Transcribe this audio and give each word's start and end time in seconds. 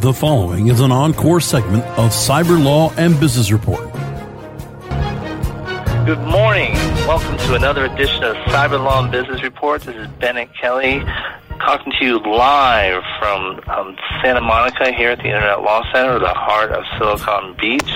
The 0.00 0.12
following 0.12 0.68
is 0.68 0.78
an 0.78 0.92
encore 0.92 1.40
segment 1.40 1.82
of 1.98 2.12
Cyber 2.12 2.62
Law 2.62 2.92
and 2.96 3.18
Business 3.18 3.50
Report. 3.50 3.92
Good 6.06 6.20
morning. 6.20 6.72
Welcome 7.08 7.36
to 7.38 7.54
another 7.54 7.86
edition 7.86 8.22
of 8.22 8.36
Cyber 8.46 8.80
Law 8.80 9.02
and 9.02 9.10
Business 9.10 9.42
Report. 9.42 9.82
This 9.82 9.96
is 9.96 10.06
Bennet 10.20 10.50
Kelley 10.54 11.02
talking 11.58 11.92
to 11.98 12.04
you 12.04 12.20
live 12.20 13.02
from 13.18 13.60
um, 13.66 13.96
Santa 14.22 14.40
Monica 14.40 14.92
here 14.92 15.10
at 15.10 15.18
the 15.18 15.24
Internet 15.24 15.62
Law 15.62 15.82
Center, 15.92 16.20
the 16.20 16.32
heart 16.32 16.70
of 16.70 16.84
Silicon 16.96 17.54
Beach. 17.54 17.90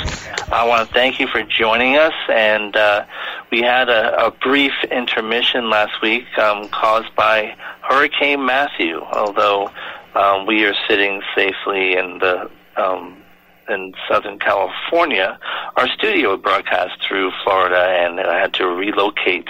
I 0.51 0.67
want 0.67 0.89
to 0.89 0.93
thank 0.93 1.21
you 1.21 1.29
for 1.29 1.43
joining 1.45 1.97
us. 1.97 2.15
And 2.29 2.77
uh, 2.77 3.07
we 3.51 3.61
had 3.61 3.89
a, 3.89 4.27
a, 4.27 4.31
brief 4.31 4.73
intermission 4.91 5.71
last 5.71 6.03
week 6.03 6.25
um, 6.37 6.69
caused 6.69 7.15
by 7.15 7.57
Hurricane 7.83 8.45
Matthew, 8.45 9.01
although 9.01 9.71
um, 10.15 10.47
we 10.47 10.65
are 10.65 10.75
sitting 10.89 11.23
safely 11.35 11.97
in 11.97 12.19
the 12.19 12.51
um, 12.77 13.23
in 13.69 13.95
Southern 14.09 14.39
California. 14.39 15.39
Our 15.77 15.89
studio 15.89 16.37
broadcast 16.37 17.03
through 17.07 17.33
Florida, 17.43 17.79
and 17.79 18.21
I 18.21 18.39
had 18.39 18.53
to 18.55 18.67
relocate, 18.67 19.49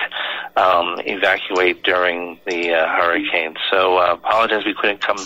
um, 0.57 1.01
evacuate 1.07 1.83
during 1.83 2.39
the 2.47 2.75
uh, 2.75 2.87
hurricane. 2.89 3.57
So 3.71 3.99
uh, 3.99 4.13
apologize 4.15 4.65
we 4.65 4.75
couldn't 4.75 5.01
come 5.01 5.19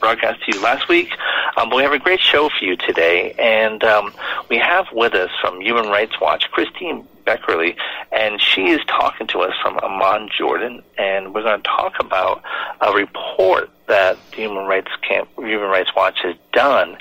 broadcast 0.00 0.44
to 0.44 0.56
you 0.56 0.62
last 0.62 0.88
week, 0.88 1.10
um, 1.56 1.70
but 1.70 1.76
we 1.76 1.82
have 1.82 1.92
a 1.92 1.98
great 1.98 2.20
show 2.20 2.48
for 2.48 2.64
you 2.64 2.76
today, 2.76 3.32
and 3.38 3.82
um, 3.84 4.12
we 4.48 4.58
have 4.58 4.86
with 4.92 5.14
us 5.14 5.30
from 5.40 5.60
Human 5.60 5.86
Rights 5.86 6.20
Watch 6.20 6.50
Kristine 6.50 7.06
Beckerle, 7.24 7.74
and 8.10 8.40
she 8.40 8.70
is 8.70 8.80
talking 8.86 9.26
to 9.28 9.40
us 9.40 9.54
from 9.62 9.78
Amman, 9.82 10.28
Jordan, 10.36 10.82
and 10.98 11.34
we're 11.34 11.42
going 11.42 11.62
to 11.62 11.68
talk 11.68 11.94
about 12.00 12.42
a 12.80 12.92
report 12.92 13.70
that 13.86 14.16
Human 14.34 14.64
Rights 14.64 14.90
Camp, 15.06 15.28
Human 15.36 15.68
Rights 15.68 15.90
Watch 15.94 16.18
has 16.22 16.36
done 16.52 16.96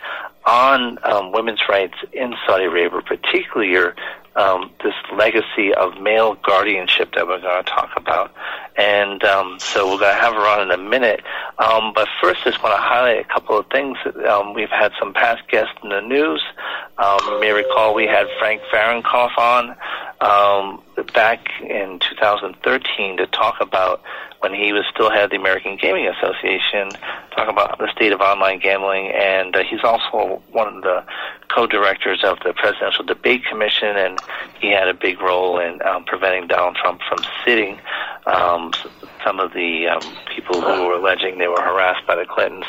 on 0.46 0.98
um, 1.04 1.32
women's 1.32 1.62
rights 1.70 1.96
in 2.14 2.34
Saudi 2.46 2.66
Arabia, 2.66 3.02
particularly 3.02 3.72
um, 4.36 4.72
this 4.84 4.94
legacy 5.14 5.74
of 5.74 6.00
male 6.02 6.36
guardianship 6.36 7.14
that 7.16 7.28
we're 7.28 7.42
going 7.42 7.64
to 7.64 7.70
talk 7.70 7.92
about. 7.98 8.34
And 8.78 9.24
um, 9.24 9.58
so 9.60 9.86
we're 9.86 10.00
going 10.00 10.16
to 10.16 10.22
have 10.22 10.34
her 10.34 10.48
on 10.48 10.62
in 10.62 10.72
a 10.72 10.78
minute. 10.78 11.22
Um, 11.60 11.92
but 11.94 12.08
first, 12.22 12.42
I 12.42 12.52
just 12.52 12.64
want 12.64 12.74
to 12.76 12.82
highlight 12.82 13.20
a 13.20 13.26
couple 13.26 13.58
of 13.58 13.68
things. 13.68 13.98
Um, 14.28 14.54
we've 14.54 14.70
had 14.70 14.94
some 15.00 15.14
past 15.14 15.48
guests 15.50 15.74
in 15.84 15.90
the 15.90 16.02
news. 16.02 16.42
Um, 16.98 17.20
you 17.28 17.40
may 17.42 17.52
recall 17.52 17.94
we 17.94 18.08
had 18.08 18.28
Frank 18.40 18.62
Fahrenkopf 18.74 19.38
on 19.38 19.76
um, 20.22 20.82
back 21.04 21.48
in 21.62 22.00
2013 22.00 23.18
to 23.18 23.28
talk 23.28 23.56
about 23.62 24.02
when 24.40 24.54
he 24.54 24.74
was 24.74 24.84
still 24.92 25.12
head 25.12 25.26
of 25.26 25.30
the 25.30 25.36
American 25.36 25.78
Gaming 25.78 26.08
Association, 26.08 26.90
talk 27.36 27.48
about 27.48 27.78
the 27.78 27.92
state 27.92 28.12
of 28.12 28.22
online 28.22 28.60
gambling, 28.60 29.12
and 29.12 29.56
uh, 29.56 29.64
he's 29.64 29.84
also 29.84 30.42
one 30.52 30.78
of 30.78 30.82
the 30.82 31.04
co-directors 31.54 32.24
of 32.24 32.40
the 32.44 32.54
Presidential 32.54 33.06
Debate 33.06 33.46
Commission, 33.46 33.96
and 33.96 34.20
he 34.60 34.72
had 34.72 34.88
a 34.88 34.96
big 34.96 35.22
role 35.22 35.60
in 35.60 35.82
um, 35.84 36.06
preventing 36.06 36.48
Donald 36.48 36.76
Trump 36.76 37.02
from 37.08 37.20
sitting 37.46 37.80
um, 38.26 38.72
some 39.24 39.40
of 39.40 39.54
the 39.54 39.88
um, 39.88 40.02
people 40.36 40.60
who 40.60 40.88
were 40.88 40.94
alleging 40.94 41.38
they 41.38 41.48
were 41.48 41.62
harassed 41.62 42.06
by 42.08 42.16
the 42.16 42.26
Clintons 42.26 42.66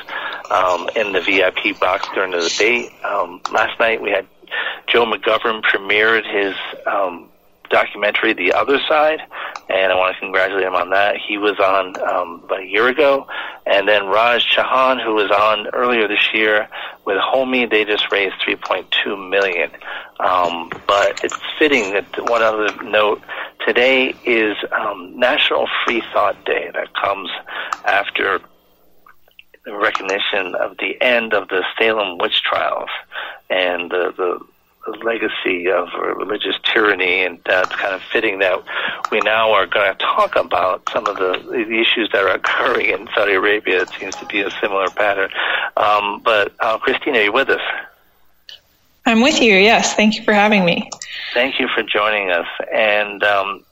um, 0.50 0.88
in 0.94 1.12
the 1.12 1.20
VIP 1.20 1.78
box 1.81 2.06
during 2.14 2.32
the 2.32 2.49
debate. 2.49 2.93
Um, 3.04 3.41
last 3.50 3.78
night 3.81 4.03
we 4.03 4.10
had 4.10 4.26
Joe 4.87 5.06
McGovern 5.06 5.62
premiered 5.62 6.26
his 6.31 6.54
um, 6.87 7.28
documentary, 7.72 8.33
The 8.33 8.53
Other 8.53 8.78
Side, 8.87 9.21
and 9.69 9.91
I 9.91 9.97
want 9.97 10.15
to 10.15 10.21
congratulate 10.21 10.65
him 10.65 10.75
on 10.75 10.91
that. 10.91 11.16
He 11.16 11.38
was 11.38 11.59
on 11.59 12.00
um, 12.03 12.43
about 12.44 12.60
a 12.60 12.66
year 12.66 12.87
ago, 12.88 13.27
and 13.66 13.88
then 13.88 14.06
Raj 14.06 14.47
Chauhan, 14.47 15.03
who 15.03 15.15
was 15.15 15.31
on 15.31 15.69
earlier 15.72 16.06
this 16.06 16.32
year 16.32 16.69
with 17.05 17.16
Homie, 17.19 17.69
they 17.69 17.84
just 17.84 18.12
raised 18.12 18.37
3.2 18.47 19.31
million. 19.31 19.71
Um, 20.21 20.71
but 20.87 21.25
it's 21.25 21.38
fitting 21.59 21.93
that 21.94 22.06
one 22.31 22.43
other 22.43 22.69
note 22.84 23.21
today 23.66 24.15
is 24.25 24.56
um, 24.71 25.19
National 25.19 25.66
Free 25.84 26.03
Thought 26.12 26.44
Day 26.44 26.71
that 26.75 26.94
comes 26.94 27.31
after 27.84 28.41
recognition 29.66 30.55
of 30.55 30.77
the 30.78 31.00
end 31.00 31.34
of 31.34 31.49
the 31.49 31.65
Salem 31.78 32.19
witch 32.19 32.43
trials 32.43 32.91
and 33.49 33.91
the, 33.91 34.12
the 34.17 34.41
legacy 35.02 35.70
of 35.70 35.88
religious 36.17 36.56
tyranny, 36.64 37.25
and 37.25 37.38
uh, 37.49 37.64
it's 37.64 37.76
kind 37.76 37.94
of 37.94 38.02
fitting 38.02 38.40
that 38.40 38.62
we 39.11 39.20
now 39.20 39.52
are 39.52 39.67
going 39.67 39.93
to 39.93 39.99
talk 39.99 40.37
about 40.37 40.88
some 40.93 41.06
of 41.06 41.17
the, 41.17 41.38
the 41.46 41.81
issues 41.81 42.11
that 42.12 42.25
are 42.25 42.34
occurring 42.34 42.90
in 42.90 43.08
Saudi 43.14 43.34
Arabia. 43.34 43.82
It 43.82 43.90
seems 43.90 44.17
to 44.17 44.26
be 44.26 44.40
a 44.40 44.50
similar 44.61 44.88
pattern. 44.88 45.31
Um, 45.76 46.20
but 46.25 46.55
uh, 46.61 46.79
Christina, 46.79 47.19
are 47.19 47.23
you 47.23 47.32
with 47.32 47.49
us? 47.49 47.61
I'm 49.06 49.20
with 49.20 49.40
you. 49.40 49.55
Yes, 49.55 49.94
thank 49.94 50.17
you 50.17 50.23
for 50.23 50.32
having 50.32 50.64
me. 50.64 50.88
Thank 51.34 51.58
you 51.58 51.69
for 51.69 51.82
joining 51.82 52.31
us. 52.31 52.46
And 52.73 53.23
um, 53.25 53.64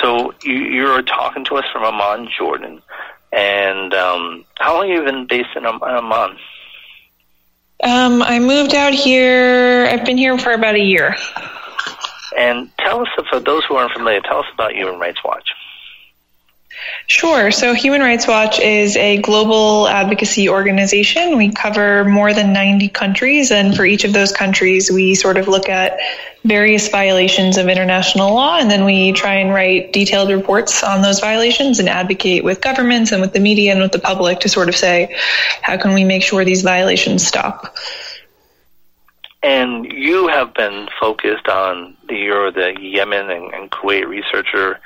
so 0.00 0.34
you, 0.42 0.54
you're 0.54 1.02
talking 1.02 1.44
to 1.46 1.56
us 1.56 1.64
from 1.72 1.84
Amman, 1.84 2.28
Jordan. 2.36 2.80
And 3.32 3.94
um, 3.94 4.44
how 4.58 4.74
long 4.74 4.88
have 4.88 4.98
you 4.98 5.04
been 5.04 5.26
based 5.26 5.50
in 5.56 5.66
Amman? 5.66 6.36
Um, 7.82 8.22
I 8.22 8.38
moved 8.38 8.74
out 8.74 8.94
here. 8.94 9.88
I've 9.90 10.04
been 10.04 10.16
here 10.16 10.38
for 10.38 10.52
about 10.52 10.76
a 10.76 10.80
year. 10.80 11.16
And 12.36 12.70
tell 12.78 13.00
us, 13.02 13.08
for 13.28 13.40
those 13.40 13.64
who 13.64 13.74
aren't 13.74 13.92
familiar, 13.92 14.20
tell 14.20 14.38
us 14.38 14.46
about 14.54 14.72
Human 14.72 14.98
Rights 14.98 15.18
Watch. 15.24 15.50
Sure. 17.06 17.50
So 17.50 17.74
Human 17.74 18.00
Rights 18.00 18.26
Watch 18.26 18.58
is 18.60 18.96
a 18.96 19.18
global 19.18 19.88
advocacy 19.88 20.48
organization. 20.48 21.36
We 21.36 21.52
cover 21.52 22.04
more 22.04 22.32
than 22.32 22.52
90 22.52 22.88
countries, 22.88 23.50
and 23.50 23.76
for 23.76 23.84
each 23.84 24.04
of 24.04 24.12
those 24.12 24.32
countries, 24.32 24.90
we 24.90 25.14
sort 25.14 25.36
of 25.36 25.48
look 25.48 25.68
at 25.68 25.98
various 26.44 26.88
violations 26.88 27.56
of 27.56 27.68
international 27.68 28.34
law, 28.34 28.58
and 28.58 28.70
then 28.70 28.84
we 28.84 29.12
try 29.12 29.34
and 29.34 29.54
write 29.54 29.92
detailed 29.92 30.30
reports 30.30 30.82
on 30.82 31.02
those 31.02 31.20
violations 31.20 31.78
and 31.78 31.88
advocate 31.88 32.42
with 32.42 32.60
governments 32.60 33.12
and 33.12 33.20
with 33.20 33.32
the 33.32 33.40
media 33.40 33.72
and 33.72 33.80
with 33.80 33.92
the 33.92 33.98
public 33.98 34.40
to 34.40 34.48
sort 34.48 34.68
of 34.68 34.74
say, 34.74 35.16
how 35.62 35.76
can 35.76 35.94
we 35.94 36.04
make 36.04 36.22
sure 36.22 36.44
these 36.44 36.62
violations 36.62 37.24
stop? 37.24 37.76
And 39.42 39.92
you 39.92 40.28
have 40.28 40.54
been 40.54 40.88
focused 41.00 41.48
on 41.48 41.96
the 42.08 42.16
you're 42.16 42.52
the 42.52 42.74
Yemen 42.80 43.30
and, 43.30 43.52
and 43.52 43.70
Kuwait 43.70 44.06
researcher 44.06 44.80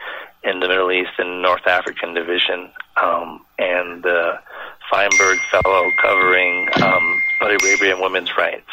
in 0.44 0.60
the 0.60 0.68
Middle 0.68 0.90
East 0.92 1.10
and 1.18 1.42
North 1.42 1.66
African 1.66 2.14
division, 2.14 2.70
um, 3.02 3.44
and 3.58 4.02
the 4.02 4.38
Finberg 4.90 5.38
Fellow 5.50 5.90
covering 6.00 6.68
um, 6.82 7.22
Saudi 7.38 7.56
Arabian 7.62 8.00
women's 8.00 8.36
rights. 8.36 8.70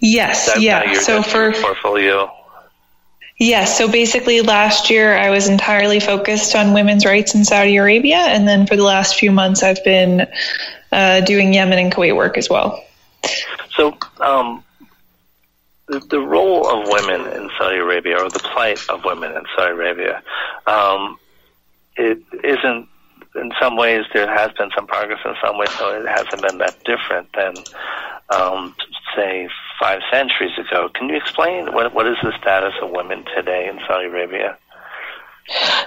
Yes, 0.00 0.50
yeah. 0.58 0.94
So 0.94 1.22
for 1.22 1.52
portfolio. 1.52 2.32
Yes, 3.40 3.78
so 3.78 3.90
basically 3.90 4.40
last 4.40 4.90
year 4.90 5.16
I 5.16 5.30
was 5.30 5.48
entirely 5.48 6.00
focused 6.00 6.56
on 6.56 6.72
women's 6.72 7.04
rights 7.04 7.36
in 7.36 7.44
Saudi 7.44 7.76
Arabia, 7.76 8.16
and 8.16 8.48
then 8.48 8.66
for 8.66 8.74
the 8.74 8.82
last 8.82 9.14
few 9.14 9.30
months 9.30 9.62
I've 9.62 9.82
been 9.84 10.26
uh, 10.90 11.20
doing 11.20 11.54
Yemen 11.54 11.78
and 11.78 11.92
Kuwait 11.92 12.16
work 12.16 12.36
as 12.36 12.50
well. 12.50 12.84
So, 13.76 13.96
um, 14.20 14.64
the, 15.86 16.00
the 16.00 16.18
role 16.18 16.68
of 16.68 16.88
women 16.88 17.32
in 17.32 17.48
Saudi 17.56 17.76
Arabia, 17.76 18.18
or 18.18 18.28
the 18.28 18.40
plight 18.40 18.80
of 18.88 19.04
women 19.04 19.30
in 19.36 19.42
Saudi 19.56 19.72
Arabia, 19.72 20.22
um, 20.66 21.18
it 21.96 22.20
isn't. 22.42 22.88
In 23.40 23.52
some 23.60 23.76
ways, 23.76 24.04
there 24.12 24.28
has 24.28 24.50
been 24.52 24.70
some 24.74 24.86
progress. 24.86 25.20
In 25.24 25.34
some 25.42 25.58
ways, 25.58 25.70
so 25.78 26.00
it 26.00 26.08
hasn't 26.08 26.42
been 26.42 26.58
that 26.58 26.82
different 26.84 27.28
than, 27.32 27.54
um, 28.30 28.74
say, 29.14 29.48
five 29.80 30.00
centuries 30.10 30.56
ago. 30.58 30.88
Can 30.94 31.08
you 31.08 31.16
explain 31.16 31.72
what 31.72 31.94
what 31.94 32.06
is 32.06 32.16
the 32.22 32.32
status 32.40 32.74
of 32.82 32.90
women 32.90 33.24
today 33.36 33.68
in 33.68 33.78
Saudi 33.86 34.06
Arabia? 34.06 34.58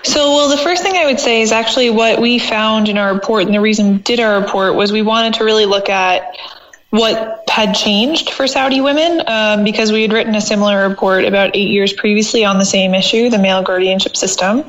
So, 0.03 0.36
well, 0.36 0.50
the 0.50 0.57
first 0.57 0.81
thing 0.81 0.95
I 0.95 1.06
would 1.06 1.19
say 1.19 1.42
is 1.42 1.51
actually 1.51 1.92
what 1.92 2.19
we 2.19 2.39
found 2.39 2.89
in 2.89 2.98
our 2.98 3.13
report, 3.13 3.45
and 3.45 3.53
the 3.53 3.62
reason 3.62 3.92
we 3.92 3.98
did 4.00 4.19
our 4.19 4.42
report 4.42 4.74
was 4.75 4.92
we 4.92 5.03
wanted 5.03 5.36
to 5.36 5.44
really 5.44 5.65
look 5.65 5.88
at 5.88 6.36
what 6.91 7.45
had 7.49 7.73
changed 7.73 8.31
for 8.31 8.47
Saudi 8.47 8.81
women 8.81 9.23
um, 9.25 9.63
because 9.63 9.93
we 9.93 10.01
had 10.01 10.11
written 10.11 10.35
a 10.35 10.41
similar 10.41 10.88
report 10.88 11.23
about 11.23 11.55
eight 11.55 11.69
years 11.69 11.93
previously 11.93 12.43
on 12.43 12.59
the 12.59 12.65
same 12.65 12.93
issue, 12.93 13.29
the 13.29 13.39
male 13.39 13.63
guardianship 13.63 14.17
system. 14.17 14.59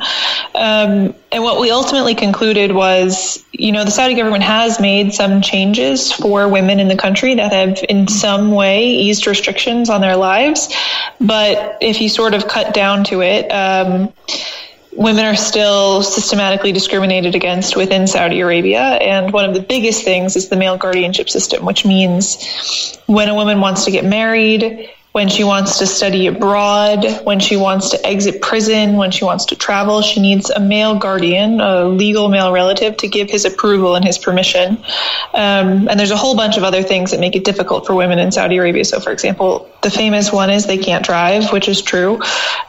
Um, 0.54 1.14
and 1.32 1.42
what 1.42 1.60
we 1.60 1.72
ultimately 1.72 2.14
concluded 2.14 2.70
was, 2.70 3.44
you 3.50 3.72
know, 3.72 3.84
the 3.84 3.90
Saudi 3.90 4.14
government 4.14 4.44
has 4.44 4.80
made 4.80 5.12
some 5.12 5.42
changes 5.42 6.12
for 6.12 6.46
women 6.48 6.78
in 6.78 6.86
the 6.86 6.96
country 6.96 7.34
that 7.34 7.52
have 7.52 7.84
in 7.88 8.06
some 8.06 8.52
way 8.52 8.86
eased 8.86 9.26
restrictions 9.26 9.90
on 9.90 10.00
their 10.00 10.16
lives. 10.16 10.72
But 11.20 11.78
if 11.80 12.00
you 12.00 12.08
sort 12.08 12.34
of 12.34 12.46
cut 12.46 12.72
down 12.72 13.02
to 13.04 13.22
it, 13.22 13.48
um, 13.50 14.12
women 14.92 15.24
are 15.24 15.36
still 15.36 16.02
systematically 16.02 16.72
discriminated 16.72 17.34
against 17.34 17.76
within 17.76 18.06
Saudi 18.06 18.40
Arabia. 18.40 18.80
And 18.80 19.32
one 19.32 19.44
of 19.44 19.54
the 19.54 19.62
biggest 19.62 20.04
things 20.04 20.36
is 20.36 20.48
the 20.48 20.56
male 20.56 20.76
guardianship 20.76 21.30
system, 21.30 21.64
which 21.64 21.84
means 21.84 22.98
when 23.06 23.28
a 23.28 23.34
woman 23.34 23.60
wants 23.60 23.84
to 23.86 23.90
get 23.90 24.04
married, 24.04 24.90
when 25.12 25.28
she 25.28 25.44
wants 25.44 25.78
to 25.78 25.86
study 25.86 26.26
abroad, 26.26 27.04
when 27.24 27.38
she 27.38 27.56
wants 27.56 27.90
to 27.90 28.06
exit 28.06 28.40
prison, 28.40 28.96
when 28.96 29.10
she 29.10 29.24
wants 29.24 29.44
to 29.44 29.56
travel, 29.56 30.00
she 30.00 30.20
needs 30.20 30.48
a 30.48 30.58
male 30.58 30.98
guardian, 30.98 31.60
a 31.60 31.84
legal 31.84 32.30
male 32.30 32.50
relative, 32.50 32.96
to 32.96 33.08
give 33.08 33.28
his 33.28 33.44
approval 33.44 33.94
and 33.94 34.06
his 34.06 34.16
permission. 34.16 34.78
Um, 35.34 35.86
and 35.88 36.00
there's 36.00 36.10
a 36.10 36.16
whole 36.16 36.34
bunch 36.34 36.56
of 36.56 36.64
other 36.64 36.82
things 36.82 37.10
that 37.10 37.20
make 37.20 37.36
it 37.36 37.44
difficult 37.44 37.86
for 37.86 37.94
women 37.94 38.18
in 38.18 38.32
Saudi 38.32 38.56
Arabia. 38.56 38.86
So, 38.86 39.00
for 39.00 39.12
example, 39.12 39.70
the 39.82 39.90
famous 39.90 40.32
one 40.32 40.48
is 40.48 40.66
they 40.66 40.78
can't 40.78 41.04
drive, 41.04 41.52
which 41.52 41.68
is 41.68 41.82
true. 41.82 42.18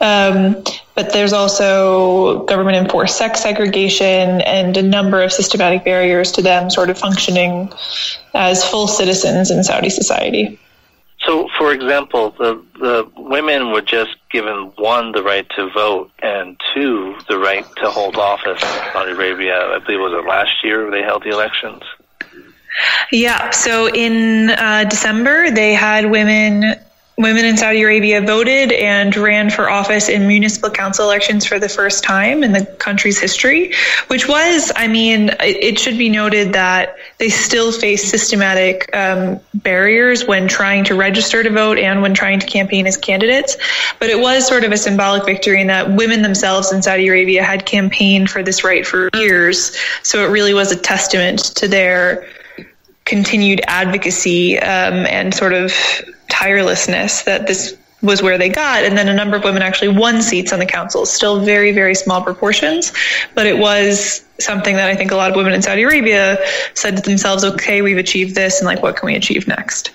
Um, 0.02 0.62
but 0.96 1.14
there's 1.14 1.32
also 1.32 2.44
government 2.44 2.76
enforced 2.76 3.18
sex 3.18 3.40
segregation 3.40 4.42
and 4.42 4.76
a 4.76 4.84
number 4.84 5.24
of 5.24 5.32
systematic 5.32 5.86
barriers 5.86 6.34
to 6.34 6.42
them 6.42 6.70
sort 6.70 6.90
of 6.90 6.98
functioning 6.98 7.72
as 8.34 8.68
full 8.70 8.88
citizens 8.88 9.50
in 9.50 9.64
Saudi 9.64 9.90
society. 9.90 10.60
So, 11.26 11.48
for 11.58 11.72
example, 11.72 12.32
the 12.32 12.64
the 12.80 13.10
women 13.16 13.72
were 13.72 13.82
just 13.82 14.16
given 14.30 14.72
one 14.78 15.12
the 15.14 15.24
right 15.24 15.48
to 15.56 15.70
vote 15.70 16.12
and 16.22 16.60
two 16.74 17.16
the 17.30 17.38
right 17.38 17.66
to 17.78 17.90
hold 17.90 18.18
office 18.18 18.62
Saudi 18.92 19.12
Arabia. 19.12 19.56
I 19.56 19.80
believe 19.80 20.00
was 20.00 20.14
it 20.14 20.28
last 20.28 20.64
year 20.64 20.92
they 20.92 21.02
held 21.02 21.24
the 21.24 21.30
elections. 21.30 21.84
Yeah. 23.12 23.52
So 23.52 23.88
in 23.88 24.50
uh, 24.50 24.86
December 24.86 25.52
they 25.52 25.74
had 25.74 26.10
women 26.10 26.76
women 27.18 27.46
in 27.46 27.58
Saudi 27.58 27.84
Arabia 27.84 28.22
voted 28.22 28.72
and 28.72 29.16
ran 29.16 29.52
for 29.52 29.70
office 29.70 30.10
in 30.10 30.28
municipal 30.28 30.72
council 30.72 31.06
elections 31.06 31.46
for 31.46 31.60
the 31.60 31.70
first 31.70 32.04
time 32.04 32.44
in 32.44 32.52
the 32.52 32.66
country's 32.66 33.20
history, 33.20 33.74
which 34.08 34.28
was, 34.28 34.72
I 34.76 34.88
mean, 34.88 35.30
it 35.40 35.78
should 35.78 35.98
be 35.98 36.10
noted 36.10 36.54
that 36.54 36.96
they 37.20 37.30
still 37.30 37.72
face 37.72 38.10
systematic 38.10 38.90
um, 38.96 39.40
barriers 39.54 40.26
when 40.26 40.48
trying 40.48 40.86
to 40.86 40.96
register 40.96 41.44
to 41.44 41.50
vote 41.52 41.78
and 41.78 42.02
when 42.02 42.16
trying 42.16 42.40
to 42.40 42.48
campaign 42.48 42.88
as 42.88 42.98
candidates. 42.98 43.58
But 44.00 44.10
it 44.10 44.20
was 44.20 44.48
sort 44.48 44.64
of 44.64 44.72
a 44.72 44.78
symbolic 44.78 45.26
victory 45.26 45.62
in 45.62 45.68
that 45.68 45.92
women 45.92 46.24
themselves 46.24 46.72
in 46.74 46.82
Saudi 46.82 47.08
Arabia 47.08 47.44
had 47.44 47.66
campaigned 47.66 48.30
for 48.32 48.42
this 48.42 48.64
right 48.64 48.88
for 48.88 49.10
years. 49.16 49.78
So 50.02 50.26
it 50.26 50.32
really 50.32 50.56
was 50.56 50.72
a 50.72 50.76
testament 50.76 51.40
to 51.56 51.68
their 51.68 52.28
continued 53.06 53.62
advocacy 53.68 54.60
um, 54.60 55.06
and 55.06 55.34
sort 55.34 55.54
of 55.54 55.74
tirelessness 56.30 57.24
that 57.24 57.48
this 57.48 57.78
was 58.02 58.22
where 58.22 58.38
they 58.38 58.50
got. 58.50 58.84
And 58.84 58.98
then 58.98 59.08
a 59.08 59.14
number 59.14 59.38
of 59.38 59.44
women 59.44 59.62
actually 59.62 59.98
won 59.98 60.22
seats 60.22 60.52
on 60.52 60.60
the 60.60 60.66
council, 60.66 61.06
still 61.06 61.40
very, 61.40 61.72
very 61.72 61.96
small 61.96 62.22
proportions. 62.22 62.92
But 63.34 63.48
it 63.48 63.58
was 63.58 64.26
something 64.40 64.76
that 64.76 64.90
I 64.90 64.96
think 64.96 65.12
a 65.12 65.16
lot 65.16 65.32
of 65.32 65.38
women 65.38 65.54
in 65.54 65.62
Saudi 65.62 65.84
Arabia 65.84 66.38
said 66.74 66.98
to 66.98 67.02
themselves, 67.02 67.44
okay, 67.46 67.82
we've 67.82 67.98
achieved 67.98 68.36
this, 68.36 68.60
and 68.60 68.68
like, 68.68 68.84
what 68.84 68.98
can 68.98 69.08
we 69.08 69.16
achieve 69.16 69.48
next? 69.48 69.92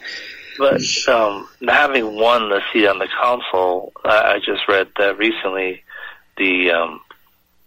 But 0.59 0.83
um, 1.07 1.49
having 1.69 2.17
won 2.17 2.49
the 2.49 2.63
seat 2.73 2.87
on 2.87 2.99
the 2.99 3.09
council, 3.09 3.93
uh, 4.05 4.09
I 4.09 4.41
just 4.41 4.67
read 4.67 4.89
that 4.97 5.19
recently 5.19 5.85
the 6.37 6.71
um, 6.73 7.01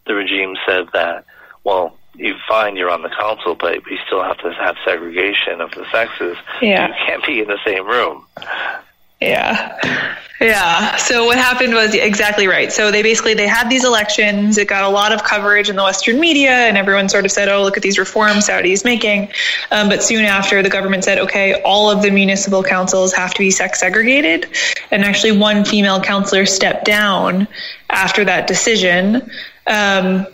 the 0.05 0.15
regime 0.15 0.55
said 0.65 0.87
that, 0.93 1.25
well, 1.63 1.97
you 2.15 2.35
find 2.47 2.77
you're 2.77 2.89
on 2.89 3.01
the 3.01 3.09
council, 3.09 3.55
but 3.55 3.85
we 3.85 3.99
still 4.05 4.23
have 4.23 4.37
to 4.39 4.53
have 4.53 4.75
segregation 4.85 5.61
of 5.61 5.71
the 5.71 5.85
sexes. 5.91 6.37
Yeah. 6.61 6.87
You 6.87 6.93
can't 7.05 7.25
be 7.25 7.39
in 7.39 7.47
the 7.47 7.59
same 7.65 7.87
room. 7.87 8.25
Yeah. 9.21 10.17
Yeah. 10.39 10.95
So 10.95 11.25
what 11.25 11.37
happened 11.37 11.75
was 11.75 11.93
exactly 11.93 12.47
right. 12.47 12.73
So 12.73 12.89
they 12.89 13.03
basically 13.03 13.35
they 13.35 13.47
had 13.47 13.69
these 13.69 13.85
elections. 13.85 14.57
It 14.57 14.67
got 14.67 14.83
a 14.83 14.89
lot 14.89 15.11
of 15.13 15.23
coverage 15.23 15.69
in 15.69 15.75
the 15.75 15.83
Western 15.83 16.19
media, 16.19 16.49
and 16.49 16.77
everyone 16.77 17.09
sort 17.09 17.25
of 17.25 17.31
said, 17.31 17.47
"Oh, 17.47 17.61
look 17.61 17.77
at 17.77 17.83
these 17.83 17.99
reforms 17.99 18.47
Saudi 18.47 18.71
is 18.71 18.83
making." 18.83 19.31
Um, 19.69 19.87
but 19.87 20.01
soon 20.01 20.25
after, 20.25 20.63
the 20.63 20.69
government 20.69 21.03
said, 21.03 21.19
"Okay, 21.19 21.61
all 21.61 21.91
of 21.91 22.01
the 22.01 22.09
municipal 22.09 22.63
councils 22.63 23.13
have 23.13 23.35
to 23.35 23.39
be 23.39 23.51
sex 23.51 23.79
segregated." 23.79 24.47
And 24.89 25.03
actually, 25.03 25.37
one 25.37 25.63
female 25.63 26.01
councilor 26.01 26.47
stepped 26.47 26.85
down 26.85 27.47
after 27.91 28.25
that 28.25 28.47
decision. 28.47 29.29
Um, 29.67 30.25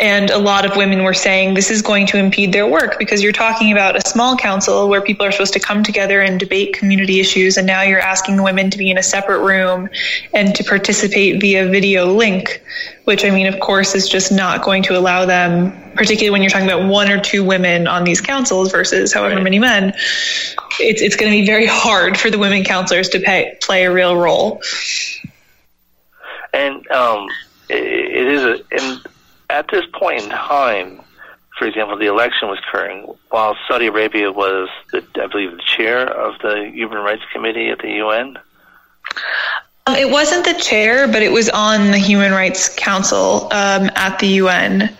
and 0.00 0.30
a 0.30 0.38
lot 0.38 0.64
of 0.64 0.76
women 0.76 1.04
were 1.04 1.12
saying 1.12 1.52
this 1.52 1.70
is 1.70 1.82
going 1.82 2.06
to 2.06 2.16
impede 2.16 2.54
their 2.54 2.66
work 2.66 2.98
because 2.98 3.22
you're 3.22 3.32
talking 3.32 3.70
about 3.70 3.96
a 3.96 4.08
small 4.08 4.34
council 4.34 4.88
where 4.88 5.02
people 5.02 5.26
are 5.26 5.30
supposed 5.30 5.52
to 5.52 5.60
come 5.60 5.82
together 5.82 6.22
and 6.22 6.40
debate 6.40 6.72
community 6.72 7.20
issues. 7.20 7.58
And 7.58 7.66
now 7.66 7.82
you're 7.82 8.00
asking 8.00 8.42
women 8.42 8.70
to 8.70 8.78
be 8.78 8.90
in 8.90 8.96
a 8.96 9.02
separate 9.02 9.40
room 9.40 9.90
and 10.32 10.54
to 10.54 10.64
participate 10.64 11.38
via 11.42 11.68
video 11.68 12.06
link, 12.06 12.62
which 13.04 13.26
I 13.26 13.30
mean, 13.30 13.46
of 13.46 13.60
course, 13.60 13.94
is 13.94 14.08
just 14.08 14.32
not 14.32 14.64
going 14.64 14.84
to 14.84 14.98
allow 14.98 15.26
them, 15.26 15.70
particularly 15.94 16.30
when 16.30 16.40
you're 16.40 16.50
talking 16.50 16.66
about 16.66 16.88
one 16.88 17.10
or 17.10 17.20
two 17.20 17.44
women 17.44 17.86
on 17.86 18.04
these 18.04 18.22
councils 18.22 18.72
versus 18.72 19.12
however 19.12 19.34
right. 19.34 19.44
many 19.44 19.58
men. 19.58 19.92
It's, 20.78 21.02
it's 21.02 21.16
going 21.16 21.30
to 21.30 21.38
be 21.38 21.44
very 21.44 21.66
hard 21.66 22.16
for 22.16 22.30
the 22.30 22.38
women 22.38 22.64
counselors 22.64 23.10
to 23.10 23.20
pay, 23.20 23.58
play 23.60 23.84
a 23.84 23.92
real 23.92 24.16
role. 24.16 24.62
And 26.54 26.90
um, 26.90 27.28
it, 27.68 27.84
it 27.84 28.28
is 28.28 28.42
a, 28.42 28.64
and 28.72 29.06
at 29.50 29.68
this 29.70 29.84
point 29.92 30.22
in 30.22 30.30
time, 30.30 31.00
for 31.58 31.66
example, 31.66 31.98
the 31.98 32.06
election 32.06 32.48
was 32.48 32.58
occurring 32.58 33.14
while 33.28 33.56
Saudi 33.68 33.86
Arabia 33.86 34.32
was, 34.32 34.68
the, 34.92 35.04
I 35.22 35.26
believe, 35.26 35.50
the 35.52 35.62
chair 35.62 36.06
of 36.06 36.40
the 36.40 36.70
Human 36.72 36.98
Rights 36.98 37.22
Committee 37.32 37.68
at 37.68 37.80
the 37.80 37.90
UN. 37.98 38.38
Um, 39.86 39.96
it 39.96 40.08
wasn't 40.08 40.44
the 40.44 40.54
chair, 40.54 41.06
but 41.06 41.22
it 41.22 41.32
was 41.32 41.50
on 41.50 41.90
the 41.90 41.98
Human 41.98 42.32
Rights 42.32 42.74
Council 42.76 43.44
um, 43.52 43.90
at 43.94 44.18
the 44.20 44.28
UN. 44.28 44.96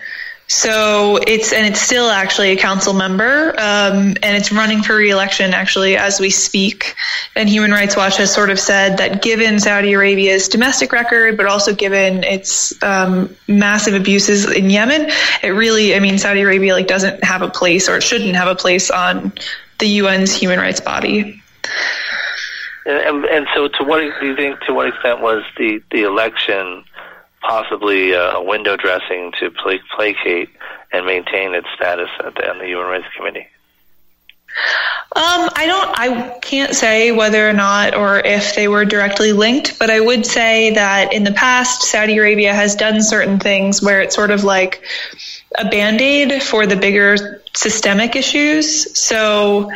So 0.51 1.17
it's 1.29 1.53
and 1.53 1.65
it's 1.65 1.81
still 1.81 2.11
actually 2.11 2.51
a 2.51 2.57
council 2.57 2.93
member, 2.93 3.51
um, 3.51 4.17
and 4.21 4.37
it's 4.37 4.51
running 4.51 4.83
for 4.83 4.97
reelection 4.97 5.55
actually 5.55 5.97
as 5.97 6.19
we 6.19 6.31
speak. 6.31 6.97
And 7.37 7.49
Human 7.49 7.71
Rights 7.71 7.97
Watch 7.97 8.17
has 8.17 8.35
sort 8.35 8.51
of 8.51 8.59
said 8.59 8.97
that 8.97 9.23
given 9.23 9.61
Saudi 9.61 9.93
Arabia's 9.93 10.49
domestic 10.49 10.91
record, 10.91 11.37
but 11.37 11.47
also 11.47 11.73
given 11.73 12.25
its 12.25 12.75
um, 12.83 13.33
massive 13.47 13.95
abuses 13.95 14.51
in 14.51 14.71
Yemen, 14.71 15.13
it 15.41 15.51
really, 15.51 15.95
I 15.95 16.01
mean, 16.01 16.19
Saudi 16.19 16.41
Arabia 16.41 16.75
like 16.75 16.89
doesn't 16.89 17.23
have 17.23 17.43
a 17.43 17.49
place 17.49 17.89
or 17.89 17.99
it 17.99 18.03
shouldn't 18.03 18.35
have 18.35 18.49
a 18.49 18.57
place 18.57 18.91
on 18.91 19.33
the 19.79 20.01
UN's 20.01 20.35
human 20.35 20.59
rights 20.59 20.81
body. 20.81 21.41
And, 22.87 23.25
and 23.25 23.47
so, 23.55 23.69
to 23.69 23.85
what 23.85 24.01
do 24.01 24.27
you 24.27 24.35
think? 24.35 24.59
To 24.67 24.75
what 24.75 24.89
extent 24.89 25.21
was 25.21 25.45
the 25.57 25.81
the 25.93 26.03
election 26.03 26.85
possibly 27.41 28.15
uh, 28.15 28.39
a 28.39 28.43
window 28.43 28.77
dressing 28.77 29.33
to 29.41 29.51
placate 29.51 30.51
and 30.93 31.07
maintain 31.07 31.55
its 31.55 31.69
status 31.75 32.11
at 32.25 32.35
the, 32.35 32.55
the 32.59 32.67
Human 32.67 32.87
Rights 32.87 33.07
Committee? 33.17 33.47
Um, 35.17 35.51
I 35.57 35.67
don't, 35.67 35.99
I 35.99 36.39
can't 36.41 36.75
say 36.75 37.11
whether 37.13 37.49
or 37.49 37.53
not 37.53 37.95
or 37.95 38.21
if 38.21 38.55
they 38.55 38.69
were 38.69 38.85
directly 38.85 39.33
linked, 39.33 39.79
but 39.79 39.91
I 39.91 40.01
would 40.01 40.25
say 40.25 40.71
that 40.75 41.13
in 41.13 41.25
the 41.25 41.33
past, 41.33 41.83
Saudi 41.83 42.17
Arabia 42.17 42.55
has 42.55 42.77
done 42.77 43.03
certain 43.03 43.41
things 43.41 43.83
where 43.83 44.01
it's 44.01 44.15
sort 44.15 44.31
of 44.31 44.45
like 44.45 44.83
a 45.59 45.69
band 45.69 46.01
aid 46.01 46.43
for 46.43 46.65
the 46.67 46.77
bigger 46.77 47.43
systemic 47.55 48.15
issues. 48.15 48.97
So, 48.99 49.71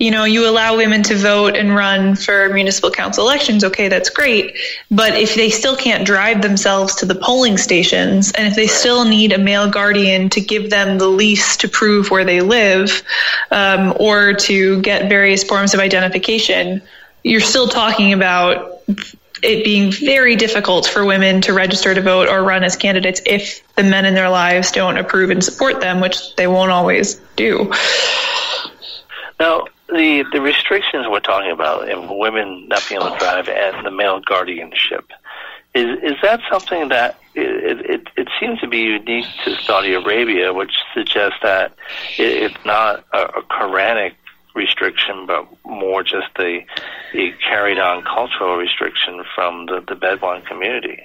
you 0.00 0.10
know, 0.10 0.24
you 0.24 0.48
allow 0.48 0.78
women 0.78 1.02
to 1.02 1.14
vote 1.14 1.54
and 1.56 1.76
run 1.76 2.16
for 2.16 2.48
municipal 2.48 2.90
council 2.90 3.22
elections, 3.22 3.62
okay, 3.62 3.88
that's 3.88 4.08
great. 4.08 4.56
But 4.90 5.14
if 5.14 5.34
they 5.34 5.50
still 5.50 5.76
can't 5.76 6.06
drive 6.06 6.40
themselves 6.40 6.96
to 6.96 7.06
the 7.06 7.14
polling 7.14 7.58
stations, 7.58 8.32
and 8.32 8.48
if 8.48 8.56
they 8.56 8.66
still 8.66 9.04
need 9.04 9.32
a 9.32 9.38
male 9.38 9.70
guardian 9.70 10.30
to 10.30 10.40
give 10.40 10.70
them 10.70 10.96
the 10.96 11.06
lease 11.06 11.58
to 11.58 11.68
prove 11.68 12.10
where 12.10 12.24
they 12.24 12.40
live, 12.40 13.02
um, 13.50 13.94
or 14.00 14.32
to 14.32 14.80
get 14.80 15.10
various 15.10 15.44
forms 15.44 15.74
of 15.74 15.80
identification, 15.80 16.80
you're 17.22 17.40
still 17.40 17.68
talking 17.68 18.14
about 18.14 18.80
it 19.42 19.64
being 19.64 19.92
very 19.92 20.34
difficult 20.34 20.86
for 20.86 21.04
women 21.04 21.42
to 21.42 21.52
register 21.52 21.94
to 21.94 22.00
vote 22.00 22.28
or 22.28 22.42
run 22.42 22.64
as 22.64 22.74
candidates 22.74 23.20
if 23.26 23.62
the 23.74 23.82
men 23.82 24.06
in 24.06 24.14
their 24.14 24.30
lives 24.30 24.72
don't 24.72 24.96
approve 24.96 25.28
and 25.28 25.44
support 25.44 25.82
them, 25.82 26.00
which 26.00 26.34
they 26.36 26.46
won't 26.46 26.70
always 26.70 27.16
do. 27.36 27.70
Now, 29.38 29.66
the 29.92 30.24
the 30.32 30.40
restrictions 30.40 31.06
we're 31.08 31.20
talking 31.20 31.50
about 31.50 31.86
women 32.08 32.68
not 32.68 32.84
being 32.88 33.00
able 33.00 33.12
to 33.12 33.18
drive 33.18 33.48
and 33.48 33.84
the 33.84 33.90
male 33.90 34.20
guardianship 34.20 35.10
is 35.74 35.98
is 36.02 36.16
that 36.22 36.40
something 36.50 36.88
that 36.88 37.18
it, 37.34 37.88
it, 37.88 38.08
it 38.16 38.28
seems 38.40 38.58
to 38.60 38.66
be 38.66 38.78
unique 38.78 39.26
to 39.44 39.54
Saudi 39.62 39.94
Arabia, 39.94 40.52
which 40.52 40.72
suggests 40.94 41.38
that 41.42 41.72
it, 42.18 42.42
it's 42.50 42.64
not 42.64 43.04
a, 43.12 43.22
a 43.22 43.42
Quranic 43.42 44.14
restriction, 44.54 45.26
but 45.26 45.46
more 45.64 46.02
just 46.02 46.30
a, 46.38 46.66
a 47.14 47.32
carried 47.32 47.78
on 47.78 48.02
cultural 48.02 48.56
restriction 48.56 49.22
from 49.34 49.66
the, 49.66 49.84
the 49.86 49.94
Bedouin 49.94 50.42
community. 50.42 51.00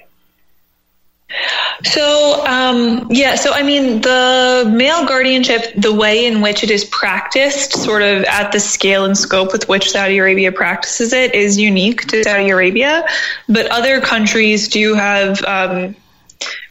So, 1.84 2.44
um, 2.46 3.08
yeah, 3.10 3.34
so 3.34 3.52
I 3.52 3.62
mean, 3.62 4.00
the 4.00 4.70
male 4.72 5.06
guardianship, 5.06 5.74
the 5.76 5.92
way 5.92 6.26
in 6.26 6.40
which 6.40 6.62
it 6.62 6.70
is 6.70 6.84
practiced, 6.84 7.72
sort 7.72 8.02
of 8.02 8.24
at 8.24 8.52
the 8.52 8.60
scale 8.60 9.04
and 9.04 9.16
scope 9.16 9.52
with 9.52 9.68
which 9.68 9.90
Saudi 9.90 10.18
Arabia 10.18 10.52
practices 10.52 11.12
it, 11.12 11.34
is 11.34 11.58
unique 11.58 12.06
to 12.08 12.24
Saudi 12.24 12.50
Arabia. 12.50 13.04
But 13.48 13.66
other 13.66 14.00
countries 14.00 14.68
do 14.68 14.94
have 14.94 15.42
um, 15.44 15.96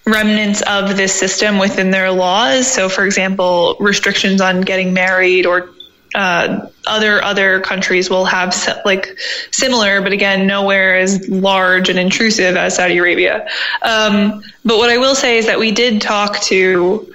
remnants 0.05 0.61
of 0.63 0.95
this 0.97 1.13
system 1.13 1.59
within 1.59 1.91
their 1.91 2.11
laws. 2.11 2.71
So, 2.71 2.89
for 2.89 3.05
example, 3.05 3.75
restrictions 3.79 4.41
on 4.41 4.61
getting 4.61 4.93
married 4.93 5.45
or 5.45 5.69
uh, 6.15 6.69
other 6.87 7.21
other 7.21 7.59
countries 7.59 8.09
will 8.09 8.25
have 8.25 8.55
like 8.85 9.17
similar, 9.51 10.01
but 10.01 10.13
again, 10.13 10.47
nowhere 10.47 10.97
as 10.97 11.27
large 11.29 11.89
and 11.89 11.99
intrusive 11.99 12.55
as 12.55 12.75
Saudi 12.75 12.97
Arabia. 12.97 13.47
Um, 13.81 14.41
but 14.63 14.77
what 14.77 14.89
I 14.89 14.97
will 14.97 15.15
say 15.15 15.37
is 15.37 15.45
that 15.47 15.59
we 15.59 15.71
did 15.71 16.01
talk 16.01 16.39
to 16.43 17.13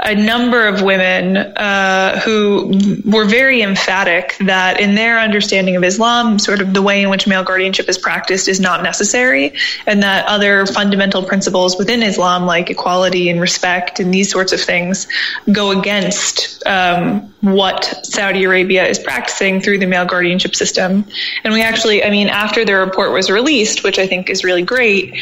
a 0.00 0.14
number 0.14 0.66
of 0.66 0.82
women 0.82 1.38
uh, 1.38 2.20
who 2.20 3.00
were 3.04 3.24
very 3.24 3.62
emphatic 3.62 4.36
that 4.40 4.78
in 4.78 4.94
their 4.94 5.18
understanding 5.18 5.74
of 5.74 5.82
Islam, 5.82 6.38
sort 6.38 6.60
of 6.60 6.74
the 6.74 6.82
way 6.82 7.02
in 7.02 7.08
which 7.08 7.26
male 7.26 7.42
guardianship 7.42 7.88
is 7.88 7.96
practiced 7.96 8.46
is 8.46 8.60
not 8.60 8.82
necessary, 8.82 9.54
and 9.86 10.02
that 10.02 10.26
other 10.26 10.66
fundamental 10.66 11.22
principles 11.22 11.78
within 11.78 12.02
Islam, 12.02 12.44
like 12.44 12.68
equality 12.68 13.30
and 13.30 13.40
respect 13.40 13.98
and 13.98 14.12
these 14.12 14.30
sorts 14.30 14.52
of 14.52 14.60
things, 14.60 15.08
go 15.50 15.70
against 15.70 16.64
um, 16.66 17.34
what 17.40 17.84
Saudi 18.02 18.44
Arabia 18.44 18.86
is 18.86 18.98
practicing 18.98 19.62
through 19.62 19.78
the 19.78 19.86
male 19.86 20.04
guardianship 20.04 20.54
system. 20.54 21.06
And 21.42 21.54
we 21.54 21.62
actually, 21.62 22.04
I 22.04 22.10
mean, 22.10 22.28
after 22.28 22.66
the 22.66 22.74
report 22.74 23.12
was 23.12 23.30
released, 23.30 23.82
which 23.82 23.98
I 23.98 24.06
think 24.06 24.28
is 24.28 24.44
really 24.44 24.62
great, 24.62 25.16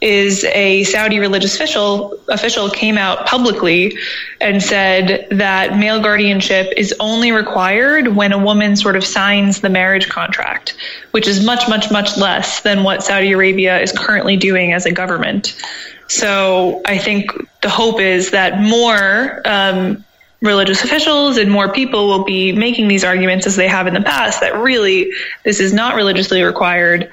is 0.00 0.44
a 0.44 0.84
Saudi 0.84 1.18
religious 1.18 1.54
official 1.54 2.18
official 2.28 2.70
came 2.70 2.96
out 2.96 3.26
publicly 3.26 3.98
and 4.40 4.62
said 4.62 5.26
that 5.30 5.78
male 5.78 6.00
guardianship 6.00 6.72
is 6.76 6.94
only 7.00 7.32
required 7.32 8.08
when 8.08 8.32
a 8.32 8.38
woman 8.38 8.76
sort 8.76 8.96
of 8.96 9.04
signs 9.04 9.60
the 9.60 9.68
marriage 9.68 10.08
contract, 10.08 10.74
which 11.10 11.28
is 11.28 11.44
much, 11.44 11.68
much, 11.68 11.90
much 11.90 12.16
less 12.16 12.60
than 12.62 12.82
what 12.82 13.02
Saudi 13.02 13.32
Arabia 13.32 13.78
is 13.78 13.92
currently 13.92 14.36
doing 14.36 14.72
as 14.72 14.86
a 14.86 14.92
government. 14.92 15.60
So 16.08 16.80
I 16.86 16.96
think 16.98 17.30
the 17.60 17.68
hope 17.68 18.00
is 18.00 18.30
that 18.30 18.60
more 18.60 19.42
um, 19.44 20.04
religious 20.40 20.82
officials 20.82 21.36
and 21.36 21.50
more 21.50 21.70
people 21.70 22.08
will 22.08 22.24
be 22.24 22.52
making 22.52 22.88
these 22.88 23.04
arguments 23.04 23.46
as 23.46 23.56
they 23.56 23.68
have 23.68 23.86
in 23.86 23.94
the 23.94 24.00
past 24.00 24.40
that 24.40 24.56
really 24.56 25.12
this 25.44 25.60
is 25.60 25.72
not 25.74 25.94
religiously 25.94 26.42
required 26.42 27.12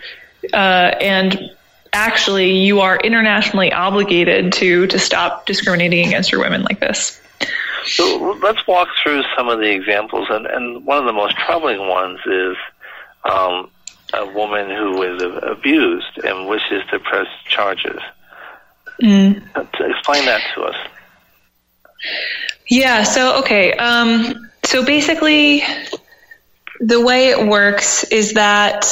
uh, 0.54 0.96
and 1.02 1.52
actually 1.94 2.58
you 2.58 2.82
are 2.82 2.98
internationally 2.98 3.72
obligated 3.72 4.54
to 4.54 4.88
to 4.88 5.00
stop 5.00 5.46
discriminating 5.46 6.08
against 6.08 6.32
your 6.32 6.42
women 6.42 6.64
like 6.64 6.80
this. 6.80 7.20
So 7.86 8.38
let's 8.42 8.66
walk 8.68 8.90
through 9.02 9.24
some 9.36 9.48
of 9.48 9.60
the 9.60 9.72
examples, 9.72 10.28
and, 10.30 10.46
and 10.46 10.86
one 10.86 10.98
of 10.98 11.06
the 11.06 11.14
most 11.14 11.38
troubling 11.38 11.88
ones 11.88 12.20
is 12.26 12.58
um, 13.24 13.70
a 14.14 14.26
woman 14.26 14.70
who 14.70 15.04
is 15.04 15.22
abused 15.44 16.18
and 16.24 16.48
wishes 16.48 16.84
to 16.92 17.00
press 17.00 17.28
charges. 17.46 18.02
Mm. 19.02 19.38
Explain 19.56 20.26
that 20.26 20.42
to 20.56 20.64
us. 20.64 20.76
Yeah. 22.68 23.04
So 23.04 23.40
okay. 23.40 23.74
Um, 23.74 24.50
so 24.64 24.84
basically, 24.84 25.64
the 26.80 27.00
way 27.00 27.30
it 27.30 27.48
works 27.48 28.04
is 28.06 28.34
that 28.34 28.86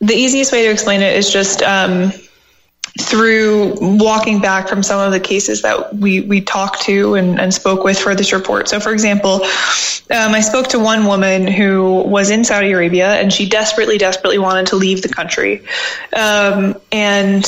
the 0.00 0.14
easiest 0.14 0.52
way 0.52 0.64
to 0.64 0.70
explain 0.70 1.02
it 1.02 1.16
is 1.16 1.30
just 1.30 1.62
um, 1.62 2.12
through 2.98 3.74
walking 3.80 4.40
back 4.40 4.68
from 4.68 4.82
some 4.82 5.00
of 5.00 5.12
the 5.12 5.20
cases 5.20 5.62
that 5.62 5.94
we, 5.94 6.22
we 6.22 6.40
talked 6.40 6.82
to 6.82 7.14
and, 7.14 7.38
and 7.38 7.52
spoke 7.52 7.84
with 7.84 7.98
for 7.98 8.14
this 8.14 8.32
report. 8.32 8.68
So, 8.68 8.80
for 8.80 8.92
example, 8.92 9.34
um, 9.34 10.34
I 10.34 10.40
spoke 10.40 10.68
to 10.68 10.78
one 10.78 11.06
woman 11.06 11.46
who 11.46 12.02
was 12.02 12.30
in 12.30 12.44
Saudi 12.44 12.72
Arabia 12.72 13.14
and 13.14 13.32
she 13.32 13.48
desperately, 13.48 13.98
desperately 13.98 14.38
wanted 14.38 14.68
to 14.68 14.76
leave 14.76 15.02
the 15.02 15.08
country. 15.08 15.62
Um, 16.16 16.76
and 16.90 17.44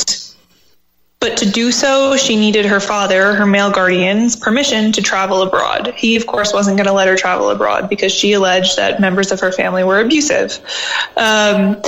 but 1.19 1.37
to 1.37 1.49
do 1.49 1.71
so, 1.71 2.17
she 2.17 2.35
needed 2.35 2.65
her 2.65 2.81
father, 2.81 3.33
her 3.33 3.45
male 3.45 3.71
guardian's 3.71 4.35
permission 4.35 4.91
to 4.91 5.01
travel 5.01 5.41
abroad. 5.41 5.93
He, 5.95 6.17
of 6.17 6.27
course, 6.27 6.51
wasn't 6.51 6.75
going 6.75 6.87
to 6.87 6.91
let 6.91 7.07
her 7.07 7.15
travel 7.15 7.49
abroad 7.49 7.87
because 7.87 8.11
she 8.11 8.33
alleged 8.33 8.75
that 8.75 8.99
members 8.99 9.31
of 9.31 9.39
her 9.39 9.53
family 9.53 9.85
were 9.85 10.01
abusive. 10.01 10.59
Um, 11.15 11.81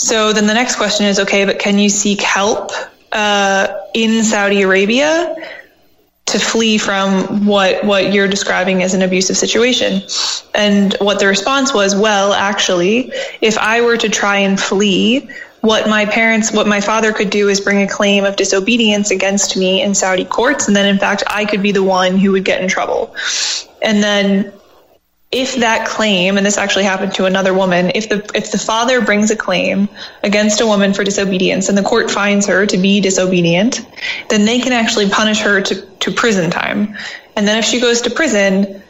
so 0.00 0.32
then 0.32 0.46
the 0.46 0.54
next 0.54 0.76
question 0.76 1.04
is 1.04 1.20
okay, 1.20 1.44
but 1.44 1.58
can 1.58 1.78
you 1.78 1.90
seek 1.90 2.22
help 2.22 2.72
uh, 3.12 3.68
in 3.92 4.24
Saudi 4.24 4.62
Arabia 4.62 5.36
to 6.24 6.38
flee 6.38 6.78
from 6.78 7.44
what 7.44 7.84
what 7.84 8.10
you're 8.10 8.26
describing 8.26 8.82
as 8.82 8.94
an 8.94 9.02
abusive 9.02 9.36
situation? 9.36 10.00
And 10.54 10.96
what 11.00 11.20
the 11.20 11.26
response 11.26 11.74
was, 11.74 11.94
well, 11.94 12.32
actually, 12.32 13.12
if 13.42 13.58
I 13.58 13.82
were 13.82 13.98
to 13.98 14.08
try 14.08 14.38
and 14.38 14.58
flee, 14.58 15.28
what 15.60 15.86
my 15.86 16.06
parents, 16.06 16.50
what 16.50 16.66
my 16.66 16.80
father 16.80 17.12
could 17.12 17.28
do 17.28 17.50
is 17.50 17.60
bring 17.60 17.82
a 17.82 17.86
claim 17.86 18.24
of 18.24 18.36
disobedience 18.36 19.10
against 19.10 19.54
me 19.54 19.82
in 19.82 19.94
Saudi 19.94 20.24
courts, 20.24 20.66
and 20.66 20.74
then 20.74 20.86
in 20.86 20.98
fact 20.98 21.24
I 21.26 21.44
could 21.44 21.60
be 21.60 21.72
the 21.72 21.84
one 21.84 22.16
who 22.16 22.32
would 22.32 22.46
get 22.46 22.62
in 22.62 22.70
trouble. 22.70 23.14
And 23.82 24.02
then 24.02 24.50
if 25.32 25.56
that 25.56 25.86
claim, 25.86 26.36
and 26.36 26.44
this 26.44 26.58
actually 26.58 26.84
happened 26.84 27.14
to 27.14 27.24
another 27.24 27.54
woman, 27.54 27.92
if 27.94 28.08
the 28.08 28.28
if 28.34 28.50
the 28.50 28.58
father 28.58 29.00
brings 29.00 29.30
a 29.30 29.36
claim 29.36 29.88
against 30.24 30.60
a 30.60 30.66
woman 30.66 30.92
for 30.92 31.04
disobedience 31.04 31.68
and 31.68 31.78
the 31.78 31.82
court 31.82 32.10
finds 32.10 32.46
her 32.46 32.66
to 32.66 32.78
be 32.78 33.00
disobedient, 33.00 33.86
then 34.28 34.44
they 34.44 34.58
can 34.58 34.72
actually 34.72 35.08
punish 35.08 35.40
her 35.40 35.60
to, 35.60 35.86
to 36.00 36.10
prison 36.10 36.50
time. 36.50 36.96
And 37.36 37.46
then 37.46 37.58
if 37.58 37.64
she 37.64 37.80
goes 37.80 38.02
to 38.02 38.10
prison, 38.10 38.82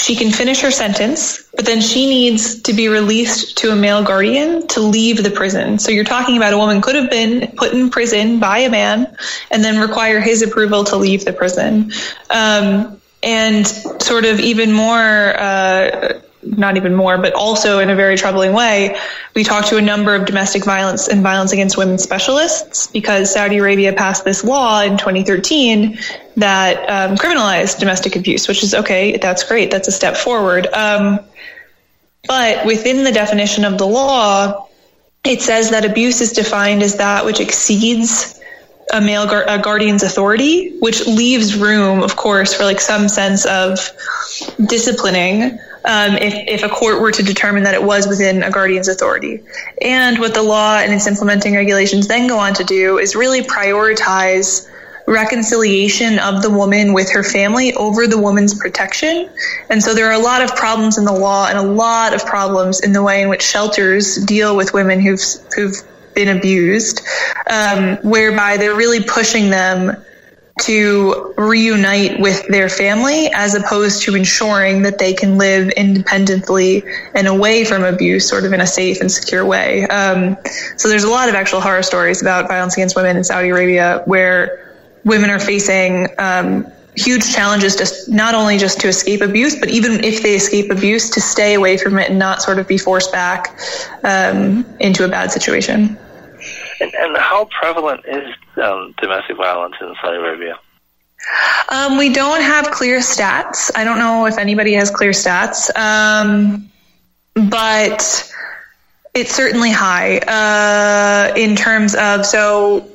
she 0.00 0.16
can 0.16 0.32
finish 0.32 0.60
her 0.62 0.72
sentence, 0.72 1.48
but 1.54 1.64
then 1.64 1.80
she 1.80 2.06
needs 2.06 2.62
to 2.62 2.72
be 2.72 2.88
released 2.88 3.58
to 3.58 3.70
a 3.70 3.76
male 3.76 4.02
guardian 4.02 4.66
to 4.68 4.80
leave 4.80 5.22
the 5.22 5.30
prison. 5.30 5.78
So 5.78 5.92
you're 5.92 6.04
talking 6.04 6.36
about 6.36 6.52
a 6.52 6.58
woman 6.58 6.80
could 6.80 6.96
have 6.96 7.10
been 7.10 7.52
put 7.56 7.72
in 7.72 7.90
prison 7.90 8.40
by 8.40 8.58
a 8.58 8.70
man 8.70 9.16
and 9.52 9.62
then 9.62 9.80
require 9.80 10.20
his 10.20 10.42
approval 10.42 10.84
to 10.84 10.96
leave 10.96 11.24
the 11.24 11.32
prison. 11.32 11.92
Um, 12.30 13.00
and 13.28 13.66
sort 14.02 14.24
of 14.24 14.40
even 14.40 14.72
more, 14.72 15.38
uh, 15.38 16.18
not 16.42 16.78
even 16.78 16.94
more, 16.94 17.18
but 17.18 17.34
also 17.34 17.78
in 17.78 17.90
a 17.90 17.94
very 17.94 18.16
troubling 18.16 18.54
way, 18.54 18.96
we 19.34 19.44
talked 19.44 19.68
to 19.68 19.76
a 19.76 19.82
number 19.82 20.14
of 20.14 20.24
domestic 20.24 20.64
violence 20.64 21.08
and 21.08 21.22
violence 21.22 21.52
against 21.52 21.76
women 21.76 21.98
specialists 21.98 22.86
because 22.86 23.30
Saudi 23.30 23.58
Arabia 23.58 23.92
passed 23.92 24.24
this 24.24 24.44
law 24.44 24.80
in 24.80 24.96
2013 24.96 25.98
that 26.38 26.76
um, 26.88 27.16
criminalized 27.18 27.78
domestic 27.78 28.16
abuse, 28.16 28.48
which 28.48 28.62
is 28.62 28.72
okay. 28.72 29.18
That's 29.18 29.44
great. 29.44 29.70
That's 29.70 29.88
a 29.88 29.92
step 29.92 30.16
forward. 30.16 30.66
Um, 30.68 31.20
but 32.26 32.64
within 32.64 33.04
the 33.04 33.12
definition 33.12 33.66
of 33.66 33.76
the 33.76 33.86
law, 33.86 34.68
it 35.22 35.42
says 35.42 35.70
that 35.70 35.84
abuse 35.84 36.22
is 36.22 36.32
defined 36.32 36.82
as 36.82 36.96
that 36.96 37.26
which 37.26 37.40
exceeds 37.40 38.37
a 38.92 39.00
male 39.00 39.24
a 39.24 39.58
guardian's 39.58 40.02
authority, 40.02 40.76
which 40.78 41.06
leaves 41.06 41.56
room, 41.56 42.02
of 42.02 42.16
course, 42.16 42.54
for 42.54 42.64
like 42.64 42.80
some 42.80 43.08
sense 43.08 43.44
of 43.44 43.78
disciplining 44.64 45.58
um, 45.84 46.16
if, 46.16 46.62
if 46.62 46.62
a 46.62 46.68
court 46.68 47.00
were 47.00 47.12
to 47.12 47.22
determine 47.22 47.64
that 47.64 47.74
it 47.74 47.82
was 47.82 48.06
within 48.06 48.42
a 48.42 48.50
guardian's 48.50 48.88
authority. 48.88 49.42
And 49.80 50.18
what 50.18 50.34
the 50.34 50.42
law 50.42 50.76
and 50.76 50.92
its 50.92 51.06
implementing 51.06 51.54
regulations 51.54 52.08
then 52.08 52.28
go 52.28 52.38
on 52.38 52.54
to 52.54 52.64
do 52.64 52.98
is 52.98 53.14
really 53.14 53.42
prioritize 53.42 54.68
reconciliation 55.06 56.18
of 56.18 56.42
the 56.42 56.50
woman 56.50 56.92
with 56.92 57.10
her 57.12 57.24
family 57.24 57.72
over 57.74 58.06
the 58.06 58.18
woman's 58.18 58.54
protection. 58.54 59.30
And 59.70 59.82
so 59.82 59.94
there 59.94 60.06
are 60.06 60.12
a 60.12 60.22
lot 60.22 60.42
of 60.42 60.54
problems 60.54 60.98
in 60.98 61.04
the 61.04 61.12
law 61.12 61.46
and 61.48 61.56
a 61.56 61.62
lot 61.62 62.14
of 62.14 62.26
problems 62.26 62.80
in 62.80 62.92
the 62.92 63.02
way 63.02 63.22
in 63.22 63.30
which 63.30 63.42
shelters 63.42 64.16
deal 64.16 64.54
with 64.54 64.74
women 64.74 65.00
who've, 65.00 65.22
who've 65.56 65.76
been 66.18 66.36
abused, 66.36 67.00
um, 67.48 67.96
whereby 67.98 68.56
they're 68.56 68.74
really 68.74 69.00
pushing 69.00 69.50
them 69.50 69.96
to 70.62 71.32
reunite 71.36 72.18
with 72.18 72.44
their 72.48 72.68
family 72.68 73.30
as 73.32 73.54
opposed 73.54 74.02
to 74.02 74.16
ensuring 74.16 74.82
that 74.82 74.98
they 74.98 75.12
can 75.12 75.38
live 75.38 75.70
independently 75.70 76.82
and 77.14 77.28
away 77.28 77.64
from 77.64 77.84
abuse 77.84 78.28
sort 78.28 78.44
of 78.44 78.52
in 78.52 78.60
a 78.60 78.66
safe 78.66 79.00
and 79.00 79.12
secure 79.12 79.44
way. 79.44 79.86
Um, 79.86 80.36
so 80.76 80.88
there's 80.88 81.04
a 81.04 81.10
lot 81.10 81.28
of 81.28 81.36
actual 81.36 81.60
horror 81.60 81.84
stories 81.84 82.20
about 82.20 82.48
violence 82.48 82.74
against 82.74 82.96
women 82.96 83.16
in 83.16 83.22
Saudi 83.22 83.50
Arabia 83.50 84.02
where 84.06 84.74
women 85.04 85.30
are 85.30 85.38
facing 85.38 86.08
um, 86.18 86.66
huge 86.98 87.32
challenges 87.32 87.76
just 87.76 88.08
not 88.08 88.34
only 88.34 88.58
just 88.58 88.80
to 88.80 88.88
escape 88.88 89.20
abuse, 89.20 89.58
but 89.58 89.68
even 89.68 90.04
if 90.04 90.22
they 90.22 90.34
escape 90.34 90.70
abuse, 90.70 91.10
to 91.10 91.20
stay 91.20 91.54
away 91.54 91.76
from 91.76 91.98
it 91.98 92.10
and 92.10 92.18
not 92.18 92.42
sort 92.42 92.58
of 92.58 92.66
be 92.66 92.78
forced 92.78 93.12
back 93.12 93.58
um, 94.02 94.64
into 94.80 95.04
a 95.04 95.08
bad 95.08 95.30
situation. 95.30 95.96
And, 96.80 96.94
and 96.94 97.16
how 97.16 97.46
prevalent 97.46 98.04
is 98.06 98.34
um, 98.62 98.94
domestic 99.00 99.36
violence 99.36 99.74
in 99.80 99.94
Saudi 100.00 100.16
Arabia? 100.16 100.58
Um, 101.68 101.98
we 101.98 102.12
don't 102.12 102.40
have 102.40 102.70
clear 102.70 103.00
stats. 103.00 103.70
I 103.74 103.84
don't 103.84 103.98
know 103.98 104.26
if 104.26 104.38
anybody 104.38 104.74
has 104.74 104.90
clear 104.90 105.10
stats, 105.10 105.76
um, 105.76 106.70
but 107.34 108.32
it's 109.14 109.34
certainly 109.34 109.70
high 109.70 110.18
uh, 110.18 111.34
in 111.36 111.56
terms 111.56 111.94
of 111.94 112.24
so. 112.24 112.88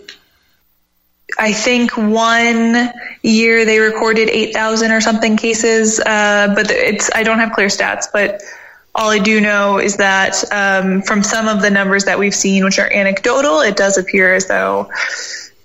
I 1.40 1.52
think 1.52 1.98
one 1.98 2.94
year 3.24 3.66
they 3.66 3.80
recorded 3.80 4.30
8,000 4.30 4.92
or 4.92 5.02
something 5.02 5.36
cases, 5.36 6.00
uh, 6.00 6.54
but 6.54 6.70
it's 6.70 7.10
I 7.16 7.24
don't 7.24 7.40
have 7.40 7.54
clear 7.54 7.70
stats, 7.70 8.06
but 8.14 8.42
all 8.96 9.10
I 9.10 9.20
do 9.20 9.42
know 9.42 9.80
is 9.80 9.98
that 9.98 10.44
um, 10.52 11.02
from 11.02 11.24
some 11.24 11.48
of 11.48 11.62
the 11.62 11.70
numbers 11.72 12.06
that 12.06 12.20
we've 12.20 12.36
seen, 12.36 12.64
which 12.64 12.78
are 12.80 12.92
anecdotal, 12.92 13.62
it 13.62 13.76
does 13.76 13.98
appear 13.98 14.34
as 14.34 14.48
though 14.48 14.90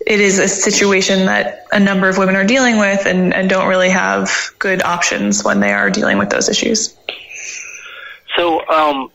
it 0.07 0.21
is 0.21 0.39
a 0.39 0.49
situation 0.49 1.27
that 1.27 1.67
a 1.71 1.79
number 1.79 2.09
of 2.09 2.17
women 2.17 2.37
are 2.37 2.47
dealing 2.47 2.79
with 2.79 3.05
and, 3.05 3.35
and 3.35 3.51
don't 3.51 3.69
really 3.69 3.91
have 3.91 4.53
good 4.59 4.83
options 4.83 5.45
when 5.45 5.61
they 5.61 5.73
are 5.73 5.91
dealing 5.91 6.17
with 6.17 6.31
those 6.31 6.49
issues. 6.49 6.97
So 8.37 8.67
um, 8.69 9.11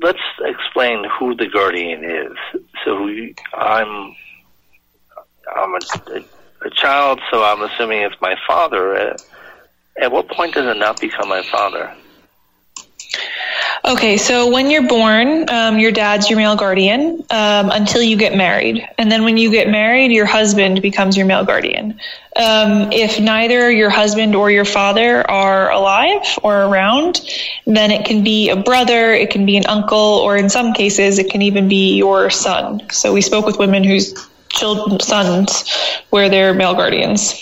let's 0.00 0.18
explain 0.40 1.04
who 1.04 1.34
the 1.34 1.48
guardian 1.48 2.04
is. 2.04 2.62
So 2.84 3.06
I'm 3.52 4.14
I'm 5.54 5.74
a, 5.74 6.24
a 6.64 6.70
child, 6.70 7.20
so 7.30 7.44
I'm 7.44 7.62
assuming 7.62 8.02
it's 8.02 8.18
my 8.22 8.36
father. 8.46 8.94
At, 8.94 9.24
at 10.00 10.12
what 10.12 10.28
point 10.28 10.54
does 10.54 10.66
it 10.66 10.78
not 10.78 11.00
become 11.00 11.28
my 11.28 11.42
father? 11.42 11.94
Okay, 13.86 14.16
so 14.16 14.50
when 14.50 14.70
you're 14.70 14.88
born, 14.88 15.48
um, 15.50 15.78
your 15.78 15.92
dad's 15.92 16.30
your 16.30 16.38
male 16.38 16.56
guardian 16.56 17.22
um, 17.28 17.68
until 17.70 18.02
you 18.02 18.16
get 18.16 18.34
married. 18.34 18.82
And 18.96 19.12
then 19.12 19.24
when 19.24 19.36
you 19.36 19.50
get 19.50 19.68
married, 19.68 20.10
your 20.10 20.24
husband 20.24 20.80
becomes 20.80 21.18
your 21.18 21.26
male 21.26 21.44
guardian. 21.44 22.00
Um, 22.36 22.90
if 22.92 23.20
neither 23.20 23.70
your 23.70 23.90
husband 23.90 24.34
or 24.34 24.50
your 24.50 24.64
father 24.64 25.30
are 25.30 25.70
alive 25.70 26.22
or 26.42 26.62
around, 26.62 27.20
then 27.66 27.90
it 27.90 28.06
can 28.06 28.24
be 28.24 28.48
a 28.48 28.56
brother, 28.56 29.12
it 29.12 29.28
can 29.28 29.44
be 29.44 29.58
an 29.58 29.66
uncle, 29.66 29.98
or 29.98 30.34
in 30.38 30.48
some 30.48 30.72
cases, 30.72 31.18
it 31.18 31.30
can 31.30 31.42
even 31.42 31.68
be 31.68 31.94
your 31.94 32.30
son. 32.30 32.82
So 32.90 33.12
we 33.12 33.20
spoke 33.20 33.44
with 33.44 33.58
women 33.58 33.84
whose 33.84 34.14
children, 34.48 34.98
sons 35.00 35.62
were 36.10 36.30
their 36.30 36.54
male 36.54 36.74
guardians. 36.74 37.34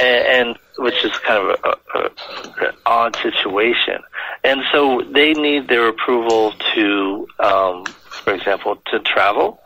And, 0.00 0.48
and 0.48 0.58
which 0.80 1.04
is 1.04 1.12
kind 1.18 1.50
of 1.50 1.60
a, 1.64 1.98
a, 1.98 2.66
an 2.66 2.74
odd 2.86 3.16
situation 3.16 4.02
and 4.42 4.62
so 4.72 5.02
they 5.02 5.32
need 5.32 5.68
their 5.68 5.88
approval 5.88 6.52
to, 6.74 7.28
um, 7.38 7.84
for 7.84 8.32
example, 8.32 8.76
to 8.86 9.00
travel. 9.00 9.60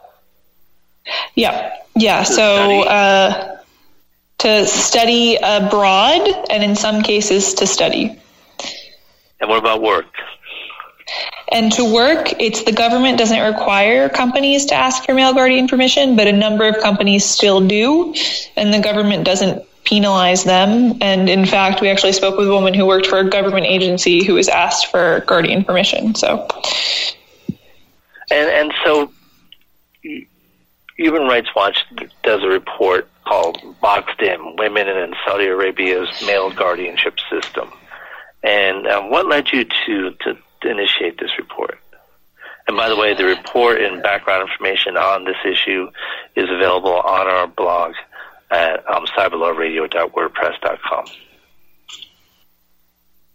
Yeah, 1.35 1.75
yeah. 1.95 2.25
To 2.25 2.33
so. 2.33 2.83
Uh, 2.83 3.51
to 4.39 4.67
study 4.67 5.37
abroad, 5.37 6.29
and 6.51 6.63
in 6.63 6.77
some 6.77 7.03
cases 7.03 7.55
to 7.55 7.67
study. 7.67 8.21
And 9.41 9.49
what 9.49 9.59
about 9.59 9.81
work? 9.81 10.07
And 11.51 11.73
to 11.73 11.95
work, 11.95 12.41
it's 12.41 12.65
the 12.65 12.73
government 12.73 13.17
doesn't 13.17 13.41
require 13.41 14.11
companies 14.11 14.67
to 14.67 14.75
ask 14.75 15.05
for 15.05 15.15
male 15.15 15.33
guardian 15.33 15.67
permission, 15.67 16.17
but 16.17 16.27
a 16.27 16.33
number 16.33 16.69
of 16.69 16.83
companies 16.83 17.25
still 17.25 17.67
do, 17.67 18.15
and 18.55 18.75
the 18.75 18.81
government 18.81 19.25
doesn't 19.25 19.67
penalize 19.85 20.45
them. 20.45 20.99
And 21.01 21.29
in 21.29 21.47
fact, 21.47 21.81
we 21.81 21.89
actually 21.89 22.13
spoke 22.13 22.37
with 22.37 22.49
a 22.49 22.53
woman 22.53 22.75
who 22.75 22.87
worked 22.87 23.07
for 23.07 23.19
a 23.19 23.29
government 23.29 23.67
agency 23.67 24.25
who 24.25 24.35
was 24.35 24.49
asked 24.49 24.91
for 24.91 25.25
guardian 25.27 25.65
permission. 25.65 26.15
So, 26.15 26.47
and 28.31 28.49
and 28.51 28.75
so, 28.85 29.13
Human 30.97 31.23
Rights 31.23 31.49
Watch 31.55 31.79
does 32.23 32.43
a 32.43 32.49
report 32.49 33.09
called 33.25 33.59
"Boxed 33.81 34.21
In: 34.21 34.57
Women 34.57 34.89
in 34.89 35.15
Saudi 35.27 35.47
Arabia's 35.47 36.09
Male 36.27 36.51
Guardianship 36.51 37.19
System." 37.31 37.73
And 38.43 38.87
um, 38.87 39.11
what 39.11 39.27
led 39.27 39.51
you 39.53 39.65
to, 39.65 40.11
to 40.11 40.37
initiate 40.71 41.19
this 41.19 41.31
report? 41.39 41.79
And 42.69 42.77
by 42.77 42.89
the 42.89 42.97
way, 42.97 43.15
the 43.15 43.25
report 43.25 43.81
and 43.81 44.03
background 44.03 44.49
information 44.49 44.97
on 44.97 45.25
this 45.25 45.37
issue 45.45 45.91
is 46.37 46.51
available 46.51 46.93
on 46.93 47.27
our 47.27 47.47
blog 47.47 47.95
at 48.55 48.89
um, 48.89 49.05
cyberlawradio.wordpress.com. 49.07 51.07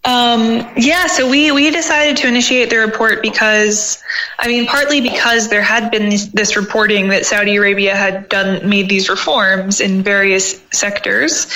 Um, 0.05 0.65
yeah, 0.77 1.07
so 1.07 1.29
we, 1.29 1.51
we 1.51 1.71
decided 1.71 2.15
to 2.17 2.27
initiate 2.27 2.69
the 2.69 2.77
report 2.77 3.21
because, 3.21 4.01
I 4.39 4.47
mean, 4.47 4.65
partly 4.65 5.01
because 5.01 5.49
there 5.49 5.61
had 5.61 5.91
been 5.91 6.09
this, 6.09 6.27
this, 6.27 6.55
reporting 6.55 7.09
that 7.09 7.25
Saudi 7.25 7.57
Arabia 7.57 7.97
had 7.97 8.29
done, 8.29 8.69
made 8.69 8.87
these 8.87 9.09
reforms 9.09 9.81
in 9.81 10.01
various 10.01 10.63
sectors, 10.71 11.47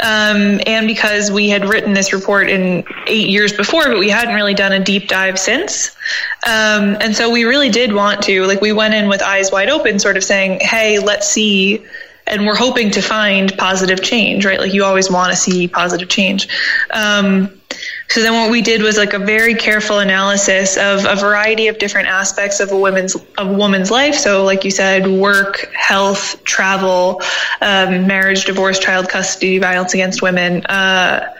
um, 0.00 0.60
and 0.64 0.86
because 0.86 1.32
we 1.32 1.48
had 1.48 1.68
written 1.68 1.92
this 1.92 2.12
report 2.12 2.48
in 2.48 2.84
eight 3.08 3.28
years 3.28 3.52
before, 3.52 3.86
but 3.86 3.98
we 3.98 4.10
hadn't 4.10 4.36
really 4.36 4.54
done 4.54 4.72
a 4.72 4.82
deep 4.82 5.08
dive 5.08 5.36
since. 5.36 5.96
Um, 6.46 6.98
and 7.00 7.16
so 7.16 7.30
we 7.30 7.42
really 7.44 7.68
did 7.68 7.92
want 7.92 8.22
to, 8.22 8.44
like, 8.44 8.60
we 8.60 8.72
went 8.72 8.94
in 8.94 9.08
with 9.08 9.22
eyes 9.22 9.50
wide 9.50 9.70
open, 9.70 9.98
sort 9.98 10.16
of 10.16 10.22
saying, 10.22 10.60
hey, 10.60 11.00
let's 11.00 11.26
see 11.26 11.84
and 12.28 12.46
we're 12.46 12.56
hoping 12.56 12.90
to 12.92 13.02
find 13.02 13.56
positive 13.56 14.02
change, 14.02 14.44
right? 14.44 14.60
Like 14.60 14.72
you 14.72 14.84
always 14.84 15.10
want 15.10 15.30
to 15.30 15.36
see 15.36 15.66
positive 15.68 16.08
change. 16.08 16.48
Um, 16.90 17.58
so 18.08 18.22
then 18.22 18.32
what 18.32 18.50
we 18.50 18.62
did 18.62 18.82
was 18.82 18.96
like 18.96 19.12
a 19.12 19.18
very 19.18 19.54
careful 19.54 19.98
analysis 19.98 20.76
of 20.76 21.04
a 21.04 21.14
variety 21.14 21.68
of 21.68 21.78
different 21.78 22.08
aspects 22.08 22.60
of 22.60 22.72
a 22.72 22.76
woman's 22.76 23.14
of 23.14 23.48
a 23.48 23.52
woman's 23.52 23.90
life. 23.90 24.14
So 24.14 24.44
like 24.44 24.64
you 24.64 24.70
said, 24.70 25.06
work, 25.06 25.70
health, 25.74 26.42
travel, 26.44 27.20
um, 27.60 28.06
marriage, 28.06 28.46
divorce, 28.46 28.78
child 28.78 29.08
custody, 29.08 29.58
violence 29.58 29.94
against 29.94 30.22
women, 30.22 30.64
uh, 30.66 31.34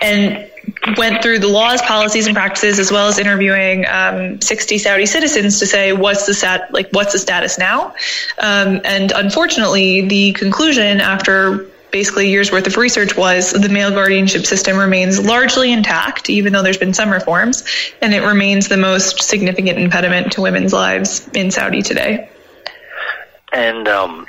and 0.00 0.50
went 0.96 1.22
through 1.22 1.38
the 1.38 1.48
laws, 1.48 1.82
policies, 1.82 2.26
and 2.26 2.34
practices, 2.34 2.78
as 2.78 2.90
well 2.90 3.08
as 3.08 3.18
interviewing 3.18 3.86
um, 3.86 4.40
60 4.40 4.78
Saudi 4.78 5.06
citizens 5.06 5.58
to 5.58 5.66
say 5.66 5.92
what's 5.92 6.26
the 6.26 6.34
stat, 6.34 6.72
like 6.72 6.88
what's 6.90 7.12
the 7.12 7.18
status 7.18 7.58
now. 7.58 7.94
Um, 8.38 8.80
and 8.84 9.12
unfortunately, 9.12 10.08
the 10.08 10.32
conclusion 10.32 11.00
after 11.00 11.66
basically 11.90 12.28
year's 12.28 12.52
worth 12.52 12.66
of 12.66 12.76
research 12.76 13.16
was 13.16 13.52
the 13.52 13.68
male 13.68 13.90
guardianship 13.90 14.44
system 14.46 14.76
remains 14.76 15.24
largely 15.24 15.72
intact, 15.72 16.28
even 16.30 16.52
though 16.52 16.62
there's 16.62 16.78
been 16.78 16.94
some 16.94 17.10
reforms, 17.10 17.64
and 18.02 18.14
it 18.14 18.22
remains 18.22 18.68
the 18.68 18.76
most 18.76 19.22
significant 19.22 19.78
impediment 19.78 20.32
to 20.32 20.40
women's 20.40 20.72
lives 20.72 21.26
in 21.34 21.50
Saudi 21.50 21.82
today. 21.82 22.30
And 23.52 23.88
um, 23.88 24.26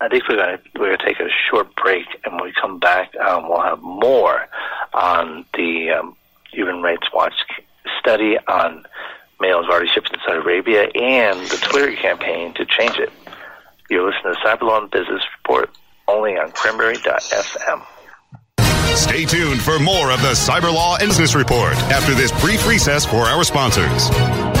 I 0.00 0.08
think 0.08 0.28
we're 0.28 0.36
going 0.36 0.58
to 0.58 0.62
we're 0.78 0.96
to 0.96 1.04
take 1.04 1.20
a 1.20 1.28
short 1.50 1.74
break, 1.76 2.06
and 2.24 2.34
when 2.34 2.44
we 2.44 2.52
come 2.60 2.78
back, 2.78 3.16
um, 3.16 3.48
we'll 3.48 3.62
have 3.62 3.80
more 3.80 4.46
on 4.92 5.44
the 5.54 5.90
um, 5.90 6.16
Human 6.52 6.82
Rights 6.82 7.06
Watch 7.14 7.34
study 7.98 8.36
on 8.46 8.84
male 9.40 9.62
guardianships 9.62 10.12
in 10.12 10.18
Saudi 10.26 10.38
Arabia 10.38 10.88
and 10.94 11.40
the 11.48 11.58
Twitter 11.62 11.94
campaign 11.96 12.52
to 12.54 12.64
change 12.66 12.98
it. 12.98 13.10
You're 13.88 14.10
listening 14.10 14.34
to 14.34 14.40
Cyberlaw 14.40 14.90
Business 14.90 15.22
Report 15.38 15.70
only 16.08 16.36
on 16.36 16.52
Cranberry.fm. 16.52 17.82
Stay 18.96 19.24
tuned 19.24 19.60
for 19.60 19.78
more 19.78 20.10
of 20.10 20.20
the 20.22 20.32
Cyberlaw 20.32 20.98
Business 21.00 21.34
Report 21.34 21.74
after 21.92 22.14
this 22.14 22.32
brief 22.40 22.66
recess 22.66 23.04
for 23.04 23.26
our 23.26 23.44
sponsors. 23.44 24.55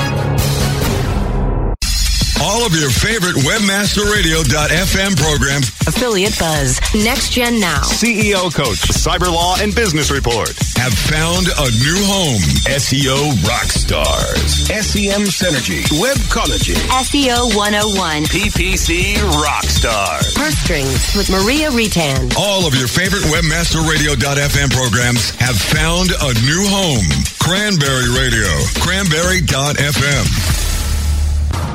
All 2.42 2.66
of 2.66 2.74
your 2.76 2.90
favorite 2.90 3.36
WebmasterRadio.fm 3.48 5.16
programs. 5.16 5.68
Affiliate 5.88 6.38
Buzz. 6.38 6.78
Next 6.94 7.30
Gen 7.32 7.58
Now. 7.58 7.80
CEO 7.80 8.52
Coach, 8.54 8.80
Cyber 8.92 9.32
Law 9.32 9.56
and 9.60 9.74
Business 9.74 10.10
Report. 10.10 10.50
Have 10.76 10.92
found 10.92 11.46
a 11.48 11.68
new 11.80 11.96
home. 12.04 12.40
SEO 12.68 13.32
Rockstars. 13.40 14.68
SEM 14.68 15.22
Synergy. 15.32 15.82
Webcology. 15.98 16.76
SEO 17.00 17.56
101. 17.56 18.24
PPC 18.24 19.14
Rockstars. 19.40 20.34
Purse 20.36 20.58
Strings 20.58 21.14
with 21.16 21.30
Maria 21.30 21.70
Retan. 21.70 22.36
All 22.36 22.66
of 22.66 22.74
your 22.74 22.88
favorite 22.88 23.22
WebmasterRadio.fm 23.32 24.70
programs 24.70 25.30
have 25.36 25.56
found 25.56 26.10
a 26.10 26.34
new 26.44 26.66
home. 26.68 27.06
Cranberry 27.40 28.10
Radio. 28.12 28.46
Cranberry.fm. 28.80 30.75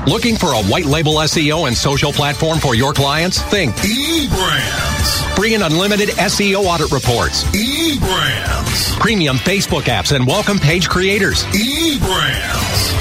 Looking 0.08 0.36
for 0.36 0.54
a 0.54 0.64
white 0.64 0.86
label 0.86 1.14
SEO 1.16 1.68
and 1.68 1.78
social 1.78 2.12
platform 2.12 2.60
for 2.60 2.76
your 2.76 2.94
clients? 2.94 3.42
Think 3.44 3.76
eBrandz. 3.76 5.36
Free 5.36 5.54
and 5.56 5.64
unlimited 5.64 6.10
SEO 6.10 6.64
audit 6.64 6.92
reports. 6.92 7.44
eBrandz. 7.46 9.00
Premium 9.00 9.38
Facebook 9.38 9.84
apps 9.84 10.16
and 10.16 10.26
welcome 10.26 10.60
page 10.60 10.90
creators. 10.90 11.44
eBrandz. 11.46 13.01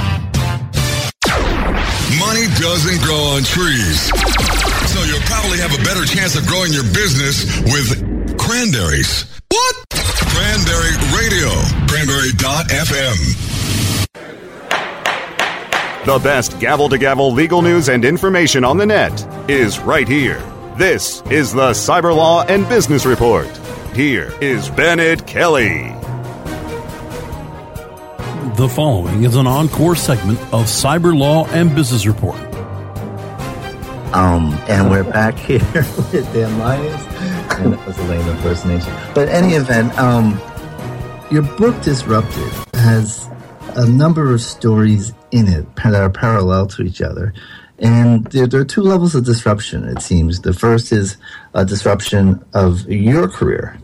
Money 2.61 2.73
doesn't 2.73 3.01
grow 3.01 3.15
on 3.15 3.43
trees. 3.43 4.01
So 4.91 5.01
you'll 5.03 5.21
probably 5.21 5.57
have 5.59 5.73
a 5.73 5.83
better 5.83 6.05
chance 6.05 6.35
of 6.35 6.45
growing 6.45 6.71
your 6.71 6.83
business 6.83 7.43
with 7.63 8.37
cranberries. 8.37 9.25
What? 9.49 9.75
Cranberry 9.89 10.95
Radio. 11.17 11.49
Cranberry.fm. 11.87 13.17
The 16.05 16.19
best 16.23 16.59
gavel 16.59 16.89
to 16.89 16.97
gavel 16.97 17.31
legal 17.31 17.61
news 17.61 17.89
and 17.89 18.05
information 18.05 18.63
on 18.63 18.77
the 18.77 18.85
net 18.85 19.49
is 19.49 19.79
right 19.79 20.07
here. 20.07 20.39
This 20.77 21.23
is 21.31 21.53
the 21.53 21.71
Cyber 21.71 22.15
Law 22.15 22.43
and 22.43 22.67
Business 22.69 23.05
Report. 23.05 23.47
Here 23.95 24.33
is 24.41 24.69
Bennet 24.69 25.25
Kelley. 25.25 25.95
The 28.55 28.69
following 28.69 29.23
is 29.23 29.35
an 29.35 29.47
encore 29.47 29.95
segment 29.95 30.39
of 30.53 30.65
Cyber 30.65 31.17
Law 31.17 31.47
and 31.47 31.73
Business 31.75 32.05
Report. 32.05 32.50
Um, 34.13 34.53
and 34.67 34.89
we're 34.89 35.03
back 35.03 35.35
here 35.39 35.59
with 35.63 36.33
Dan 36.33 36.59
Lyons, 36.59 37.01
and 37.59 37.73
that 37.73 37.87
was 37.87 37.97
a 37.97 38.03
lame 38.03 38.27
impersonation. 38.27 38.93
But 39.15 39.29
any 39.29 39.53
event, 39.53 39.97
um, 39.97 40.39
your 41.31 41.43
book 41.43 41.81
Disrupted 41.81 42.51
has 42.73 43.29
a 43.75 43.87
number 43.87 44.33
of 44.33 44.41
stories 44.41 45.13
in 45.31 45.47
it 45.47 45.75
that 45.77 45.95
are 45.95 46.09
parallel 46.09 46.67
to 46.67 46.83
each 46.83 47.01
other. 47.01 47.33
And 47.79 48.25
there, 48.27 48.47
there, 48.47 48.61
are 48.61 48.65
two 48.65 48.81
levels 48.81 49.15
of 49.15 49.25
disruption, 49.25 49.87
it 49.87 50.01
seems. 50.01 50.41
The 50.41 50.53
first 50.53 50.91
is 50.91 51.17
a 51.53 51.65
disruption 51.65 52.43
of 52.53 52.87
your 52.91 53.27
career 53.27 53.79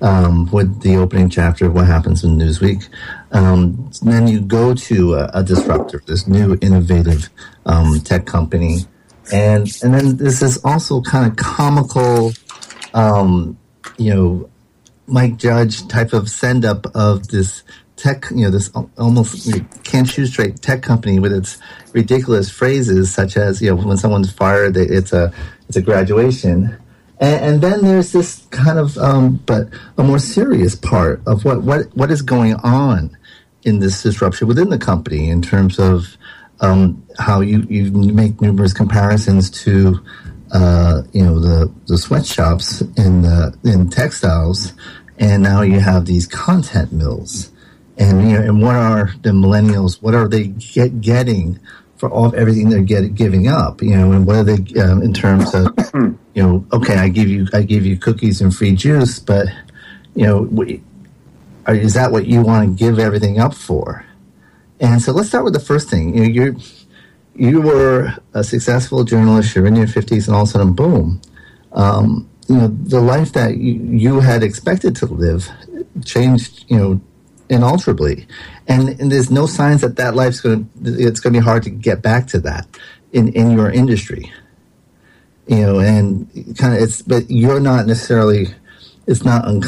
um, 0.00 0.50
with 0.50 0.80
the 0.82 0.96
opening 0.96 1.28
chapter 1.28 1.66
of 1.66 1.74
what 1.74 1.86
happens 1.86 2.24
in 2.24 2.36
Newsweek. 2.36 2.88
Um, 3.32 3.90
then 4.02 4.26
you 4.26 4.40
go 4.40 4.74
to 4.74 5.14
a, 5.14 5.30
a, 5.34 5.42
disruptor, 5.42 6.02
this 6.06 6.26
new 6.26 6.58
innovative 6.60 7.30
um, 7.66 8.00
tech 8.00 8.26
company. 8.26 8.80
And, 9.30 9.68
and 9.82 9.94
then 9.94 10.16
this 10.16 10.42
is 10.42 10.58
also 10.64 11.00
kind 11.02 11.30
of 11.30 11.36
comical, 11.36 12.32
um, 12.94 13.58
you 13.98 14.14
know, 14.14 14.50
Mike 15.06 15.36
Judge 15.36 15.86
type 15.88 16.12
of 16.12 16.28
send 16.28 16.64
up 16.64 16.86
of 16.94 17.28
this 17.28 17.62
tech, 17.96 18.24
you 18.30 18.44
know, 18.44 18.50
this 18.50 18.70
almost 18.98 19.46
you 19.46 19.64
can't 19.84 20.08
shoot 20.08 20.26
straight 20.26 20.60
tech 20.60 20.82
company 20.82 21.18
with 21.18 21.32
its 21.32 21.58
ridiculous 21.92 22.50
phrases 22.50 23.12
such 23.14 23.36
as, 23.36 23.60
you 23.60 23.70
know, 23.70 23.76
when 23.76 23.96
someone's 23.96 24.32
fired, 24.32 24.76
it's 24.76 25.12
a, 25.12 25.32
it's 25.68 25.76
a 25.76 25.82
graduation. 25.82 26.76
And, 27.20 27.44
and 27.44 27.60
then 27.60 27.84
there's 27.84 28.12
this 28.12 28.46
kind 28.50 28.78
of, 28.78 28.96
um, 28.98 29.36
but 29.46 29.68
a 29.98 30.02
more 30.02 30.18
serious 30.18 30.74
part 30.74 31.20
of 31.26 31.44
what, 31.44 31.62
what, 31.62 31.94
what 31.96 32.10
is 32.10 32.22
going 32.22 32.54
on 32.56 33.16
in 33.64 33.78
this 33.78 34.02
disruption 34.02 34.48
within 34.48 34.70
the 34.70 34.78
company 34.78 35.28
in 35.28 35.40
terms 35.40 35.78
of 35.78 36.16
um, 36.62 37.06
how 37.18 37.40
you, 37.40 37.66
you 37.68 37.90
make 37.90 38.40
numerous 38.40 38.72
comparisons 38.72 39.50
to, 39.62 40.00
uh, 40.52 41.02
you 41.12 41.22
know, 41.22 41.38
the, 41.38 41.72
the 41.86 41.98
sweatshops 41.98 42.80
in 42.96 43.22
the, 43.22 43.56
in 43.64 43.90
textiles. 43.90 44.72
And 45.18 45.42
now 45.42 45.60
you 45.60 45.80
have 45.80 46.06
these 46.06 46.26
content 46.26 46.92
mills 46.92 47.52
and 47.98 48.28
you 48.28 48.38
know, 48.38 48.42
and 48.42 48.62
what 48.62 48.74
are 48.74 49.12
the 49.22 49.30
millennials? 49.30 50.02
What 50.02 50.14
are 50.14 50.28
they 50.28 50.48
get, 50.48 51.00
getting 51.00 51.58
for 51.96 52.10
all 52.10 52.34
everything 52.34 52.68
they're 52.70 52.82
get, 52.82 53.14
giving 53.14 53.48
up? 53.48 53.82
You 53.82 53.96
know, 53.96 54.12
and 54.12 54.26
what 54.26 54.36
are 54.36 54.44
they 54.44 54.80
um, 54.80 55.02
in 55.02 55.12
terms 55.12 55.54
of 55.54 55.68
you 55.94 56.18
know? 56.42 56.66
Okay, 56.72 56.96
I 56.96 57.08
give 57.08 57.28
you 57.28 57.46
I 57.52 57.62
give 57.62 57.84
you 57.84 57.96
cookies 57.96 58.40
and 58.40 58.54
free 58.54 58.74
juice, 58.74 59.18
but 59.18 59.46
you 60.14 60.26
know, 60.26 60.42
we, 60.42 60.82
are, 61.66 61.74
is 61.74 61.94
that 61.94 62.12
what 62.12 62.26
you 62.26 62.42
want 62.42 62.68
to 62.68 62.84
give 62.84 62.98
everything 62.98 63.38
up 63.38 63.54
for? 63.54 64.04
And 64.82 65.02
so 65.02 65.12
let's 65.12 65.30
start 65.30 65.44
with 65.44 65.54
the 65.54 65.60
first 65.60 65.90
thing. 65.90 66.16
You 66.16 66.22
know, 66.22 66.30
you 66.30 66.60
you 67.36 67.62
were 67.62 68.14
a 68.34 68.44
successful 68.44 69.04
journalist. 69.04 69.56
You're 69.56 69.66
in 69.68 69.76
your 69.76 69.88
fifties, 69.88 70.28
and 70.28 70.36
all 70.36 70.44
of 70.44 70.50
a 70.50 70.52
sudden, 70.52 70.74
boom. 70.74 71.22
Um, 71.72 72.30
you 72.48 72.56
know, 72.56 72.68
the 72.68 73.00
life 73.00 73.32
that 73.34 73.58
you, 73.58 73.74
you 73.74 74.20
had 74.20 74.44
expected 74.44 74.96
to 74.98 75.06
live 75.06 75.48
changed. 76.04 76.66
You 76.68 76.78
know 76.78 77.02
inalterably, 77.50 78.26
and, 78.68 78.98
and 79.00 79.12
there's 79.12 79.30
no 79.30 79.46
signs 79.46 79.82
that 79.82 79.96
that 79.96 80.16
life's 80.16 80.40
going 80.40 80.70
to. 80.84 80.90
It's 80.90 81.20
going 81.20 81.34
to 81.34 81.40
be 81.40 81.44
hard 81.44 81.64
to 81.64 81.70
get 81.70 82.02
back 82.02 82.28
to 82.28 82.40
that 82.40 82.66
in 83.12 83.30
in 83.34 83.52
your 83.52 83.70
industry. 83.70 84.32
You 85.48 85.58
know, 85.62 85.80
and 85.80 86.28
kind 86.58 86.74
of 86.74 86.82
it's, 86.82 87.02
but 87.02 87.30
you're 87.30 87.60
not 87.60 87.86
necessarily. 87.86 88.48
It's 89.06 89.24
not. 89.24 89.44
Un- 89.46 89.62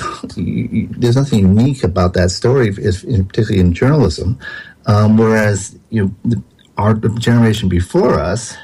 there's 0.98 1.16
nothing 1.16 1.40
unique 1.40 1.84
about 1.84 2.14
that 2.14 2.30
story, 2.30 2.72
particularly 2.72 3.60
in 3.60 3.74
journalism. 3.74 4.38
Um, 4.86 5.16
whereas 5.16 5.78
you 5.90 6.14
know, 6.24 6.42
our 6.76 6.94
generation 6.94 7.68
before 7.68 8.18
us, 8.18 8.56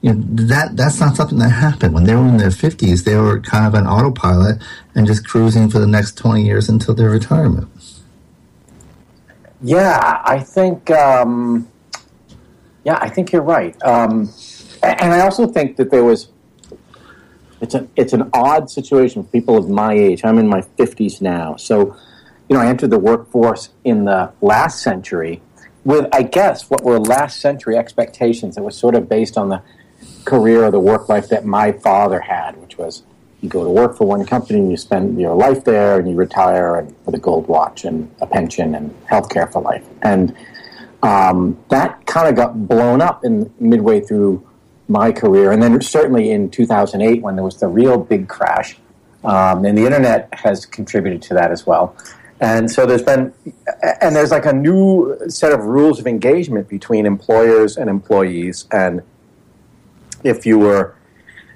you 0.00 0.12
know, 0.12 0.20
that 0.46 0.76
that's 0.76 1.00
not 1.00 1.16
something 1.16 1.38
that 1.38 1.50
happened 1.50 1.94
when 1.94 2.04
they 2.04 2.14
were 2.14 2.26
in 2.26 2.36
their 2.36 2.50
50s. 2.50 3.04
They 3.04 3.16
were 3.16 3.40
kind 3.40 3.66
of 3.66 3.74
an 3.74 3.86
autopilot 3.86 4.62
and 4.94 5.06
just 5.06 5.26
cruising 5.26 5.70
for 5.70 5.78
the 5.78 5.86
next 5.86 6.18
20 6.18 6.44
years 6.44 6.68
until 6.68 6.94
their 6.94 7.10
retirement. 7.10 7.68
Yeah, 9.62 10.20
I 10.24 10.40
think. 10.40 10.90
Um, 10.90 11.68
yeah, 12.84 12.98
I 13.00 13.08
think 13.08 13.32
you're 13.32 13.40
right, 13.40 13.74
um, 13.82 14.30
and 14.82 15.10
I 15.10 15.20
also 15.20 15.46
think 15.46 15.76
that 15.76 15.90
there 15.90 16.04
was. 16.04 16.28
It's 17.62 17.74
a 17.74 17.88
it's 17.96 18.12
an 18.12 18.28
odd 18.34 18.70
situation 18.70 19.22
for 19.22 19.30
people 19.30 19.56
of 19.56 19.70
my 19.70 19.94
age. 19.94 20.22
I'm 20.22 20.38
in 20.38 20.46
my 20.46 20.60
50s 20.60 21.22
now, 21.22 21.56
so 21.56 21.96
you 22.48 22.56
know 22.56 22.60
I 22.60 22.66
entered 22.66 22.90
the 22.90 22.98
workforce 22.98 23.70
in 23.84 24.04
the 24.04 24.32
last 24.40 24.82
century 24.82 25.40
with, 25.84 26.08
I 26.12 26.22
guess, 26.22 26.70
what 26.70 26.82
were 26.82 26.98
last 26.98 27.40
century 27.40 27.76
expectations 27.76 28.54
that 28.54 28.62
was 28.62 28.76
sort 28.76 28.94
of 28.94 29.08
based 29.08 29.36
on 29.36 29.50
the 29.50 29.62
career 30.24 30.64
or 30.64 30.70
the 30.70 30.80
work 30.80 31.08
life 31.08 31.28
that 31.28 31.44
my 31.44 31.72
father 31.72 32.20
had, 32.20 32.56
which 32.56 32.78
was 32.78 33.02
you 33.42 33.50
go 33.50 33.62
to 33.62 33.68
work 33.68 33.96
for 33.96 34.06
one 34.06 34.24
company, 34.24 34.58
and 34.58 34.70
you 34.70 34.76
spend 34.78 35.20
your 35.20 35.34
life 35.36 35.64
there, 35.64 35.98
and 35.98 36.08
you 36.08 36.16
retire 36.16 36.76
and 36.76 36.94
with 37.04 37.14
a 37.14 37.18
gold 37.18 37.46
watch 37.46 37.84
and 37.84 38.10
a 38.22 38.26
pension 38.26 38.74
and 38.74 38.94
health 39.06 39.28
care 39.28 39.46
for 39.46 39.60
life. 39.60 39.86
And 40.00 40.34
um, 41.02 41.58
that 41.68 42.06
kind 42.06 42.28
of 42.28 42.36
got 42.36 42.66
blown 42.66 43.02
up 43.02 43.22
in 43.22 43.52
midway 43.60 44.00
through 44.00 44.46
my 44.88 45.12
career, 45.12 45.52
and 45.52 45.62
then 45.62 45.78
certainly 45.82 46.30
in 46.30 46.50
2008 46.50 47.20
when 47.20 47.36
there 47.36 47.44
was 47.44 47.60
the 47.60 47.68
real 47.68 47.98
big 47.98 48.28
crash, 48.28 48.78
um, 49.24 49.66
and 49.66 49.76
the 49.76 49.84
internet 49.84 50.28
has 50.32 50.64
contributed 50.64 51.20
to 51.22 51.34
that 51.34 51.50
as 51.50 51.66
well. 51.66 51.94
And 52.40 52.70
so 52.70 52.84
there's 52.84 53.02
been, 53.02 53.32
and 54.00 54.14
there's 54.14 54.30
like 54.30 54.44
a 54.44 54.52
new 54.52 55.16
set 55.28 55.52
of 55.52 55.64
rules 55.64 56.00
of 56.00 56.06
engagement 56.06 56.68
between 56.68 57.06
employers 57.06 57.76
and 57.76 57.88
employees. 57.88 58.66
And 58.72 59.02
if 60.24 60.44
you 60.44 60.58
were 60.58 60.96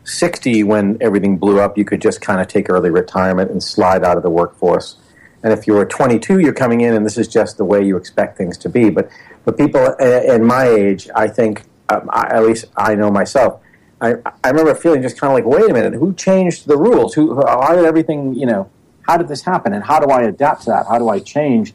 60 0.04 0.64
when 0.64 0.96
everything 1.00 1.36
blew 1.36 1.60
up, 1.60 1.76
you 1.76 1.84
could 1.84 2.00
just 2.00 2.20
kind 2.20 2.40
of 2.40 2.48
take 2.48 2.70
early 2.70 2.90
retirement 2.90 3.50
and 3.50 3.62
slide 3.62 4.04
out 4.04 4.16
of 4.16 4.22
the 4.22 4.30
workforce. 4.30 4.96
And 5.42 5.52
if 5.52 5.66
you 5.66 5.74
were 5.74 5.84
22, 5.84 6.40
you're 6.40 6.52
coming 6.52 6.80
in, 6.80 6.94
and 6.94 7.06
this 7.06 7.16
is 7.16 7.28
just 7.28 7.58
the 7.58 7.64
way 7.64 7.84
you 7.84 7.96
expect 7.96 8.36
things 8.36 8.58
to 8.58 8.68
be. 8.68 8.90
But 8.90 9.08
but 9.44 9.56
people 9.56 9.94
in 9.94 10.44
my 10.44 10.66
age, 10.66 11.08
I 11.14 11.28
think, 11.28 11.62
um, 11.88 12.10
I, 12.12 12.26
at 12.36 12.44
least 12.44 12.66
I 12.76 12.94
know 12.94 13.10
myself. 13.10 13.62
I, 14.00 14.16
I 14.44 14.50
remember 14.50 14.74
feeling 14.74 15.00
just 15.00 15.18
kind 15.18 15.30
of 15.30 15.34
like, 15.34 15.46
wait 15.46 15.70
a 15.70 15.72
minute, 15.72 15.94
who 15.94 16.12
changed 16.12 16.66
the 16.66 16.76
rules? 16.76 17.14
Who, 17.14 17.34
how 17.34 17.74
did 17.74 17.84
everything, 17.84 18.34
you 18.34 18.46
know, 18.46 18.70
how 19.08 19.16
did 19.16 19.26
this 19.26 19.42
happen, 19.42 19.72
and 19.72 19.82
how 19.82 19.98
do 19.98 20.10
I 20.10 20.22
adapt 20.24 20.64
to 20.64 20.70
that? 20.70 20.86
How 20.86 20.98
do 20.98 21.08
I 21.08 21.18
change 21.18 21.72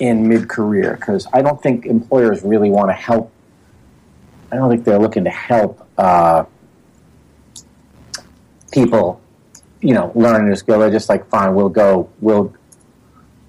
in 0.00 0.28
mid 0.28 0.48
career? 0.48 0.96
Because 0.96 1.28
I 1.32 1.40
don't 1.40 1.62
think 1.62 1.86
employers 1.86 2.42
really 2.42 2.70
want 2.70 2.88
to 2.88 2.92
help. 2.92 3.32
I 4.50 4.56
don't 4.56 4.68
think 4.68 4.84
they're 4.84 4.98
looking 4.98 5.22
to 5.24 5.30
help 5.30 5.86
uh, 5.96 6.44
people, 8.72 9.20
you 9.80 9.94
know, 9.94 10.10
learn 10.16 10.44
a 10.44 10.48
new 10.48 10.56
skill. 10.56 10.80
They're 10.80 10.90
just 10.90 11.08
like, 11.08 11.28
fine, 11.28 11.54
we'll 11.54 11.68
go, 11.68 12.10
we'll 12.20 12.52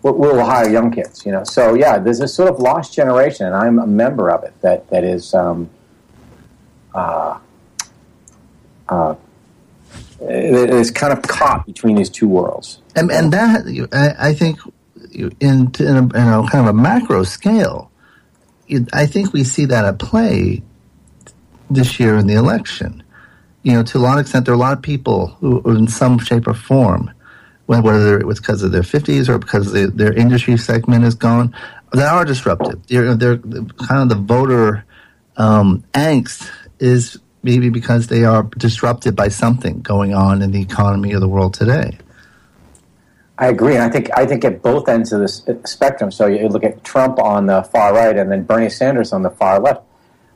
we'll 0.03 0.45
hire 0.45 0.69
young 0.69 0.91
kids, 0.91 1.25
you 1.25 1.31
know. 1.31 1.43
So 1.43 1.73
yeah, 1.73 1.97
there's 1.97 2.19
this 2.19 2.35
sort 2.35 2.51
of 2.51 2.59
lost 2.59 2.93
generation, 2.93 3.47
and 3.47 3.55
I'm 3.55 3.79
a 3.79 3.87
member 3.87 4.29
of 4.29 4.43
it. 4.43 4.53
That 4.61 4.87
that 4.91 5.03
is, 5.03 5.33
um, 5.33 5.71
uh, 6.93 7.39
uh, 8.87 9.15
is 10.19 10.91
kind 10.91 11.13
of 11.13 11.21
caught 11.23 11.65
between 11.65 11.95
these 11.95 12.09
two 12.09 12.27
worlds. 12.27 12.81
And, 12.95 13.11
and 13.11 13.31
that 13.33 14.15
I, 14.19 14.33
think 14.33 14.59
in, 15.11 15.31
in, 15.39 15.95
a, 15.95 15.99
in 15.99 16.05
a 16.05 16.47
kind 16.49 16.53
of 16.53 16.67
a 16.67 16.73
macro 16.73 17.23
scale, 17.23 17.91
I 18.93 19.05
think 19.05 19.33
we 19.33 19.43
see 19.43 19.65
that 19.65 19.85
at 19.85 19.99
play 19.99 20.61
this 21.69 21.99
year 21.99 22.17
in 22.17 22.27
the 22.27 22.33
election. 22.33 23.03
You 23.63 23.73
know, 23.73 23.83
to 23.83 23.97
a 23.97 23.99
lot 23.99 24.17
of 24.17 24.21
extent, 24.21 24.45
there 24.45 24.53
are 24.53 24.57
a 24.57 24.59
lot 24.59 24.73
of 24.73 24.81
people 24.81 25.27
who, 25.39 25.61
in 25.69 25.87
some 25.87 26.19
shape 26.19 26.47
or 26.47 26.53
form, 26.53 27.11
whether 27.65 28.17
it 28.17 28.25
was 28.25 28.39
because 28.39 28.63
of 28.63 28.71
their 28.71 28.81
50s 28.81 29.27
or 29.27 29.37
because 29.37 29.73
their, 29.73 30.13
industry 30.13 30.57
segment 30.57 31.03
is 31.03 31.15
gone, 31.15 31.53
that 31.91 32.07
are 32.07 32.23
disrupted. 32.23 32.81
They're, 32.85 33.15
they're 33.15 33.37
kind 33.37 34.03
of 34.03 34.09
the 34.09 34.15
voter 34.15 34.85
um, 35.35 35.83
angst 35.93 36.49
is 36.79 37.19
maybe 37.43 37.69
because 37.69 38.07
they 38.07 38.23
are 38.23 38.43
disrupted 38.57 39.15
by 39.15 39.27
something 39.29 39.81
going 39.81 40.13
on 40.13 40.41
in 40.41 40.51
the 40.51 40.61
economy 40.61 41.13
of 41.13 41.21
the 41.21 41.27
world 41.27 41.53
today. 41.53 41.97
I 43.39 43.47
agree, 43.47 43.75
and 43.75 43.83
I 43.83 43.89
think 43.89 44.09
I 44.17 44.25
think 44.25 44.43
at 44.45 44.61
both 44.63 44.89
ends 44.89 45.13
of 45.13 45.21
the 45.21 45.59
spectrum. 45.65 46.11
So 46.11 46.25
you 46.25 46.47
look 46.47 46.63
at 46.63 46.83
Trump 46.83 47.19
on 47.19 47.45
the 47.45 47.61
far 47.63 47.93
right, 47.93 48.17
and 48.17 48.31
then 48.31 48.43
Bernie 48.43 48.69
Sanders 48.69 49.13
on 49.13 49.21
the 49.21 49.29
far 49.29 49.59
left. 49.59 49.83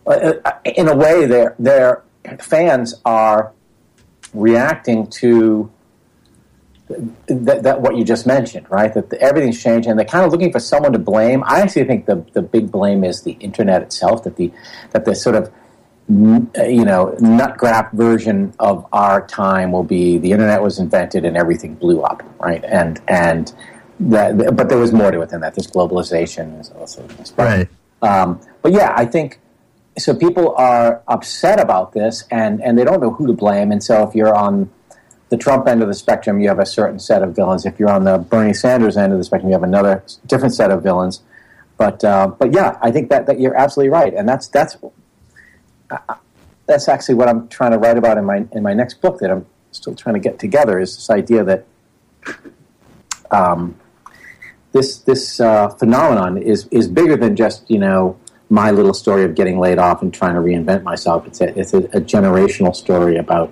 Uh, 0.05 0.33
uh, 0.45 0.51
in 0.65 0.87
a 0.87 0.95
way, 0.95 1.25
their 1.25 1.55
their 1.57 2.03
fans 2.39 2.93
are 3.03 3.53
reacting 4.33 5.07
to 5.07 5.71
that, 7.27 7.63
that, 7.63 7.81
what 7.81 7.95
you 7.97 8.03
just 8.03 8.25
mentioned, 8.27 8.69
right? 8.69 8.93
That 8.93 9.09
the, 9.09 9.19
everything's 9.21 9.61
changed, 9.61 9.87
and 9.87 9.97
they're 9.97 10.05
kind 10.05 10.25
of 10.25 10.31
looking 10.31 10.51
for 10.51 10.59
someone 10.59 10.93
to 10.93 10.99
blame. 10.99 11.43
I 11.45 11.61
actually 11.61 11.85
think 11.85 12.05
the 12.05 12.23
the 12.33 12.41
big 12.41 12.71
blame 12.71 13.03
is 13.03 13.23
the 13.23 13.33
internet 13.33 13.81
itself. 13.81 14.23
That 14.23 14.35
the 14.35 14.51
that 14.91 15.05
the 15.05 15.15
sort 15.15 15.35
of 15.35 15.51
you 16.11 16.83
know, 16.83 17.15
nut 17.19 17.57
graf 17.57 17.91
version 17.91 18.53
of 18.59 18.85
our 18.91 19.25
time 19.27 19.71
will 19.71 19.83
be 19.83 20.17
the 20.17 20.31
internet 20.31 20.61
was 20.61 20.77
invented 20.77 21.23
and 21.23 21.37
everything 21.37 21.75
blew 21.75 22.01
up, 22.01 22.23
right? 22.39 22.63
And 22.65 22.99
and 23.07 23.53
that, 23.99 24.55
but 24.55 24.67
there 24.67 24.77
was 24.77 24.91
more 24.91 25.11
to 25.11 25.21
it 25.21 25.29
than 25.29 25.41
that. 25.41 25.55
There's 25.55 25.67
globalization, 25.67 26.75
also 26.75 27.07
right? 27.37 27.69
Um, 28.01 28.41
but 28.61 28.73
yeah, 28.73 28.93
I 28.95 29.05
think 29.05 29.39
so. 29.97 30.13
People 30.13 30.53
are 30.55 31.01
upset 31.07 31.59
about 31.59 31.93
this, 31.93 32.25
and 32.29 32.61
and 32.61 32.77
they 32.77 32.83
don't 32.83 32.99
know 32.99 33.11
who 33.11 33.27
to 33.27 33.33
blame. 33.33 33.71
And 33.71 33.83
so 33.83 34.05
if 34.07 34.13
you're 34.15 34.35
on 34.35 34.69
the 35.29 35.37
Trump 35.37 35.67
end 35.67 35.81
of 35.81 35.87
the 35.87 35.93
spectrum, 35.93 36.41
you 36.41 36.49
have 36.49 36.59
a 36.59 36.65
certain 36.65 36.99
set 36.99 37.23
of 37.23 37.35
villains. 37.35 37.65
If 37.65 37.79
you're 37.79 37.91
on 37.91 38.03
the 38.03 38.17
Bernie 38.17 38.53
Sanders 38.53 38.97
end 38.97 39.13
of 39.13 39.19
the 39.19 39.23
spectrum, 39.23 39.49
you 39.49 39.55
have 39.55 39.63
another 39.63 40.03
different 40.25 40.55
set 40.55 40.71
of 40.71 40.83
villains. 40.83 41.21
But 41.77 42.03
uh, 42.03 42.27
but 42.27 42.53
yeah, 42.53 42.77
I 42.81 42.91
think 42.91 43.09
that, 43.09 43.27
that 43.27 43.39
you're 43.39 43.55
absolutely 43.55 43.91
right, 43.91 44.13
and 44.13 44.27
that's 44.27 44.47
that's 44.47 44.75
that's 46.65 46.87
actually 46.87 47.15
what 47.15 47.27
I'm 47.27 47.47
trying 47.49 47.71
to 47.71 47.77
write 47.77 47.97
about 47.97 48.17
in 48.17 48.25
my 48.25 48.45
in 48.53 48.63
my 48.63 48.73
next 48.73 49.01
book 49.01 49.19
that 49.19 49.31
I'm 49.31 49.45
still 49.71 49.95
trying 49.95 50.15
to 50.15 50.19
get 50.19 50.39
together 50.39 50.79
is 50.79 50.95
this 50.95 51.09
idea 51.09 51.43
that 51.43 51.65
um, 53.31 53.75
this 54.71 54.99
this 54.99 55.39
uh, 55.39 55.69
phenomenon 55.69 56.37
is 56.37 56.67
is 56.71 56.87
bigger 56.87 57.17
than 57.17 57.35
just 57.35 57.69
you 57.69 57.79
know 57.79 58.17
my 58.49 58.71
little 58.71 58.93
story 58.93 59.23
of 59.23 59.35
getting 59.35 59.59
laid 59.59 59.79
off 59.79 60.01
and 60.01 60.13
trying 60.13 60.35
to 60.35 60.41
reinvent 60.41 60.83
myself. 60.83 61.27
It's 61.27 61.41
a 61.41 61.59
it's 61.59 61.73
a, 61.73 61.77
a 61.77 62.01
generational 62.01 62.75
story 62.75 63.17
about 63.17 63.51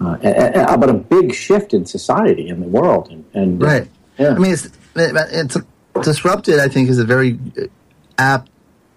uh, 0.00 0.16
a, 0.22 0.28
a, 0.28 0.74
about 0.74 0.90
a 0.90 0.94
big 0.94 1.34
shift 1.34 1.74
in 1.74 1.86
society 1.86 2.48
in 2.48 2.60
the 2.60 2.66
world 2.68 3.08
and, 3.10 3.24
and 3.34 3.62
right. 3.62 3.82
Uh, 3.82 3.86
yeah. 4.18 4.34
I 4.34 4.38
mean, 4.38 4.52
it's 4.52 4.68
it's 4.94 5.56
disrupted. 6.02 6.58
I 6.58 6.68
think 6.68 6.90
is 6.90 6.98
a 6.98 7.04
very 7.04 7.38
apt 8.18 8.50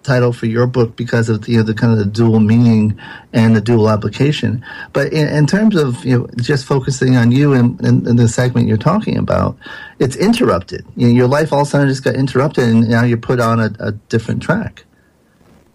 title 0.06 0.32
for 0.32 0.46
your 0.46 0.66
book 0.66 0.96
because 0.96 1.28
of 1.28 1.46
you 1.48 1.58
know, 1.58 1.62
the 1.62 1.74
kind 1.74 1.92
of 1.92 1.98
the 1.98 2.06
dual 2.06 2.40
meaning 2.40 2.98
and 3.32 3.56
the 3.56 3.60
dual 3.60 3.90
application. 3.90 4.64
But 4.92 5.12
in, 5.12 5.28
in 5.28 5.46
terms 5.46 5.76
of 5.76 6.04
you 6.04 6.18
know, 6.18 6.28
just 6.36 6.64
focusing 6.64 7.16
on 7.16 7.32
you 7.32 7.52
and, 7.52 7.80
and, 7.80 8.06
and, 8.06 8.18
the 8.18 8.28
segment 8.28 8.68
you're 8.68 8.76
talking 8.76 9.18
about, 9.18 9.56
it's 9.98 10.16
interrupted. 10.16 10.86
You 10.96 11.08
know, 11.08 11.14
your 11.14 11.28
life 11.28 11.52
all 11.52 11.62
of 11.62 11.66
a 11.66 11.70
sudden 11.70 11.88
just 11.88 12.04
got 12.04 12.14
interrupted, 12.14 12.68
and 12.68 12.88
now 12.88 13.02
you're 13.04 13.18
put 13.18 13.40
on 13.40 13.60
a, 13.60 13.70
a 13.80 13.92
different 13.92 14.42
track. 14.42 14.84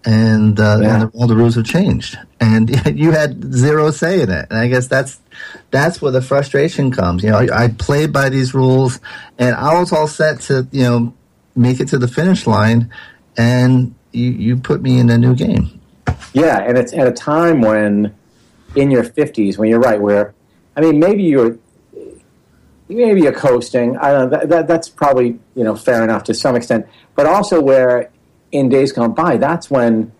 And, 0.03 0.59
uh, 0.59 0.79
yeah. 0.81 1.01
and 1.03 1.11
all 1.13 1.27
the 1.27 1.35
rules 1.35 1.53
have 1.55 1.65
changed, 1.65 2.17
and 2.39 2.69
you 2.97 3.11
had 3.11 3.53
zero 3.53 3.91
say 3.91 4.21
in 4.21 4.31
it. 4.31 4.47
And 4.49 4.57
I 4.57 4.67
guess 4.67 4.87
that's 4.87 5.19
that's 5.69 6.01
where 6.01 6.11
the 6.11 6.23
frustration 6.23 6.89
comes. 6.89 7.23
You 7.23 7.29
know, 7.29 7.37
I, 7.37 7.65
I 7.65 7.67
played 7.67 8.11
by 8.11 8.29
these 8.29 8.55
rules, 8.55 8.99
and 9.37 9.55
I 9.55 9.79
was 9.79 9.93
all 9.93 10.07
set 10.07 10.41
to 10.41 10.67
you 10.71 10.83
know 10.83 11.13
make 11.55 11.79
it 11.79 11.89
to 11.89 11.99
the 11.99 12.07
finish 12.07 12.47
line, 12.47 12.89
and 13.37 13.93
you, 14.11 14.31
you 14.31 14.57
put 14.57 14.81
me 14.81 14.99
in 14.99 15.09
a 15.09 15.17
new 15.17 15.35
game. 15.35 15.79
Yeah, 16.33 16.59
and 16.59 16.77
it's 16.77 16.93
at 16.93 17.07
a 17.07 17.11
time 17.11 17.61
when, 17.61 18.15
in 18.75 18.91
your 18.91 19.03
fifties, 19.03 19.57
when 19.57 19.69
you're 19.69 19.79
right, 19.79 19.99
where, 19.99 20.33
I 20.75 20.81
mean, 20.81 20.99
maybe 20.99 21.23
you're, 21.23 21.57
maybe 22.87 23.21
you're 23.21 23.33
coasting. 23.33 23.97
I 23.97 24.11
don't 24.11 24.31
know. 24.31 24.37
That, 24.37 24.49
that, 24.49 24.67
that's 24.67 24.89
probably 24.89 25.39
you 25.55 25.63
know 25.63 25.75
fair 25.75 26.03
enough 26.03 26.23
to 26.25 26.33
some 26.33 26.55
extent, 26.55 26.87
but 27.15 27.25
also 27.25 27.61
where, 27.61 28.11
in 28.51 28.69
days 28.69 28.91
gone 28.91 29.13
by, 29.13 29.37
that's 29.37 29.69
when 29.69 30.11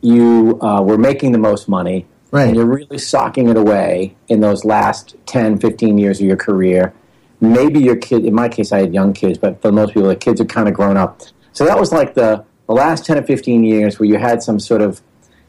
you 0.00 0.58
uh, 0.60 0.82
were 0.82 0.98
making 0.98 1.32
the 1.32 1.38
most 1.38 1.68
money. 1.68 2.06
Right. 2.30 2.48
And 2.48 2.56
you're 2.56 2.66
really 2.66 2.98
socking 2.98 3.48
it 3.48 3.56
away 3.56 4.14
in 4.28 4.40
those 4.40 4.64
last 4.64 5.16
10, 5.26 5.58
15 5.60 5.96
years 5.96 6.20
of 6.20 6.26
your 6.26 6.36
career. 6.36 6.92
Maybe 7.40 7.80
your 7.80 7.96
kid, 7.96 8.26
in 8.26 8.34
my 8.34 8.50
case, 8.50 8.70
I 8.70 8.80
had 8.80 8.92
young 8.92 9.14
kids, 9.14 9.38
but 9.38 9.62
for 9.62 9.72
most 9.72 9.94
people, 9.94 10.08
the 10.08 10.16
kids 10.16 10.38
are 10.40 10.44
kind 10.44 10.68
of 10.68 10.74
grown 10.74 10.98
up. 10.98 11.22
So 11.52 11.64
that 11.64 11.78
was 11.78 11.90
like 11.90 12.14
the 12.14 12.44
the 12.68 12.74
last 12.74 13.06
10 13.06 13.18
or 13.18 13.22
15 13.22 13.64
years 13.64 13.98
where 13.98 14.08
you 14.08 14.18
had 14.18 14.42
some 14.42 14.60
sort 14.60 14.82
of 14.82 15.00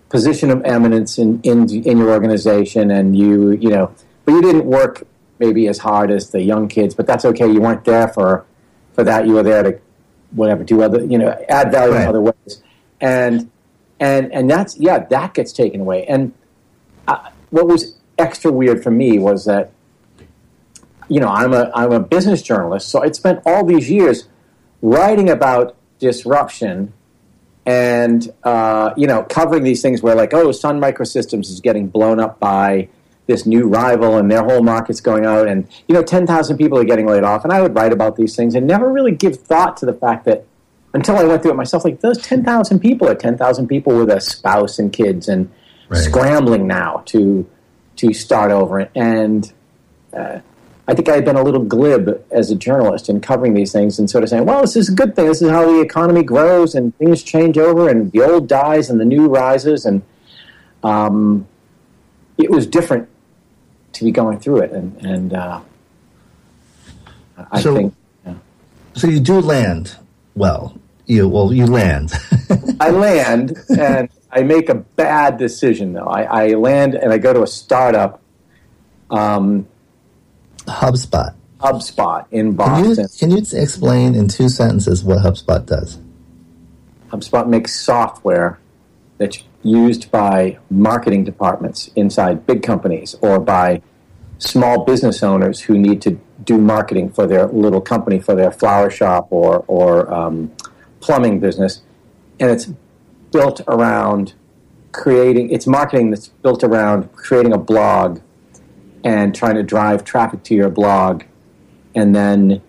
position 0.07 0.49
of 0.49 0.63
eminence 0.63 1.19
in, 1.19 1.39
in, 1.43 1.69
in 1.69 1.97
your 1.97 2.11
organization 2.11 2.89
and 2.89 3.15
you, 3.15 3.51
you 3.51 3.69
know, 3.69 3.93
but 4.25 4.31
you 4.31 4.41
didn't 4.41 4.65
work 4.65 5.05
maybe 5.37 5.67
as 5.67 5.77
hard 5.77 6.11
as 6.11 6.31
the 6.31 6.41
young 6.41 6.67
kids, 6.67 6.95
but 6.95 7.05
that's 7.05 7.25
okay. 7.25 7.45
You 7.45 7.59
weren't 7.59 7.83
there 7.83 8.07
for, 8.07 8.45
for 8.93 9.03
that. 9.03 9.27
You 9.27 9.33
were 9.33 9.43
there 9.43 9.63
to 9.63 9.79
whatever, 10.31 10.63
do 10.63 10.81
other, 10.81 11.03
you 11.05 11.17
know, 11.17 11.29
add 11.49 11.71
value 11.71 11.93
right. 11.93 12.03
in 12.03 12.07
other 12.07 12.21
ways. 12.21 12.63
And, 13.01 13.51
and, 13.99 14.33
and 14.33 14.49
that's, 14.49 14.77
yeah, 14.77 14.99
that 14.99 15.33
gets 15.33 15.51
taken 15.51 15.81
away. 15.81 16.05
And 16.05 16.33
uh, 17.07 17.29
what 17.49 17.67
was 17.67 17.97
extra 18.17 18.49
weird 18.51 18.81
for 18.81 18.91
me 18.91 19.19
was 19.19 19.43
that, 19.45 19.71
you 21.09 21.19
know, 21.19 21.27
I'm 21.27 21.53
a, 21.53 21.69
I'm 21.75 21.91
a 21.91 21.99
business 21.99 22.41
journalist, 22.41 22.87
so 22.87 23.03
I'd 23.03 23.15
spent 23.15 23.41
all 23.45 23.65
these 23.65 23.89
years 23.89 24.29
writing 24.81 25.29
about 25.29 25.75
disruption 25.97 26.93
and 27.69 28.33
uh, 28.45 28.91
you 28.97 29.05
know 29.05 29.21
covering 29.29 29.63
these 29.63 29.79
things 29.79 30.01
where 30.01 30.15
like 30.15 30.33
oh 30.33 30.51
Sun 30.51 30.81
Microsystems 30.81 31.49
is 31.49 31.61
getting 31.61 31.87
blown 31.87 32.19
up 32.19 32.39
by 32.39 32.89
this 33.27 33.45
new 33.45 33.67
rival 33.67 34.17
and 34.17 34.31
their 34.31 34.43
whole 34.43 34.63
market's 34.63 35.01
going 35.01 35.23
out 35.23 35.47
and 35.47 35.67
you 35.87 35.93
know 35.93 36.01
10,000 36.01 36.57
people 36.57 36.79
are 36.79 36.83
getting 36.83 37.05
laid 37.05 37.23
off 37.23 37.43
and 37.43 37.53
I 37.53 37.61
would 37.61 37.75
write 37.75 37.93
about 37.93 38.15
these 38.15 38.35
things 38.35 38.55
and 38.55 38.65
never 38.65 38.91
really 38.91 39.11
give 39.11 39.35
thought 39.35 39.77
to 39.77 39.85
the 39.85 39.93
fact 39.93 40.25
that 40.25 40.47
until 40.93 41.15
I 41.15 41.23
went 41.23 41.43
through 41.43 41.51
it 41.51 41.57
myself 41.57 41.85
like 41.85 41.99
those 41.99 42.17
10,000 42.17 42.79
people 42.79 43.07
are 43.07 43.13
10,000 43.13 43.67
people 43.67 43.95
with 43.95 44.09
a 44.09 44.19
spouse 44.19 44.79
and 44.79 44.91
kids 44.91 45.29
and 45.29 45.51
right. 45.89 45.99
scrambling 45.99 46.65
now 46.65 47.03
to 47.07 47.47
to 47.97 48.13
start 48.13 48.49
over 48.49 48.89
and 48.95 49.53
uh, 50.11 50.39
I 50.89 50.95
think 50.95 51.07
I 51.07 51.13
had 51.13 51.23
been 51.23 51.35
a 51.35 51.43
little 51.43 51.63
glib 51.63 52.19
as 52.31 52.49
a 52.49 52.55
journalist 52.55 53.09
in 53.09 53.21
covering 53.21 53.53
these 53.53 53.71
things 53.71 53.99
and 53.99 54.09
sort 54.09 54.23
of 54.23 54.29
saying, 54.31 54.45
well, 54.45 54.61
this 54.61 54.75
is 54.75 54.89
a 54.89 54.91
good 54.91 55.15
thing. 55.15 55.27
This 55.27 55.39
is 55.39 55.51
how 55.51 55.71
the 55.71 55.81
economy 55.81 56.23
grows 56.23 56.73
and 56.73 56.97
things 56.97 57.21
change 57.21 57.59
over 57.59 57.89
and 57.89 58.11
the 58.11 58.21
old 58.21 58.47
dies 58.47 58.89
and 58.89 58.99
the 58.99 59.05
new 59.05 59.27
rises. 59.27 59.85
And 59.85 60.01
um, 60.83 61.47
it 62.39 62.49
was 62.49 62.65
different 62.65 63.07
to 63.93 64.03
be 64.03 64.09
going 64.09 64.39
through 64.39 64.61
it. 64.61 64.71
And, 64.71 65.05
and 65.05 65.33
uh, 65.35 65.61
I 67.51 67.61
so, 67.61 67.75
think. 67.75 67.93
Yeah. 68.25 68.33
So 68.95 69.05
you 69.05 69.19
do 69.19 69.41
land 69.41 69.95
well. 70.33 70.75
You 71.05 71.29
well, 71.29 71.53
you 71.53 71.67
land. 71.67 72.13
I 72.79 72.89
land 72.89 73.55
and 73.77 74.09
I 74.31 74.41
make 74.41 74.69
a 74.69 74.75
bad 74.75 75.37
decision 75.37 75.93
though. 75.93 76.07
I, 76.07 76.47
I 76.47 76.47
land 76.55 76.95
and 76.95 77.13
I 77.13 77.19
go 77.19 77.31
to 77.31 77.43
a 77.43 77.47
startup. 77.47 78.21
Um, 79.11 79.67
HubSpot. 80.65 81.35
HubSpot 81.59 82.25
in 82.31 82.53
Boston. 82.53 82.95
Can 82.95 83.31
you, 83.31 83.37
can 83.37 83.53
you 83.53 83.61
explain 83.61 84.15
in 84.15 84.27
two 84.27 84.49
sentences 84.49 85.03
what 85.03 85.19
HubSpot 85.19 85.65
does? 85.65 85.99
HubSpot 87.09 87.47
makes 87.47 87.79
software 87.79 88.59
that's 89.17 89.43
used 89.63 90.09
by 90.11 90.57
marketing 90.69 91.25
departments 91.25 91.89
inside 91.95 92.45
big 92.45 92.63
companies 92.63 93.15
or 93.21 93.39
by 93.39 93.81
small 94.37 94.85
business 94.85 95.21
owners 95.21 95.59
who 95.59 95.77
need 95.77 96.01
to 96.01 96.19
do 96.45 96.57
marketing 96.57 97.09
for 97.11 97.27
their 97.27 97.47
little 97.47 97.81
company, 97.81 98.19
for 98.19 98.35
their 98.35 98.51
flower 98.51 98.89
shop 98.89 99.27
or, 99.31 99.65
or 99.67 100.11
um, 100.13 100.51
plumbing 101.01 101.39
business. 101.39 101.81
And 102.39 102.49
it's 102.49 102.71
built 103.31 103.61
around 103.67 104.33
creating, 104.93 105.49
it's 105.51 105.67
marketing 105.67 106.11
that's 106.11 106.29
built 106.29 106.63
around 106.63 107.11
creating 107.13 107.51
a 107.51 107.57
blog 107.57 108.21
and 109.03 109.33
trying 109.33 109.55
to 109.55 109.63
drive 109.63 110.03
traffic 110.03 110.43
to 110.43 110.55
your 110.55 110.69
blog 110.69 111.23
and 111.95 112.15
then 112.15 112.61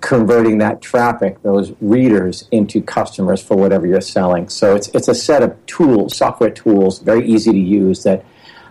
converting 0.00 0.58
that 0.58 0.80
traffic, 0.80 1.42
those 1.42 1.72
readers, 1.80 2.46
into 2.52 2.80
customers 2.80 3.42
for 3.42 3.56
whatever 3.56 3.86
you're 3.86 4.00
selling. 4.00 4.48
So 4.48 4.76
it's, 4.76 4.88
it's 4.88 5.08
a 5.08 5.14
set 5.14 5.42
of 5.42 5.66
tools, 5.66 6.16
software 6.16 6.50
tools, 6.50 7.00
very 7.00 7.26
easy 7.26 7.50
to 7.52 7.58
use 7.58 8.02
that, 8.04 8.24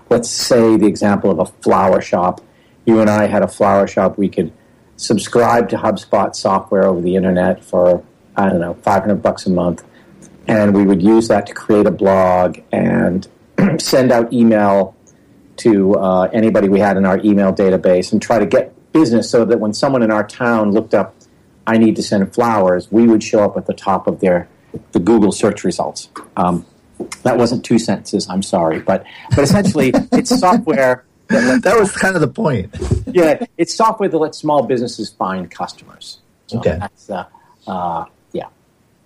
let's 0.10 0.30
say 0.30 0.78
the 0.78 0.86
example 0.86 1.32
of 1.32 1.40
a 1.40 1.46
flower 1.62 2.02
shop. 2.02 2.42
You 2.86 3.02
and 3.02 3.10
I 3.10 3.26
had 3.26 3.42
a 3.42 3.48
flower 3.48 3.88
shop. 3.88 4.18
We 4.18 4.30
could 4.30 4.54
subscribe 4.98 5.68
to 5.70 5.78
HubSpot 5.78 6.36
software 6.36 6.86
over 6.86 7.02
the 7.02 7.16
internet 7.16 7.64
for, 7.64 8.04
I 8.36 8.50
don't 8.50 8.62
know, 8.62 8.76
500 8.76 9.16
bucks 9.22 9.46
a 9.46 9.50
month. 9.50 9.84
And 10.48 10.76
we 10.76 10.84
would 10.84 11.02
use 11.02 11.28
that 11.28 11.48
to 11.48 11.54
create 11.54 11.88
a 11.88 11.92
blog 11.92 12.60
and 12.72 13.28
send 13.82 14.12
out 14.12 14.32
email 14.32 14.95
to 15.58 15.96
uh, 15.96 16.30
anybody 16.34 16.70
we 16.70 16.80
had 16.80 16.98
in 16.98 17.06
our 17.06 17.20
email 17.24 17.54
database 17.54 18.12
and 18.12 18.22
try 18.22 18.40
to 18.40 18.46
get 18.46 18.74
business 18.92 19.30
so 19.30 19.46
that 19.46 19.60
when 19.60 19.74
someone 19.74 20.04
in 20.04 20.12
our 20.12 20.26
town 20.26 20.72
looked 20.72 20.94
up, 20.94 21.16
I 21.68 21.78
need 21.78 21.96
to 21.96 22.04
send 22.04 22.34
flowers, 22.34 22.92
we 22.92 23.08
would 23.08 23.24
show 23.24 23.44
up 23.44 23.58
at 23.58 23.66
the 23.66 23.74
top 23.74 24.08
of 24.08 24.20
their 24.20 24.48
the 24.92 25.00
Google 25.00 25.32
search 25.32 25.64
results. 25.64 26.10
Um, 26.36 26.66
that 27.24 27.38
wasn't 27.38 27.64
two 27.66 27.80
sentences. 27.80 28.28
I'm 28.30 28.44
sorry, 28.44 28.80
but 28.80 29.06
but 29.32 29.40
essentially, 29.40 29.92
it's 30.12 30.38
software. 30.40 31.06
That, 31.28 31.64
that, 31.64 31.80
was 31.80 31.92
kind 31.92 32.16
of 32.16 32.22
the 32.22 32.28
point. 32.28 32.76
yeah, 33.08 33.44
it's 33.58 33.74
software 33.74 34.08
that 34.08 34.18
lets 34.18 34.38
small 34.38 34.64
businesses 34.64 35.10
find 35.10 35.50
customers. 35.50 36.20
So 36.48 36.60
okay. 36.60 36.78
That's, 36.80 37.10
uh, 37.10 37.26
uh, 37.68 38.06
yeah, 38.32 38.48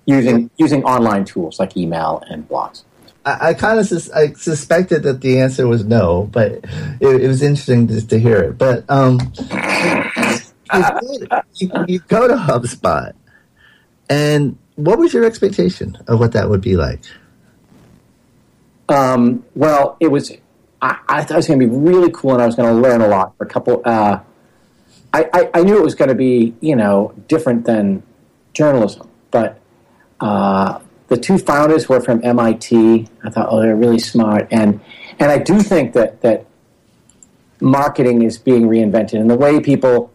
using 0.05 0.49
using 0.57 0.83
online 0.83 1.23
tools 1.23 1.59
like 1.59 1.77
email 1.77 2.21
and 2.29 2.47
blogs. 2.47 2.83
I, 3.25 3.49
I 3.49 3.53
kind 3.53 3.79
of 3.79 3.87
sus- 3.87 4.11
I 4.11 4.33
suspected 4.33 5.03
that 5.03 5.21
the 5.21 5.39
answer 5.39 5.67
was 5.67 5.83
no, 5.83 6.29
but 6.31 6.51
it, 6.99 7.21
it 7.21 7.27
was 7.27 7.41
interesting 7.41 7.87
to, 7.87 8.05
to, 8.07 8.19
hear 8.19 8.37
it. 8.37 8.57
But 8.57 8.89
um, 8.89 9.19
you, 11.55 11.71
you, 11.87 11.99
go 12.07 12.27
to 12.27 12.35
HubSpot, 12.35 13.13
and 14.09 14.57
what 14.75 14.97
was 14.99 15.13
your 15.13 15.25
expectation 15.25 15.97
of 16.07 16.19
what 16.19 16.31
that 16.33 16.49
would 16.49 16.61
be 16.61 16.75
like? 16.75 17.01
Um, 18.87 19.45
well, 19.55 19.97
it 19.99 20.07
was. 20.07 20.31
I, 20.81 20.97
I 21.09 21.23
thought 21.23 21.31
it 21.31 21.37
was 21.37 21.47
going 21.47 21.59
to 21.59 21.67
be 21.67 21.75
really 21.75 22.11
cool, 22.11 22.33
and 22.33 22.41
I 22.41 22.45
was 22.45 22.55
going 22.55 22.73
to 22.73 22.81
learn 22.81 23.01
a 23.01 23.07
lot. 23.07 23.35
For 23.37 23.43
a 23.43 23.47
couple, 23.47 23.81
uh, 23.83 24.19
I, 25.13 25.29
I, 25.33 25.49
I, 25.55 25.63
knew 25.63 25.77
it 25.77 25.83
was 25.83 25.95
going 25.95 26.09
to 26.09 26.15
be, 26.15 26.55
you 26.61 26.75
know, 26.75 27.13
different 27.27 27.65
than 27.65 28.03
journalism, 28.53 29.09
but 29.31 29.59
uh, 30.21 30.79
the 31.09 31.17
two 31.17 31.37
founders 31.37 31.89
were 31.89 31.99
from 31.99 32.23
MIT. 32.23 33.07
I 33.23 33.29
thought, 33.29 33.47
oh, 33.49 33.61
they're 33.61 33.75
really 33.75 33.99
smart, 33.99 34.47
and 34.51 34.79
and 35.19 35.31
I 35.31 35.39
do 35.39 35.59
think 35.59 35.93
that 35.93 36.21
that 36.21 36.45
marketing 37.59 38.21
is 38.21 38.37
being 38.37 38.67
reinvented, 38.67 39.19
and 39.19 39.29
the 39.29 39.35
way 39.35 39.59
people 39.59 40.11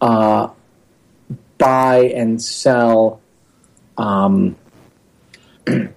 uh, 0.00 0.48
buy 1.58 2.12
and 2.14 2.42
sell 2.42 3.20
um, 3.98 4.56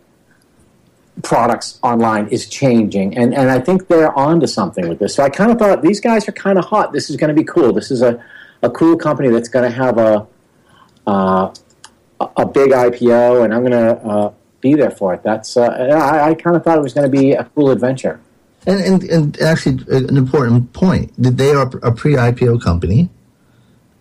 products 1.23 1.79
online 1.82 2.27
is 2.27 2.47
changing, 2.47 3.17
and 3.17 3.34
and 3.34 3.49
I 3.49 3.60
think 3.60 3.88
they're 3.88 4.17
onto 4.17 4.47
something 4.47 4.88
with 4.88 4.99
this. 4.99 5.15
So 5.15 5.23
I 5.23 5.29
kind 5.29 5.51
of 5.51 5.58
thought 5.58 5.82
these 5.82 6.01
guys 6.01 6.27
are 6.27 6.34
kind 6.34 6.58
of 6.58 6.65
hot. 6.65 6.91
This 6.91 7.10
is 7.10 7.15
going 7.15 7.34
to 7.34 7.41
be 7.41 7.45
cool. 7.45 7.73
This 7.73 7.89
is 7.89 8.01
a 8.01 8.23
a 8.62 8.69
cool 8.69 8.97
company 8.97 9.29
that's 9.29 9.47
going 9.47 9.69
to 9.69 9.75
have 9.75 9.97
a 9.97 10.27
uh, 11.08 11.53
a 12.39 12.45
big 12.45 12.71
IPO, 12.71 13.43
and 13.43 13.54
I'm 13.54 13.65
going 13.65 13.71
to 13.71 13.97
uh, 14.06 14.34
be 14.62 14.75
there 14.75 14.91
for 14.91 15.13
it. 15.13 15.23
That's 15.23 15.58
uh, 15.58 15.67
I, 15.67 16.30
I 16.30 16.34
kind 16.36 16.56
of 16.56 16.63
thought 16.63 16.78
it 16.78 16.82
was 16.82 16.93
going 16.93 17.10
to 17.10 17.17
be 17.17 17.34
a 17.34 17.43
cool 17.56 17.71
adventure. 17.71 18.19
And, 18.65 18.80
and, 18.82 19.04
and 19.04 19.41
actually, 19.41 19.84
an 19.89 20.17
important 20.17 20.73
point: 20.73 21.13
that 21.21 21.38
they 21.38 21.52
are 21.52 21.69
a 21.84 21.91
pre-IPO 21.91 22.62
company. 22.62 23.10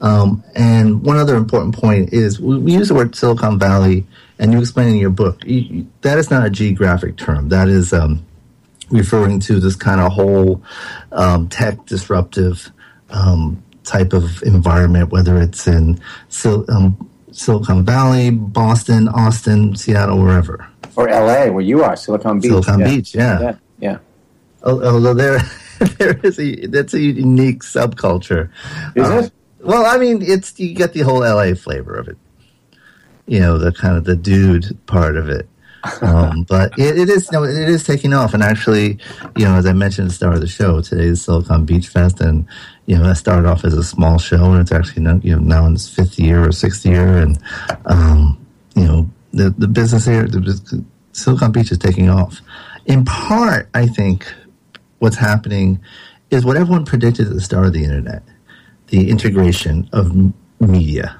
Um, 0.01 0.45
and 0.55 1.03
one 1.03 1.17
other 1.17 1.35
important 1.35 1.75
point 1.75 2.13
is 2.13 2.41
we, 2.41 2.57
we, 2.57 2.73
use 2.73 2.87
the 2.87 2.95
word 2.95 3.17
Silicon 3.17 3.59
Valley, 3.59 4.07
and 4.39 4.53
you 4.53 4.61
explain 4.61 4.91
in 4.91 4.97
your 4.97 5.11
book 5.11 5.43
you, 5.45 5.89
that 6.03 6.19
is 6.19 6.31
not 6.31 6.47
a 6.47 6.51
geographic 6.51 7.17
term. 7.17 7.49
That 7.49 7.69
is 7.69 7.93
um, 7.93 8.25
referring 8.91 9.41
to 9.41 9.59
this 9.59 9.75
kind 9.75 10.01
of 10.01 10.13
whole 10.13 10.63
um, 11.11 11.49
tech 11.49 11.85
disruptive 11.87 12.71
um, 13.11 13.63
type 13.83 14.13
of 14.13 14.43
environment, 14.45 15.11
whether 15.11 15.41
it's 15.41 15.67
in 15.67 16.01
Sil- 16.31 16.69
um, 16.71 17.11
Silicon 17.39 17.85
Valley, 17.85 18.31
Boston, 18.31 19.09
Austin, 19.09 19.77
Seattle, 19.77 20.19
wherever. 20.19 20.69
Or 20.97 21.09
LA, 21.09 21.47
where 21.47 21.61
you 21.61 21.85
are, 21.85 21.97
Silicon 21.97 22.41
Beach. 22.41 22.51
Silicon 22.51 22.81
yeah. 22.81 22.87
Beach, 22.87 23.15
yeah. 23.15 23.41
Yeah. 23.41 23.57
yeah. 23.79 23.99
Although 24.65 25.15
there, 25.15 25.39
there 25.99 26.19
is 26.25 26.39
a 26.41 26.67
that's 26.67 26.95
a 26.95 27.01
unique 27.01 27.63
subculture. 27.63 28.51
Is 28.97 29.09
uh, 29.09 29.23
it? 29.25 29.33
Well, 29.61 29.87
I 29.87 29.99
mean, 29.99 30.23
it's 30.23 30.59
you 30.59 30.75
get 30.75 30.93
the 30.93 31.01
whole 31.01 31.21
LA 31.21 31.55
flavor 31.55 31.95
of 31.95 32.09
it. 32.09 32.17
You 33.27 33.41
know, 33.41 33.59
the 33.59 33.73
kind 33.73 33.97
of 33.97 34.05
the 34.05 34.17
dude 34.17 34.77
part 34.87 35.17
of 35.17 35.29
it. 35.29 35.49
um, 36.03 36.43
but 36.49 36.77
it, 36.77 36.99
it 36.99 37.09
is 37.09 37.31
know, 37.31 37.45
it 37.45 37.69
is 37.69 37.85
taking 37.85 38.13
off, 38.13 38.35
and 38.35 38.43
actually, 38.43 38.99
you 39.37 39.45
know, 39.45 39.55
as 39.55 39.67
I 39.67 39.73
mentioned 39.73 40.07
at 40.07 40.11
the 40.11 40.15
start 40.15 40.35
of 40.35 40.41
the 40.41 40.49
show, 40.49 40.81
today 40.81 41.05
is 41.05 41.23
Silicon 41.23 41.65
Beach 41.65 41.87
Fest, 41.87 42.21
and 42.21 42.47
you 42.89 42.97
know, 42.97 43.05
that 43.05 43.17
started 43.17 43.47
off 43.47 43.67
as 43.67 43.75
a 43.75 43.85
small 43.85 44.19
show, 44.19 44.51
and 44.53 44.63
it's 44.63 44.73
actually 44.73 45.03
you 45.23 45.37
know 45.37 45.43
now 45.43 45.67
in 45.67 45.75
its 45.75 45.87
fifth 45.87 46.19
year 46.19 46.43
or 46.49 46.53
sixth 46.53 46.87
year, 46.87 47.19
and 47.19 47.39
um, 47.85 48.45
you 48.75 48.85
know, 48.85 49.11
the 49.33 49.51
the 49.51 49.69
business 49.69 50.07
here, 50.07 50.27
the, 50.27 50.83
Silicon 51.13 51.53
Beach 51.53 51.71
is 51.71 51.77
taking 51.77 52.09
off. 52.09 52.41
In 52.87 53.05
part, 53.05 53.69
I 53.75 53.87
think 53.87 54.33
what's 55.01 55.17
happening 55.17 55.79
is 56.31 56.47
what 56.47 56.57
everyone 56.57 56.87
predicted 56.87 57.27
at 57.27 57.35
the 57.35 57.43
start 57.43 57.67
of 57.67 57.75
the 57.75 57.85
internet: 57.85 58.23
the 58.87 59.11
integration 59.11 59.87
of 59.93 60.11
media, 60.59 61.15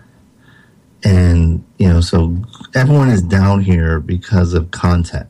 and 1.05 1.63
you 1.77 1.87
know, 1.87 2.01
so 2.01 2.35
everyone 2.75 3.11
is 3.11 3.21
down 3.21 3.61
here 3.61 4.01
because 4.01 4.55
of 4.55 4.71
content 4.71 5.29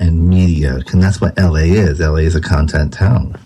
and 0.00 0.28
media, 0.28 0.80
and 0.92 1.00
that's 1.00 1.20
what 1.20 1.38
LA 1.38 1.68
is. 1.70 2.00
LA 2.00 2.16
is 2.16 2.34
a 2.34 2.40
content 2.40 2.92
town 2.92 3.38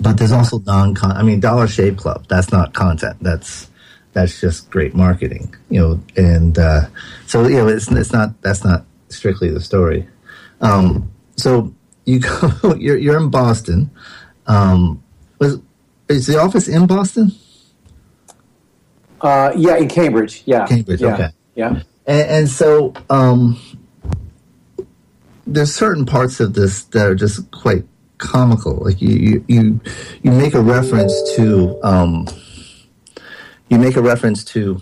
but 0.00 0.18
there's 0.18 0.32
also 0.32 0.58
non 0.60 0.94
con. 0.94 1.12
I 1.12 1.22
mean, 1.22 1.40
Dollar 1.40 1.66
Shave 1.66 1.96
Club. 1.96 2.26
That's 2.28 2.52
not 2.52 2.74
content. 2.74 3.16
That's 3.20 3.70
that's 4.12 4.40
just 4.40 4.70
great 4.70 4.94
marketing, 4.94 5.54
you 5.70 5.80
know. 5.80 6.00
And 6.16 6.58
uh, 6.58 6.86
so 7.26 7.46
you 7.46 7.56
know, 7.56 7.68
it's 7.68 7.90
it's 7.90 8.12
not 8.12 8.40
that's 8.42 8.64
not 8.64 8.84
strictly 9.08 9.50
the 9.50 9.60
story. 9.60 10.08
Um, 10.60 11.10
so 11.36 11.74
you 12.04 12.20
go, 12.62 12.74
you're 12.78 12.96
you're 12.96 13.16
in 13.16 13.30
Boston. 13.30 13.90
Um, 14.46 15.02
was 15.38 15.58
is 16.08 16.26
the 16.26 16.38
office 16.38 16.68
in 16.68 16.86
Boston? 16.86 17.32
Uh, 19.20 19.52
yeah, 19.56 19.76
in 19.76 19.88
Cambridge. 19.88 20.42
Yeah, 20.46 20.66
Cambridge. 20.66 21.00
Yeah. 21.00 21.14
Okay. 21.14 21.28
Yeah. 21.54 21.82
And, 22.06 22.30
and 22.30 22.48
so 22.48 22.94
um, 23.10 23.58
there's 25.46 25.74
certain 25.74 26.06
parts 26.06 26.40
of 26.40 26.54
this 26.54 26.84
that 26.84 27.06
are 27.06 27.14
just 27.14 27.50
quite 27.50 27.84
comical. 28.18 28.76
Like 28.76 29.00
you, 29.00 29.44
you, 29.48 29.80
you, 30.22 30.30
make 30.30 30.54
a 30.54 30.60
reference 30.60 31.34
to, 31.36 31.78
um, 31.82 32.26
you 33.68 33.78
make 33.78 33.96
a 33.96 34.02
reference 34.02 34.44
to 34.44 34.80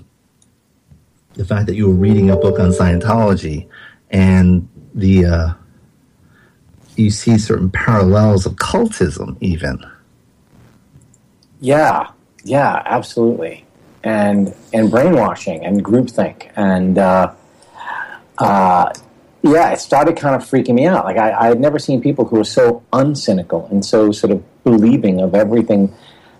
the 1.34 1.44
fact 1.44 1.66
that 1.66 1.74
you 1.74 1.88
were 1.88 1.94
reading 1.94 2.30
a 2.30 2.36
book 2.36 2.58
on 2.58 2.70
Scientology, 2.70 3.68
and 4.10 4.68
the 4.94 5.24
uh, 5.24 5.52
you 6.96 7.10
see 7.10 7.38
certain 7.38 7.70
parallels 7.70 8.46
of 8.46 8.54
cultism, 8.54 9.36
even. 9.40 9.84
Yeah, 11.60 12.10
yeah, 12.44 12.82
absolutely, 12.84 13.64
and 14.04 14.54
and 14.72 14.90
brainwashing 14.90 15.64
and 15.64 15.84
groupthink 15.84 16.50
and 16.56 16.98
uh, 16.98 17.32
uh, 18.38 18.92
yeah, 19.44 19.72
it 19.72 19.78
started 19.78 20.16
kind 20.16 20.34
of 20.34 20.42
freaking 20.42 20.74
me 20.74 20.86
out. 20.86 21.04
Like 21.04 21.18
I, 21.18 21.32
I 21.32 21.46
had 21.48 21.60
never 21.60 21.78
seen 21.78 22.00
people 22.00 22.24
who 22.24 22.36
were 22.36 22.44
so 22.44 22.82
uncynical 22.94 23.70
and 23.70 23.84
so 23.84 24.10
sort 24.10 24.32
of 24.32 24.42
believing 24.64 25.20
of 25.20 25.34
everything 25.34 25.94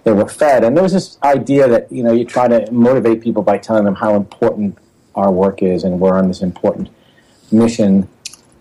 they 0.05 0.13
were 0.13 0.29
fed. 0.29 0.65
And 0.65 0.75
there 0.75 0.83
was 0.83 0.95
this 0.95 1.19
idea 1.23 1.69
that 1.69 1.93
you 1.93 2.03
know 2.03 2.13
you 2.13 2.25
try 2.25 2.49
to 2.49 2.71
motivate 2.73 3.21
people 3.21 3.43
by 3.43 3.59
telling 3.59 3.85
them 3.85 3.95
how 3.95 4.15
important 4.15 4.79
our 5.15 5.31
work 5.31 5.63
is, 5.63 5.85
and 5.85 6.01
we're 6.01 6.15
on 6.15 6.29
this 6.29 6.41
important 6.41 6.89
mission 7.53 8.09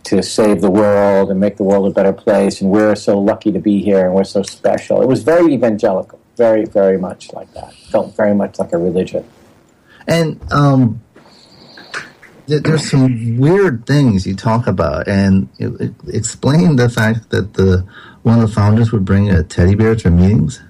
to 0.03 0.21
save 0.21 0.59
the 0.59 0.69
world 0.69 1.31
and 1.31 1.39
make 1.39 1.55
the 1.55 1.63
world 1.63 1.87
a 1.87 1.91
better 1.91 2.11
place, 2.11 2.59
and 2.59 2.69
we're 2.69 2.95
so 2.95 3.17
lucky 3.17 3.51
to 3.51 3.59
be 3.59 3.81
here, 3.81 4.05
and 4.05 4.13
we're 4.13 4.25
so 4.25 4.43
special. 4.43 5.01
It 5.01 5.07
was 5.07 5.23
very 5.23 5.53
evangelical, 5.53 6.19
very, 6.35 6.65
very 6.65 6.97
much 6.97 7.31
like 7.31 7.51
that. 7.53 7.73
Felt 7.73 8.13
very 8.17 8.35
much 8.35 8.59
like 8.59 8.73
a 8.73 8.77
religion. 8.77 9.23
And 10.05 10.41
um, 10.51 11.01
there's 12.47 12.89
some 12.89 13.37
weird 13.37 13.85
things 13.85 14.27
you 14.27 14.35
talk 14.35 14.67
about, 14.67 15.07
and 15.07 15.47
explain 16.07 16.75
the 16.75 16.89
fact 16.89 17.29
that 17.29 17.53
the 17.53 17.85
one 18.23 18.39
of 18.39 18.49
the 18.49 18.53
founders 18.53 18.91
would 18.91 19.05
bring 19.05 19.29
a 19.29 19.43
teddy 19.43 19.75
bear 19.75 19.95
to 19.95 20.09
meetings. 20.09 20.61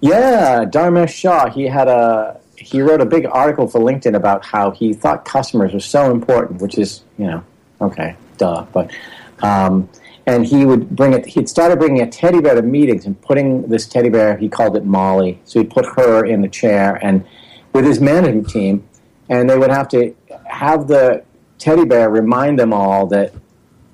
Yeah, 0.00 0.64
Dharmesh 0.64 1.10
Shah. 1.10 1.50
He 1.50 1.64
had 1.64 1.88
a 1.88 2.40
he 2.56 2.82
wrote 2.82 3.00
a 3.00 3.06
big 3.06 3.26
article 3.26 3.68
for 3.68 3.80
LinkedIn 3.80 4.14
about 4.14 4.44
how 4.44 4.70
he 4.70 4.92
thought 4.92 5.24
customers 5.24 5.72
were 5.72 5.80
so 5.80 6.10
important, 6.10 6.60
which 6.60 6.78
is 6.78 7.02
you 7.18 7.26
know 7.26 7.44
okay, 7.80 8.16
duh, 8.36 8.66
but. 8.72 8.90
Um, 9.42 9.88
and 10.28 10.44
he 10.44 10.66
would 10.66 10.90
bring 10.90 11.12
it. 11.12 11.24
He'd 11.24 11.48
started 11.48 11.78
bringing 11.78 12.02
a 12.02 12.10
teddy 12.10 12.40
bear 12.40 12.56
to 12.56 12.62
meetings 12.62 13.06
and 13.06 13.20
putting 13.22 13.68
this 13.68 13.86
teddy 13.86 14.08
bear. 14.08 14.36
He 14.36 14.48
called 14.48 14.76
it 14.76 14.84
Molly. 14.84 15.40
So 15.44 15.60
he 15.60 15.64
put 15.64 15.86
her 15.86 16.24
in 16.24 16.42
the 16.42 16.48
chair 16.48 16.98
and 17.00 17.24
with 17.72 17.84
his 17.84 18.00
management 18.00 18.48
team, 18.48 18.88
and 19.28 19.48
they 19.48 19.56
would 19.56 19.70
have 19.70 19.88
to 19.90 20.16
have 20.56 20.88
the 20.88 21.22
teddy 21.58 21.84
bear 21.84 22.08
remind 22.10 22.58
them 22.58 22.72
all 22.72 23.06
that 23.08 23.32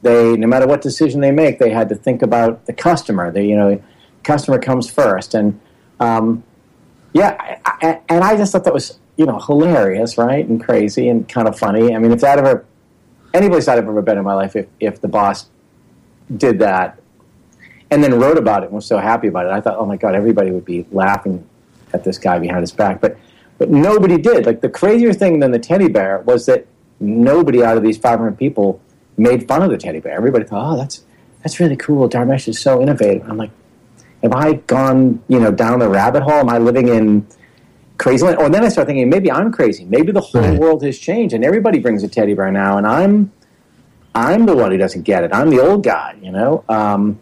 they, 0.02 0.36
no 0.36 0.46
matter 0.46 0.66
what 0.66 0.80
decision 0.80 1.20
they 1.20 1.30
make, 1.30 1.58
they 1.58 1.70
had 1.70 1.88
to 1.88 1.94
think 1.94 2.22
about 2.22 2.66
the 2.66 2.72
customer. 2.72 3.30
The 3.30 3.44
you 3.44 3.56
know, 3.56 3.82
customer 4.22 4.58
comes 4.58 4.90
first, 4.90 5.34
and 5.34 5.60
um, 6.00 6.42
yeah, 7.12 7.58
I, 7.64 8.00
and 8.08 8.24
I 8.24 8.36
just 8.36 8.52
thought 8.52 8.64
that 8.64 8.74
was 8.74 8.98
you 9.16 9.26
know 9.26 9.38
hilarious, 9.38 10.18
right, 10.18 10.46
and 10.46 10.62
crazy 10.62 11.08
and 11.08 11.28
kind 11.28 11.48
of 11.48 11.58
funny. 11.58 11.94
I 11.94 11.98
mean, 11.98 12.12
if 12.12 12.20
that 12.20 12.38
ever 12.38 12.64
any 13.34 13.48
place 13.48 13.68
I'd 13.68 13.78
ever 13.78 14.02
been 14.02 14.18
in 14.18 14.24
my 14.24 14.34
life, 14.34 14.56
if 14.56 14.66
if 14.80 15.00
the 15.00 15.08
boss 15.08 15.46
did 16.36 16.60
that 16.60 17.00
and 17.90 18.02
then 18.02 18.18
wrote 18.18 18.38
about 18.38 18.62
it 18.62 18.66
and 18.66 18.74
was 18.74 18.86
so 18.86 18.98
happy 18.98 19.28
about 19.28 19.46
it, 19.46 19.52
I 19.52 19.60
thought, 19.60 19.76
oh 19.78 19.86
my 19.86 19.96
god, 19.96 20.14
everybody 20.14 20.50
would 20.50 20.64
be 20.64 20.86
laughing 20.90 21.46
at 21.92 22.04
this 22.04 22.18
guy 22.18 22.38
behind 22.38 22.60
his 22.60 22.72
back, 22.72 23.00
but 23.00 23.16
but 23.62 23.70
nobody 23.70 24.18
did. 24.18 24.44
Like 24.44 24.60
the 24.60 24.68
crazier 24.68 25.12
thing 25.12 25.38
than 25.38 25.52
the 25.52 25.58
teddy 25.60 25.86
bear 25.86 26.18
was 26.22 26.46
that 26.46 26.66
nobody 26.98 27.62
out 27.62 27.76
of 27.76 27.84
these 27.84 27.96
500 27.96 28.36
people 28.36 28.80
made 29.16 29.46
fun 29.46 29.62
of 29.62 29.70
the 29.70 29.78
teddy 29.78 30.00
bear. 30.00 30.14
Everybody 30.14 30.44
thought, 30.44 30.74
oh, 30.74 30.76
that's 30.76 31.04
that's 31.44 31.60
really 31.60 31.76
cool. 31.76 32.08
Dharmesh 32.08 32.48
is 32.48 32.58
so 32.58 32.82
innovative. 32.82 33.22
I'm 33.30 33.36
like, 33.36 33.52
have 34.24 34.32
I 34.32 34.54
gone, 34.54 35.22
you 35.28 35.38
know, 35.38 35.52
down 35.52 35.78
the 35.78 35.88
rabbit 35.88 36.24
hole? 36.24 36.40
Am 36.40 36.48
I 36.48 36.58
living 36.58 36.88
in 36.88 37.24
crazy 37.98 38.24
land? 38.24 38.38
Or 38.38 38.48
then 38.48 38.64
I 38.64 38.68
start 38.68 38.88
thinking, 38.88 39.08
maybe 39.08 39.30
I'm 39.30 39.52
crazy. 39.52 39.84
Maybe 39.84 40.10
the 40.10 40.20
whole 40.20 40.42
right. 40.42 40.58
world 40.58 40.82
has 40.82 40.98
changed, 40.98 41.32
and 41.32 41.44
everybody 41.44 41.78
brings 41.78 42.02
a 42.02 42.08
teddy 42.08 42.34
bear 42.34 42.50
now, 42.50 42.78
and 42.78 42.86
I'm, 42.86 43.30
I'm 44.12 44.44
the 44.44 44.56
one 44.56 44.72
who 44.72 44.76
doesn't 44.76 45.02
get 45.02 45.22
it. 45.22 45.32
I'm 45.32 45.50
the 45.50 45.60
old 45.60 45.84
guy, 45.84 46.16
you 46.20 46.32
know. 46.32 46.64
Um, 46.68 47.20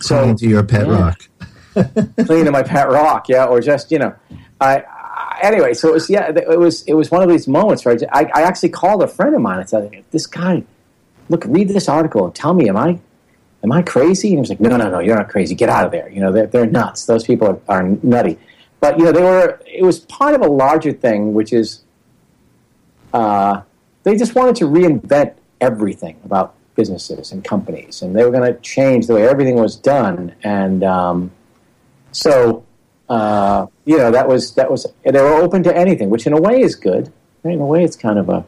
so 0.00 0.18
clinging 0.18 0.36
to 0.36 0.48
your 0.48 0.62
pet 0.62 0.86
yeah. 0.86 1.00
rock, 1.00 1.28
clinging 2.26 2.44
to 2.44 2.52
my 2.52 2.62
pet 2.62 2.88
rock, 2.88 3.28
yeah, 3.28 3.46
or 3.46 3.60
just 3.60 3.90
you 3.90 3.98
know, 3.98 4.14
I. 4.60 4.84
Anyway, 5.42 5.74
so 5.74 5.88
it 5.88 5.92
was 5.92 6.10
yeah, 6.10 6.30
it 6.30 6.58
was 6.58 6.82
it 6.82 6.94
was 6.94 7.10
one 7.10 7.22
of 7.22 7.28
these 7.28 7.46
moments 7.46 7.84
where 7.84 7.96
I, 8.12 8.24
I 8.34 8.42
actually 8.42 8.70
called 8.70 9.02
a 9.02 9.08
friend 9.08 9.34
of 9.34 9.40
mine 9.40 9.60
and 9.60 9.68
said, 9.68 10.04
"This 10.10 10.26
guy, 10.26 10.64
look, 11.28 11.44
read 11.46 11.68
this 11.68 11.88
article 11.88 12.24
and 12.24 12.34
tell 12.34 12.54
me, 12.54 12.68
am 12.68 12.76
I 12.76 12.98
am 13.66 13.72
I 13.72 13.82
crazy? 13.82 14.28
And 14.28 14.36
he 14.36 14.40
was 14.40 14.48
like, 14.48 14.60
no, 14.60 14.76
no, 14.76 14.90
no, 14.90 14.98
you're 15.00 15.16
not 15.16 15.28
crazy. 15.28 15.54
Get 15.54 15.68
out 15.68 15.84
of 15.86 15.92
there. 15.92 16.08
You 16.08 16.20
know, 16.20 16.32
they're, 16.32 16.46
they're 16.46 16.66
nuts. 16.66 17.06
Those 17.06 17.24
people 17.24 17.48
are, 17.48 17.60
are 17.68 17.82
nutty. 18.02 18.38
But, 18.80 18.98
you 18.98 19.04
know, 19.04 19.12
they 19.12 19.22
were, 19.22 19.60
it 19.66 19.82
was 19.82 20.00
part 20.00 20.34
of 20.34 20.42
a 20.42 20.46
larger 20.46 20.92
thing, 20.92 21.34
which 21.34 21.52
is 21.52 21.82
uh, 23.12 23.62
they 24.02 24.16
just 24.16 24.34
wanted 24.34 24.56
to 24.56 24.64
reinvent 24.66 25.34
everything 25.60 26.20
about 26.24 26.54
businesses 26.74 27.32
and 27.32 27.42
companies. 27.42 28.02
And 28.02 28.14
they 28.14 28.24
were 28.24 28.30
going 28.30 28.52
to 28.52 28.60
change 28.60 29.06
the 29.06 29.14
way 29.14 29.26
everything 29.26 29.56
was 29.56 29.76
done. 29.76 30.34
And 30.42 30.84
um, 30.84 31.32
so, 32.12 32.64
uh, 33.08 33.66
you 33.84 33.96
know, 33.96 34.10
that 34.10 34.28
was, 34.28 34.54
that 34.54 34.70
was, 34.70 34.86
they 35.04 35.12
were 35.12 35.34
open 35.34 35.62
to 35.64 35.76
anything, 35.76 36.10
which 36.10 36.26
in 36.26 36.32
a 36.32 36.40
way 36.40 36.60
is 36.60 36.74
good. 36.74 37.12
In 37.44 37.60
a 37.60 37.66
way, 37.66 37.84
it's 37.84 37.94
kind 37.96 38.18
of 38.18 38.28
a, 38.28 38.44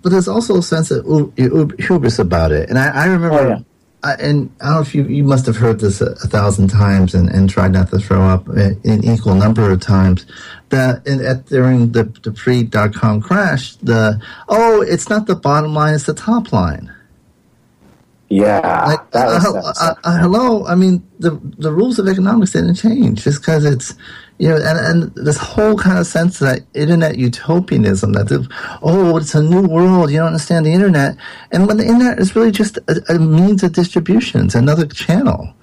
but 0.00 0.10
there's 0.10 0.28
also 0.28 0.56
a 0.56 0.62
sense 0.62 0.90
of 0.90 1.34
hubris 1.78 2.18
about 2.18 2.50
it. 2.50 2.70
And 2.70 2.78
I, 2.78 2.88
I 2.88 3.06
remember 3.06 3.38
oh, 3.38 3.48
yeah. 3.48 3.58
I, 4.02 4.14
and 4.14 4.50
I 4.60 4.66
don't 4.66 4.74
know 4.76 4.80
if 4.80 4.94
you, 4.94 5.04
you 5.04 5.24
must 5.24 5.44
have 5.46 5.56
heard 5.56 5.80
this 5.80 6.00
a, 6.00 6.12
a 6.12 6.28
thousand 6.28 6.68
times 6.68 7.14
and, 7.14 7.28
and 7.28 7.50
tried 7.50 7.72
not 7.72 7.90
to 7.90 7.98
throw 7.98 8.22
up 8.22 8.48
an 8.48 9.04
equal 9.04 9.34
number 9.34 9.70
of 9.70 9.80
times 9.80 10.24
that 10.70 11.06
in, 11.06 11.22
at, 11.22 11.46
during 11.46 11.92
the, 11.92 12.04
the 12.22 12.30
pre 12.30 12.62
dot 12.62 12.94
com 12.94 13.20
crash, 13.20 13.74
the, 13.76 14.18
oh, 14.48 14.80
it's 14.82 15.10
not 15.10 15.26
the 15.26 15.34
bottom 15.36 15.74
line, 15.74 15.94
it's 15.94 16.06
the 16.06 16.14
top 16.14 16.52
line. 16.52 16.90
Yeah. 18.30 18.84
Like, 18.86 19.00
uh, 19.14 19.40
uh, 19.80 19.94
uh, 20.04 20.18
hello. 20.18 20.66
I 20.66 20.74
mean, 20.74 21.06
the, 21.18 21.40
the 21.58 21.72
rules 21.72 21.98
of 21.98 22.08
economics 22.08 22.52
didn't 22.52 22.74
change 22.74 23.24
just 23.24 23.40
because 23.40 23.64
it's, 23.64 23.94
you 24.38 24.48
know, 24.48 24.56
and, 24.56 24.78
and 24.78 25.14
this 25.14 25.38
whole 25.38 25.76
kind 25.76 25.98
of 25.98 26.06
sense 26.06 26.38
that 26.40 26.60
internet 26.74 27.16
utopianism 27.16 28.12
that 28.12 28.28
the, 28.28 28.46
oh, 28.82 29.16
it's 29.16 29.34
a 29.34 29.42
new 29.42 29.66
world. 29.66 30.10
You 30.10 30.18
don't 30.18 30.28
understand 30.28 30.66
the 30.66 30.72
internet. 30.72 31.16
And 31.52 31.66
when 31.66 31.78
the 31.78 31.86
internet 31.86 32.18
is 32.18 32.36
really 32.36 32.50
just 32.50 32.76
a, 32.76 33.02
a 33.08 33.18
means 33.18 33.62
of 33.62 33.72
distribution, 33.72 34.44
it's 34.44 34.54
another 34.54 34.86
channel. 34.86 35.54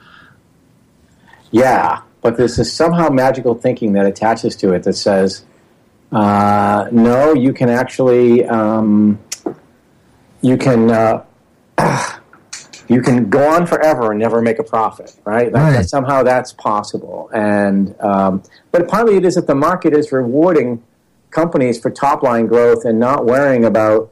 Yeah, 1.51 2.01
but 2.22 2.36
there's 2.36 2.57
this 2.57 2.74
somehow 2.74 3.09
magical 3.09 3.53
thinking 3.53 3.93
that 3.93 4.07
attaches 4.07 4.55
to 4.57 4.74
it 4.74 4.84
that 4.84 4.93
says, 4.93 5.45
uh, 6.11 6.88
no, 6.91 7.34
you 7.34 7.53
can 7.53 7.70
actually, 7.70 8.43
um, 8.45 9.20
you 10.41 10.57
can, 10.57 10.89
uh, 10.89 11.24
you 12.88 13.01
can 13.01 13.29
go 13.29 13.47
on 13.49 13.65
forever 13.65 14.11
and 14.11 14.19
never 14.19 14.41
make 14.41 14.59
a 14.59 14.63
profit, 14.63 15.15
right? 15.25 15.51
Like 15.51 15.63
right. 15.63 15.71
That 15.73 15.89
somehow 15.89 16.23
that's 16.23 16.53
possible. 16.53 17.29
And 17.33 17.99
um, 18.01 18.43
but 18.71 18.88
partly 18.88 19.17
it 19.17 19.25
is 19.25 19.36
that 19.36 19.47
the 19.47 19.55
market 19.55 19.93
is 19.93 20.11
rewarding 20.11 20.83
companies 21.31 21.79
for 21.79 21.89
top 21.89 22.23
line 22.23 22.47
growth 22.47 22.86
and 22.86 22.99
not 22.99 23.25
worrying 23.25 23.65
about 23.65 24.11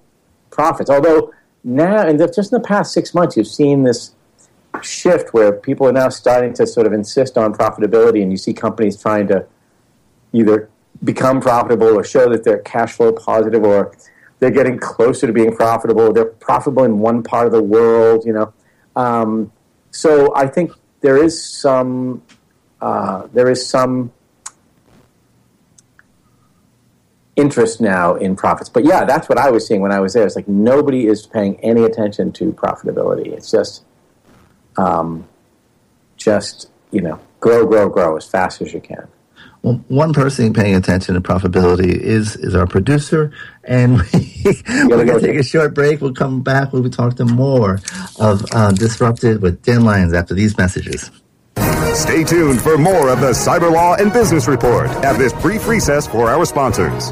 profits. 0.49 0.89
Although 0.89 1.34
now, 1.63 2.05
and 2.05 2.19
just 2.19 2.51
in 2.51 2.61
the 2.61 2.67
past 2.67 2.93
six 2.93 3.13
months, 3.13 3.38
you've 3.38 3.47
seen 3.47 3.84
this 3.84 4.13
shift 4.82 5.34
where 5.34 5.51
people 5.51 5.88
are 5.88 5.93
now 5.93 6.09
starting 6.09 6.53
to 6.55 6.67
sort 6.67 6.88
of 6.88 6.93
insist 6.93 7.38
on 7.38 7.53
profitability, 7.53 8.21
and 8.21 8.32
you 8.32 8.38
see 8.38 8.53
companies 8.53 9.01
trying 9.01 9.28
to 9.28 9.45
either 10.34 10.69
become 11.03 11.39
profitable 11.39 11.88
or 11.88 12.03
show 12.03 12.30
that 12.30 12.43
they're 12.43 12.59
cash 12.59 12.93
flow 12.93 13.11
positive 13.11 13.63
or 13.63 13.95
they're 14.39 14.51
getting 14.51 14.78
closer 14.78 15.28
to 15.28 15.34
being 15.34 15.55
profitable. 15.55 16.11
They're 16.11 16.26
profitable 16.26 16.84
in 16.84 16.99
one 16.99 17.24
part 17.24 17.45
of 17.45 17.53
the 17.53 17.63
world, 17.63 18.26
you 18.26 18.34
know. 18.34 18.53
Um, 18.95 19.51
so 19.91 20.35
I 20.35 20.47
think 20.47 20.71
there 21.01 21.21
is 21.21 21.43
some 21.43 22.21
uh, 22.81 23.27
there 23.33 23.49
is 23.49 23.67
some 23.67 24.11
interest 27.35 27.81
now 27.81 28.15
in 28.15 28.35
profits. 28.35 28.69
But 28.69 28.85
yeah, 28.85 29.05
that's 29.05 29.27
what 29.29 29.37
I 29.37 29.49
was 29.49 29.67
seeing 29.67 29.81
when 29.81 29.91
I 29.91 29.99
was 29.99 30.13
there. 30.13 30.25
It's 30.25 30.35
like 30.35 30.47
nobody 30.47 31.07
is 31.07 31.25
paying 31.25 31.59
any 31.61 31.83
attention 31.83 32.31
to 32.33 32.51
profitability. 32.53 33.27
It's 33.27 33.49
just 33.49 33.83
um, 34.77 35.27
just 36.17 36.69
you 36.91 37.01
know 37.01 37.19
grow, 37.39 37.65
grow, 37.65 37.89
grow 37.89 38.17
as 38.17 38.27
fast 38.27 38.61
as 38.61 38.73
you 38.73 38.81
can. 38.81 39.07
Well, 39.61 39.83
one 39.87 40.13
person 40.13 40.53
paying 40.53 40.75
attention 40.75 41.15
to 41.15 41.21
profitability 41.21 41.95
is 41.95 42.35
is 42.35 42.55
our 42.55 42.67
producer, 42.67 43.31
and 43.64 44.01
we, 44.14 44.61
we're 44.68 45.05
going 45.05 45.20
to 45.20 45.22
take 45.22 45.39
a 45.39 45.43
short 45.43 45.74
break. 45.74 46.01
We'll 46.01 46.14
come 46.14 46.41
back. 46.41 46.74
We'll 46.74 46.84
be 46.84 46.89
talking 46.89 47.28
more 47.28 47.80
of 48.20 48.45
uh, 48.53 48.72
Disrupted 48.72 49.41
with 49.41 49.61
Dan 49.64 49.84
Lyons 49.84 50.14
after 50.14 50.34
these 50.34 50.57
messages. 50.57 51.11
Stay 51.93 52.24
tuned 52.24 52.59
for 52.61 52.78
more 52.78 53.09
of 53.09 53.20
the 53.20 53.32
Cyber 53.32 53.72
Law 53.72 53.95
and 53.95 54.11
Business 54.11 54.47
Report 54.47 54.89
at 54.89 55.18
this 55.18 55.34
brief 55.34 55.68
recess 55.68 56.07
for 56.07 56.30
our 56.30 56.45
sponsors 56.45 57.11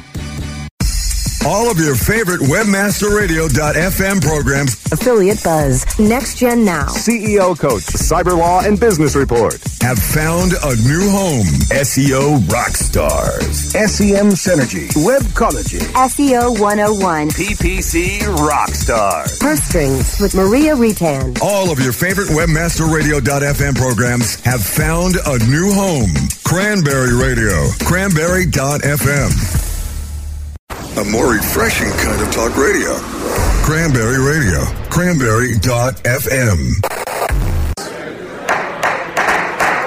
All 1.45 1.71
of 1.71 1.79
your 1.79 1.95
favorite 1.95 2.39
webmasterradio.fm 2.41 4.21
programs. 4.21 4.75
Affiliate 4.91 5.43
Buzz. 5.43 5.85
Next 5.99 6.37
Gen 6.37 6.63
Now. 6.63 6.85
CEO 6.85 7.57
Coach, 7.57 7.81
Cyber 7.81 8.37
Law 8.37 8.61
and 8.61 8.79
Business 8.79 9.15
Report. 9.15 9.55
Have 9.81 9.97
found 9.97 10.51
a 10.53 10.75
new 10.87 11.09
home. 11.09 11.47
SEO 11.73 12.37
Rockstars. 12.41 13.73
SEM 13.73 14.29
Synergy. 14.37 14.89
Webcology. 15.03 15.79
SEO 15.95 16.59
101. 16.59 17.29
PPC 17.29 18.21
rock 18.47 18.69
stars. 18.69 19.39
Purse 19.39 19.63
Strings 19.63 20.19
with 20.21 20.35
Maria 20.35 20.75
Retan. 20.75 21.41
All 21.41 21.71
of 21.71 21.79
your 21.79 21.93
favorite 21.93 22.27
webmasterradio.fm 22.27 23.75
programs 23.75 24.39
have 24.41 24.61
found 24.61 25.15
a 25.25 25.39
new 25.49 25.71
home. 25.73 26.11
Cranberry 26.43 27.15
Radio. 27.15 27.67
Cranberry.fm. 27.83 29.70
A 30.97 31.05
more 31.05 31.31
refreshing 31.31 31.89
kind 32.03 32.21
of 32.21 32.29
talk 32.33 32.57
radio. 32.57 32.95
Cranberry 33.63 34.19
Radio. 34.19 34.65
Cranberry.fm. 34.89 36.81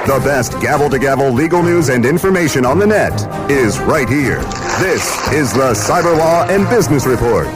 The 0.07 0.21
best 0.25 0.53
gavel 0.63 0.89
to 0.89 0.99
gavel 0.99 1.31
legal 1.31 1.63
news 1.63 1.91
and 1.91 2.07
information 2.07 2.65
on 2.65 2.79
the 2.79 2.87
net 2.87 3.13
is 3.51 3.79
right 3.81 4.09
here. 4.09 4.41
This 4.81 5.31
is 5.31 5.53
the 5.53 5.75
Cyber 5.75 6.17
Law 6.17 6.47
and 6.49 6.67
Business 6.71 7.07
Report. 7.07 7.49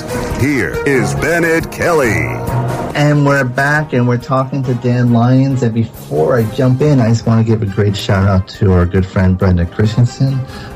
Here 0.43 0.75
is 0.87 1.15
Bennet 1.15 1.73
Kelley. 1.73 2.58
And 2.99 3.25
we're 3.25 3.45
back 3.45 3.93
and 3.93 4.09
we're 4.09 4.19
talking 4.19 4.65
to 4.65 4.75
Dan 4.75 5.13
Lyons. 5.13 5.63
And 5.63 5.73
before 5.73 6.37
I 6.37 6.43
jump 6.57 6.81
in, 6.81 6.99
I 6.99 7.11
just 7.11 7.29
want 7.29 7.47
to 7.47 7.49
give 7.49 7.63
a 7.63 7.73
great 7.73 7.97
shout 7.97 8.27
out 8.27 8.49
to 8.49 8.73
our 8.73 8.87
good 8.87 9.07
friend 9.07 9.39
Brenda 9.39 9.67
Christensen, 9.67 10.35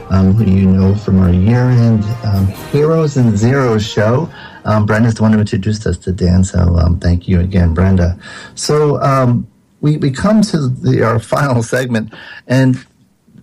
um, 0.09 0.33
who 0.33 0.45
you 0.45 0.71
know 0.71 0.95
from 0.95 1.19
our 1.19 1.33
year 1.33 1.69
end 1.69 2.05
um, 2.23 2.47
Heroes 2.71 3.17
and 3.17 3.37
Zeros 3.37 3.85
show. 3.85 4.31
Um, 4.65 4.87
Brenda's 4.87 5.17
the 5.17 5.23
one 5.23 5.33
who 5.33 5.41
introduced 5.41 5.85
us 5.85 5.99
to 5.99 6.13
Dan, 6.13 6.45
so 6.45 6.61
um, 6.77 7.01
thank 7.01 7.27
you 7.27 7.41
again, 7.41 7.75
Brenda. 7.75 8.17
So 8.55 9.03
um, 9.03 9.49
we, 9.81 9.97
we 9.97 10.13
come 10.13 10.43
to 10.43 10.69
the, 10.69 11.03
our 11.03 11.19
final 11.35 11.65
segment, 11.65 12.15
and 12.47 12.87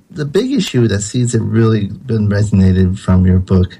the 0.10 0.24
big 0.24 0.54
issue 0.54 0.88
that 0.88 1.02
seems 1.02 1.34
to 1.34 1.42
really 1.42 1.88
been 1.88 2.30
resonated 2.30 2.98
from 2.98 3.26
your 3.26 3.40
book 3.40 3.78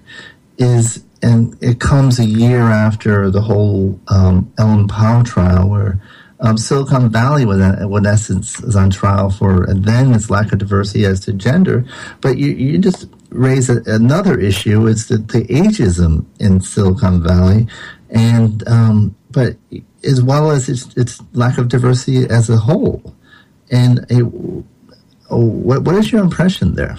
is 0.60 1.04
and 1.22 1.58
it 1.62 1.80
comes 1.80 2.20
a 2.20 2.26
year 2.26 2.62
after 2.62 3.30
the 3.30 3.42
whole 3.42 4.00
um, 4.08 4.52
Ellen 4.58 4.88
Pao 4.88 5.24
trial, 5.24 5.70
where 5.70 6.00
um, 6.40 6.58
Silicon 6.58 7.10
Valley, 7.10 7.46
was, 7.46 7.60
in 7.60 8.06
essence, 8.06 8.60
is 8.62 8.76
on 8.76 8.90
trial 8.90 9.30
for, 9.30 9.66
and 9.66 9.84
then 9.84 10.14
its 10.14 10.30
lack 10.30 10.54
of 10.54 10.60
diversity 10.60 11.06
as 11.06 11.20
to 11.22 11.34
gender. 11.34 11.86
But 12.22 12.38
you, 12.38 12.52
you 12.52 12.78
just 12.78 13.08
raise 13.30 13.70
a, 13.70 13.82
another 13.86 14.40
issue: 14.40 14.88
is 14.88 15.08
the, 15.08 15.18
the 15.18 15.44
ageism 15.46 16.26
in 16.40 16.62
Silicon 16.62 17.22
Valley, 17.22 17.68
and 18.10 18.66
um, 18.68 19.16
but 19.32 19.58
as 20.04 20.22
well 20.22 20.52
as 20.52 20.70
its, 20.70 20.96
its 20.96 21.22
lack 21.34 21.58
of 21.58 21.68
diversity 21.68 22.26
as 22.30 22.50
a 22.50 22.58
whole. 22.58 23.14
And 23.72 24.00
it, 24.10 24.24
oh, 25.30 25.46
what, 25.46 25.84
what 25.84 25.96
is 25.96 26.12
your 26.12 26.24
impression 26.24 26.76
there? 26.76 26.98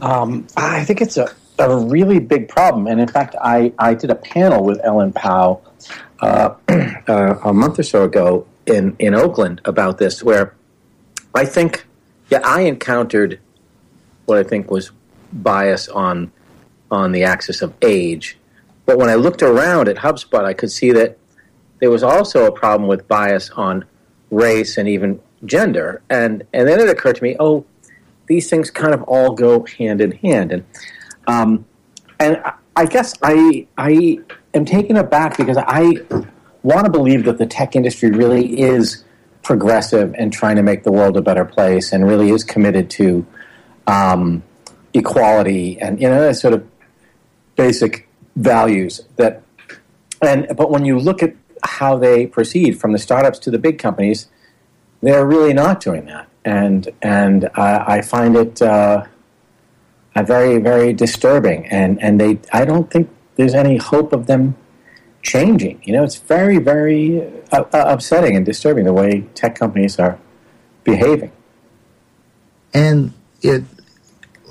Um, 0.00 0.46
I 0.56 0.84
think 0.84 1.02
it's 1.02 1.16
a, 1.16 1.28
a 1.60 1.76
really 1.76 2.18
big 2.18 2.48
problem. 2.48 2.86
And 2.86 3.00
in 3.00 3.08
fact, 3.08 3.34
I, 3.40 3.72
I 3.78 3.94
did 3.94 4.10
a 4.10 4.14
panel 4.14 4.64
with 4.64 4.80
Ellen 4.82 5.12
Pao 5.12 5.60
uh, 6.20 6.54
uh, 6.68 7.36
a 7.44 7.52
month 7.52 7.78
or 7.78 7.82
so 7.82 8.04
ago 8.04 8.46
in, 8.66 8.96
in 8.98 9.14
Oakland 9.14 9.60
about 9.64 9.98
this, 9.98 10.22
where 10.22 10.54
I 11.34 11.44
think, 11.44 11.86
yeah, 12.28 12.40
I 12.44 12.62
encountered 12.62 13.40
what 14.26 14.38
I 14.38 14.42
think 14.42 14.70
was 14.70 14.90
bias 15.32 15.88
on 15.88 16.32
on 16.90 17.12
the 17.12 17.22
axis 17.22 17.62
of 17.62 17.72
age. 17.82 18.36
But 18.84 18.98
when 18.98 19.08
I 19.08 19.14
looked 19.14 19.42
around 19.42 19.88
at 19.88 19.96
HubSpot, 19.96 20.44
I 20.44 20.54
could 20.54 20.72
see 20.72 20.90
that 20.92 21.18
there 21.78 21.90
was 21.90 22.02
also 22.02 22.46
a 22.46 22.52
problem 22.52 22.88
with 22.88 23.06
bias 23.06 23.50
on 23.50 23.84
race 24.30 24.76
and 24.76 24.88
even 24.88 25.20
gender. 25.44 26.02
And 26.10 26.44
and 26.52 26.68
then 26.68 26.80
it 26.80 26.88
occurred 26.88 27.16
to 27.16 27.22
me, 27.22 27.36
oh, 27.38 27.64
these 28.26 28.50
things 28.50 28.70
kind 28.70 28.94
of 28.94 29.02
all 29.04 29.34
go 29.34 29.64
hand 29.66 30.00
in 30.00 30.12
hand. 30.12 30.52
And 30.52 30.64
um, 31.30 31.64
and 32.18 32.42
I 32.76 32.86
guess 32.86 33.14
I 33.22 33.66
I 33.78 34.18
am 34.54 34.64
taken 34.64 34.96
aback 34.96 35.36
because 35.36 35.56
I 35.58 35.96
want 36.62 36.84
to 36.84 36.90
believe 36.90 37.24
that 37.24 37.38
the 37.38 37.46
tech 37.46 37.76
industry 37.76 38.10
really 38.10 38.60
is 38.60 39.04
progressive 39.42 40.14
and 40.18 40.32
trying 40.32 40.56
to 40.56 40.62
make 40.62 40.82
the 40.82 40.92
world 40.92 41.16
a 41.16 41.22
better 41.22 41.44
place 41.44 41.92
and 41.92 42.06
really 42.06 42.30
is 42.30 42.44
committed 42.44 42.90
to 42.90 43.26
um, 43.86 44.42
equality 44.92 45.80
and 45.80 46.00
you 46.00 46.08
know 46.08 46.32
sort 46.32 46.54
of 46.54 46.66
basic 47.56 48.08
values 48.36 49.00
that 49.16 49.42
and 50.22 50.46
but 50.56 50.70
when 50.70 50.84
you 50.84 50.98
look 50.98 51.22
at 51.22 51.34
how 51.62 51.96
they 51.96 52.26
proceed 52.26 52.78
from 52.78 52.92
the 52.92 52.98
startups 52.98 53.38
to 53.38 53.50
the 53.50 53.58
big 53.58 53.78
companies 53.78 54.28
they're 55.02 55.26
really 55.26 55.52
not 55.52 55.80
doing 55.80 56.06
that. 56.06 56.28
And 56.44 56.88
and 57.02 57.50
I, 57.54 57.96
I 57.96 58.02
find 58.02 58.36
it 58.36 58.62
uh, 58.62 59.04
very 60.22 60.58
very 60.58 60.92
disturbing 60.92 61.66
and 61.66 62.00
and 62.02 62.20
they 62.20 62.38
I 62.52 62.64
don't 62.64 62.90
think 62.90 63.08
there's 63.36 63.54
any 63.54 63.76
hope 63.76 64.12
of 64.12 64.26
them 64.26 64.56
changing 65.22 65.80
you 65.84 65.92
know 65.92 66.02
it's 66.02 66.16
very 66.16 66.58
very 66.58 67.22
uh, 67.52 67.64
uh 67.72 67.84
upsetting 67.86 68.36
and 68.36 68.44
disturbing 68.44 68.84
the 68.84 68.92
way 68.92 69.22
tech 69.34 69.54
companies 69.54 69.98
are 69.98 70.18
behaving 70.84 71.32
and 72.72 73.12
it 73.42 73.64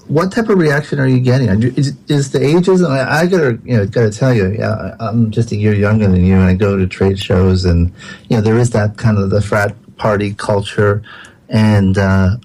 what 0.09 0.32
type 0.32 0.49
of 0.49 0.57
reaction 0.57 0.99
are 0.99 1.07
you 1.07 1.20
getting? 1.20 1.49
Is, 1.78 1.95
is 2.07 2.32
the 2.32 2.39
ageism? 2.39 2.89
I, 2.89 3.22
I, 3.22 3.28
gotta, 3.28 3.59
you 3.63 3.78
know, 3.78 3.86
gotta 3.86 4.09
tell 4.09 4.34
you, 4.34 4.49
yeah, 4.57 4.95
I'm 4.99 5.30
just 5.30 5.51
a 5.51 5.55
year 5.55 5.76
younger 5.76 6.07
than 6.07 6.26
you, 6.26 6.34
and 6.34 6.45
I 6.45 6.55
go 6.55 6.76
to 6.76 6.88
trade 6.88 7.20
shows, 7.20 7.63
and 7.63 7.93
you 8.28 8.36
know, 8.36 8.41
there 8.41 8.57
is 8.57 8.72
that 8.72 8.97
kind 8.97 9.20
of 9.20 9.30
the 9.30 9.39
frat 9.39 9.76
party 9.97 10.34
culture, 10.34 11.03
and 11.47 11.95
uh, 11.99 12.38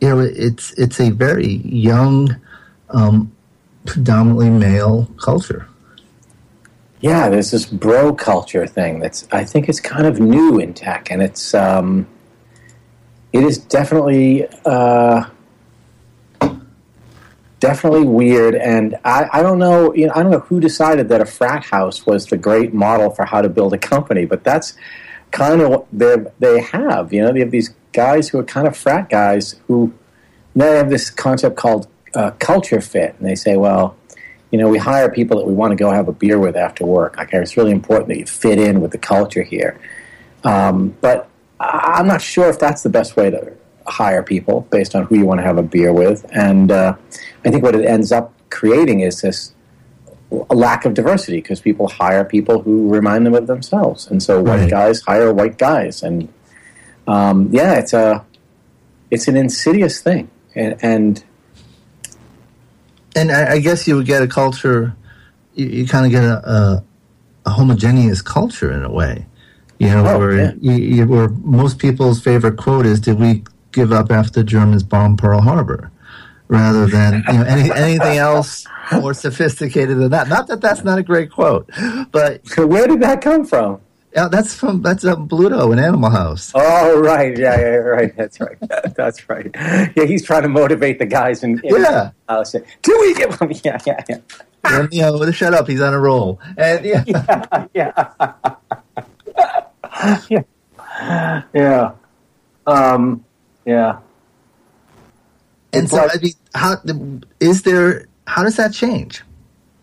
you 0.00 0.08
know, 0.08 0.18
it's 0.18 0.72
it's 0.72 1.00
a 1.00 1.10
very 1.10 1.46
young, 1.64 2.34
um, 2.94 3.32
predominantly 3.84 4.50
male 4.50 5.08
culture. 5.22 5.68
Yeah, 7.00 7.28
there's 7.28 7.50
this 7.50 7.66
bro 7.66 8.14
culture 8.14 8.66
thing 8.66 9.00
that's 9.00 9.28
I 9.30 9.44
think 9.44 9.68
it's 9.68 9.80
kind 9.80 10.06
of 10.06 10.20
new 10.20 10.58
in 10.58 10.72
tech, 10.72 11.10
and 11.10 11.22
it's 11.22 11.52
um, 11.54 12.06
it 13.32 13.44
is 13.44 13.58
definitely. 13.58 14.46
Uh, 14.64 15.26
definitely 17.64 18.04
weird. 18.04 18.54
And 18.54 18.94
I, 19.06 19.26
I 19.32 19.42
don't 19.42 19.58
know, 19.58 19.94
you 19.94 20.06
know, 20.06 20.12
I 20.14 20.22
don't 20.22 20.30
know 20.30 20.40
who 20.40 20.60
decided 20.60 21.08
that 21.08 21.22
a 21.22 21.24
frat 21.24 21.64
house 21.64 22.04
was 22.04 22.26
the 22.26 22.36
great 22.36 22.74
model 22.74 23.08
for 23.08 23.24
how 23.24 23.40
to 23.40 23.48
build 23.48 23.72
a 23.72 23.78
company, 23.78 24.26
but 24.26 24.44
that's 24.44 24.74
kind 25.30 25.62
of 25.62 25.70
what 25.70 25.86
they 25.90 26.16
they 26.38 26.60
have. 26.60 27.10
You 27.10 27.22
know, 27.22 27.32
they 27.32 27.40
have 27.40 27.50
these 27.50 27.74
guys 27.92 28.28
who 28.28 28.38
are 28.38 28.44
kind 28.44 28.66
of 28.66 28.76
frat 28.76 29.08
guys 29.08 29.56
who 29.66 29.94
they 30.54 30.76
have 30.76 30.90
this 30.90 31.08
concept 31.08 31.56
called 31.56 31.88
uh, 32.14 32.30
culture 32.32 32.80
fit, 32.80 33.14
and 33.18 33.28
they 33.28 33.34
say, 33.34 33.56
well. 33.56 33.96
You 34.50 34.60
know, 34.60 34.68
we 34.68 34.78
hire 34.78 35.10
people 35.10 35.38
that 35.38 35.46
we 35.46 35.52
want 35.52 35.72
to 35.72 35.76
go 35.76 35.90
have 35.90 36.06
a 36.06 36.12
beer 36.12 36.38
with 36.38 36.54
after 36.54 36.86
work. 36.86 37.16
Like, 37.16 37.32
it's 37.32 37.56
really 37.56 37.72
important 37.72 38.06
that 38.10 38.18
you 38.18 38.24
fit 38.24 38.60
in 38.60 38.80
with 38.80 38.92
the 38.92 38.98
culture 38.98 39.42
here. 39.42 39.80
Um, 40.44 40.94
but 41.00 41.28
I'm 41.58 42.06
not 42.06 42.22
sure 42.22 42.48
if 42.50 42.60
that's 42.60 42.84
the 42.84 42.88
best 42.88 43.16
way 43.16 43.30
to 43.30 43.52
hire 43.88 44.22
people 44.22 44.60
based 44.70 44.94
on 44.94 45.06
who 45.06 45.16
you 45.18 45.24
want 45.24 45.40
to 45.40 45.42
have 45.42 45.58
a 45.58 45.62
beer 45.64 45.92
with. 45.92 46.24
And 46.30 46.70
uh, 46.70 46.94
I 47.44 47.50
think 47.50 47.64
what 47.64 47.74
it 47.74 47.84
ends 47.84 48.12
up 48.12 48.32
creating 48.50 49.00
is 49.00 49.22
this 49.22 49.52
a 50.50 50.54
lack 50.54 50.84
of 50.84 50.94
diversity 50.94 51.38
because 51.38 51.60
people 51.60 51.88
hire 51.88 52.24
people 52.24 52.62
who 52.62 52.88
remind 52.88 53.26
them 53.26 53.34
of 53.34 53.46
themselves, 53.46 54.06
and 54.06 54.22
so 54.22 54.40
right. 54.40 54.60
white 54.60 54.70
guys 54.70 55.00
hire 55.02 55.32
white 55.32 55.58
guys, 55.58 56.02
and 56.02 56.32
um, 57.06 57.48
yeah, 57.52 57.74
it's 57.74 57.92
a 57.92 58.24
it's 59.10 59.28
an 59.28 59.36
insidious 59.36 60.00
thing, 60.00 60.30
and 60.54 60.76
and, 60.82 61.24
and 63.14 63.30
I, 63.30 63.58
guess 63.58 63.86
you 63.86 63.96
would 63.96 64.06
get 64.06 64.22
a 64.22 64.28
culture, 64.28 64.94
you, 65.54 65.66
you 65.66 65.86
kind 65.86 66.06
of 66.06 66.12
get 66.12 66.24
a, 66.24 66.48
a, 66.48 66.84
a, 67.46 67.50
homogeneous 67.50 68.22
culture 68.22 68.72
in 68.72 68.84
a 68.84 68.90
way, 68.90 69.26
you 69.78 69.88
know, 69.88 70.06
oh, 70.06 70.18
where 70.18 70.36
yeah. 70.36 70.52
you, 70.60 70.72
you, 70.72 71.06
where 71.06 71.28
most 71.28 71.78
people's 71.78 72.22
favorite 72.22 72.56
quote 72.56 72.86
is, 72.86 73.00
"Did 73.00 73.18
we 73.18 73.44
give 73.72 73.92
up 73.92 74.10
after 74.10 74.40
the 74.40 74.44
Germans 74.44 74.82
bombed 74.82 75.18
Pearl 75.18 75.40
Harbor, 75.40 75.90
rather 76.48 76.86
than 76.86 77.24
you 77.26 77.32
know 77.34 77.44
any, 77.44 77.72
anything 77.72 78.18
else 78.18 78.66
more 78.92 79.14
sophisticated 79.14 79.98
than 79.98 80.10
that. 80.10 80.28
Not 80.28 80.46
that 80.48 80.60
that's 80.60 80.84
not 80.84 80.98
a 80.98 81.02
great 81.02 81.30
quote, 81.30 81.70
but 82.10 82.42
where 82.56 82.86
did 82.86 83.00
that 83.00 83.20
come 83.20 83.44
from? 83.44 83.80
Yeah, 84.14 84.28
that's 84.28 84.54
from 84.54 84.80
that's 84.80 85.04
um, 85.04 85.28
Bluto 85.28 85.72
in 85.72 85.80
Animal 85.80 86.08
House. 86.10 86.52
Oh 86.54 87.00
right, 87.00 87.36
yeah, 87.36 87.58
yeah, 87.58 87.66
right. 87.66 88.16
That's 88.16 88.40
right. 88.40 88.56
That's 88.96 89.28
right. 89.28 89.50
Yeah, 89.96 90.04
he's 90.04 90.24
trying 90.24 90.42
to 90.42 90.48
motivate 90.48 91.00
the 91.00 91.06
guys 91.06 91.42
in, 91.42 91.60
in 91.64 91.82
Yeah. 91.82 92.12
house. 92.28 92.52
Can 92.52 93.00
we 93.00 93.12
get 93.14 93.40
one? 93.40 93.52
Yeah, 93.64 93.78
yeah, 93.84 94.04
yeah. 94.08 94.18
And, 94.62 94.88
you 94.94 95.02
know, 95.02 95.30
shut 95.32 95.52
up, 95.52 95.66
he's 95.68 95.80
on 95.80 95.92
a 95.94 95.98
roll. 95.98 96.40
And 96.56 96.84
yeah, 96.84 97.02
yeah, 97.74 98.04
yeah, 100.30 100.52
yeah. 101.52 101.92
Um, 102.66 103.24
yeah. 103.66 103.98
And 105.72 105.90
so, 105.90 106.08
I 106.08 106.18
mean, 106.22 106.32
how 106.54 106.76
is 107.40 107.62
there? 107.62 108.06
How 108.28 108.44
does 108.44 108.56
that 108.56 108.72
change? 108.72 109.22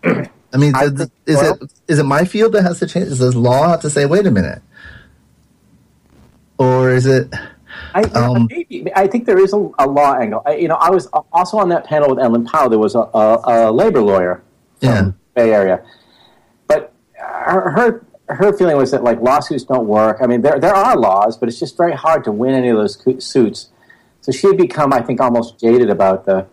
I 0.54 0.58
mean, 0.58 0.76
I 0.76 0.89
think- 0.89 1.12
is 1.26 1.36
well- 1.38 1.58
it 1.62 1.72
is 1.88 1.99
it 1.99 2.04
my 2.04 2.26
field 2.26 2.54
that 2.54 2.64
has 2.64 2.80
to 2.80 2.88
change? 2.88 3.10
Does 3.10 3.36
law 3.36 3.70
have 3.70 3.82
to 3.82 3.89
say, 3.89 4.06
"Wait 4.06 4.26
a 4.28 4.32
minute," 4.32 4.62
or 6.58 6.89
is 6.91 7.06
it? 7.06 7.34
I, 7.93 8.04
Um, 8.04 8.47
maybe, 8.49 8.89
I 8.95 9.08
think 9.08 9.26
there 9.26 9.38
is 9.39 9.54
a, 9.54 9.70
a 9.80 9.88
law 9.88 10.14
angle. 10.16 10.41
I, 10.45 10.56
you 10.56 10.68
know, 10.68 10.76
I 10.76 10.89
was 10.89 11.08
also 11.34 11.58
on 11.58 11.70
that 11.70 11.86
panel 11.86 12.10
with 12.10 12.20
Ellen 12.20 12.45
Pao. 12.45 12.68
There 12.70 12.80
was 12.80 12.95
a, 12.95 12.99
a, 13.14 13.41
a 13.45 13.72
labor 13.72 14.02
lawyer 14.02 14.41
from 14.80 14.89
Yeah. 14.89 15.12
Bay 15.36 15.54
Area, 15.54 15.82
but 16.68 16.93
her, 17.14 17.70
her 17.72 18.06
her 18.30 18.54
feeling 18.58 18.78
was 18.78 18.91
that 18.91 19.04
like 19.04 19.22
lawsuits 19.22 19.64
don't 19.64 19.88
work. 19.88 20.18
I 20.22 20.28
mean, 20.28 20.41
there 20.41 20.60
there 20.60 20.74
are 20.76 20.97
laws, 20.97 21.38
but 21.38 21.49
it's 21.49 21.60
just 21.60 21.76
very 21.78 21.93
hard 21.93 22.24
to 22.26 22.32
win 22.32 22.54
any 22.54 22.70
of 22.70 22.78
those 22.78 22.97
suits. 23.24 23.70
So 24.22 24.32
she 24.32 24.47
had 24.47 24.58
become, 24.58 24.93
I 24.93 25.02
think, 25.02 25.20
almost 25.20 25.60
jaded 25.60 25.89
about 25.89 26.26
the 26.26 26.45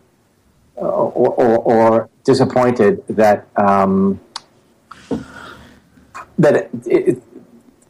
uh, 0.76 0.80
or, 0.80 1.30
or, 1.34 1.58
or 1.58 2.08
disappointed 2.32 3.02
that 3.08 3.48
um, 3.56 4.20
that 6.38 6.68
it, 6.86 7.22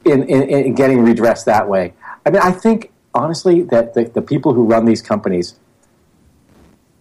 in, 0.04 0.22
in, 0.34 0.42
in 0.48 0.74
getting 0.74 1.02
redressed 1.02 1.46
that 1.46 1.68
way. 1.68 1.92
I 2.24 2.30
mean, 2.30 2.40
I 2.40 2.52
think 2.52 2.92
honestly 3.14 3.62
that 3.74 3.94
the, 3.94 4.04
the 4.04 4.22
people 4.22 4.54
who 4.54 4.64
run 4.64 4.84
these 4.84 5.02
companies 5.02 5.56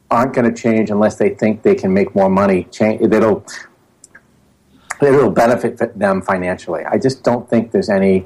aren't 0.09 0.33
going 0.33 0.51
to 0.51 0.61
change 0.61 0.89
unless 0.89 1.15
they 1.17 1.29
think 1.41 1.61
they 1.61 1.75
can 1.75 1.93
make 1.93 2.15
more 2.15 2.29
money. 2.29 2.63
Change 2.71 3.07
that'll 3.11 3.45
it'll 4.99 5.29
benefit 5.29 5.77
them 5.99 6.23
financially. 6.23 6.83
I 6.85 6.97
just 6.97 7.23
don't 7.23 7.47
think 7.47 7.71
there's 7.71 7.89
any. 7.89 8.25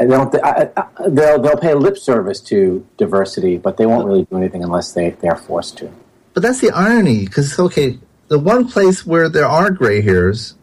I 0.00 0.06
don't. 0.06 0.34
I, 0.42 0.70
I, 0.76 0.84
they'll 1.08 1.40
they'll 1.42 1.62
pay 1.68 1.74
lip 1.74 1.98
service 1.98 2.40
to 2.50 2.86
diversity, 2.96 3.58
but 3.58 3.76
they 3.76 3.86
won't 3.86 4.06
really 4.08 4.24
do 4.24 4.38
anything 4.38 4.64
unless 4.64 4.92
they 4.96 5.10
they're 5.20 5.36
forced 5.36 5.76
to. 5.78 5.92
But 6.32 6.42
that's 6.42 6.60
the 6.60 6.72
irony, 6.72 7.26
because 7.26 7.58
okay, 7.58 7.98
the 8.34 8.38
one 8.40 8.66
place 8.66 9.06
where 9.06 9.28
there 9.28 9.46
are 9.46 9.70
gray 9.70 10.02
hairs, 10.02 10.56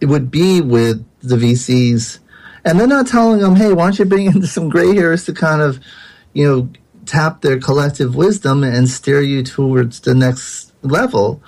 it 0.00 0.06
would 0.06 0.30
be 0.30 0.62
with 0.62 1.04
the 1.20 1.36
VCs, 1.36 2.20
and 2.64 2.80
they're 2.80 2.86
not 2.86 3.06
telling 3.06 3.38
them, 3.38 3.54
"Hey, 3.54 3.70
why 3.70 3.84
don't 3.84 3.98
you 3.98 4.06
bring 4.06 4.24
in 4.24 4.42
some 4.56 4.70
gray 4.70 4.94
hairs 4.94 5.26
to 5.26 5.34
kind 5.34 5.60
of, 5.60 5.78
you 6.32 6.48
know, 6.48 6.70
tap 7.04 7.42
their 7.42 7.60
collective 7.60 8.16
wisdom 8.16 8.64
and 8.64 8.88
steer 8.88 9.20
you 9.20 9.42
towards 9.42 10.00
the 10.00 10.14
next 10.14 10.72
level." 10.80 11.42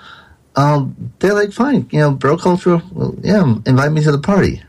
Um, 0.55 1.11
they're 1.17 1.33
like, 1.33 1.51
"Fine, 1.51 1.89
you 1.89 1.99
know, 1.99 2.11
bro 2.11 2.37
culture. 2.37 2.83
Well, 2.91 3.15
yeah, 3.23 3.41
invite 3.65 3.91
me 3.91 4.03
to 4.03 4.11
the 4.11 4.19
party." 4.19 4.61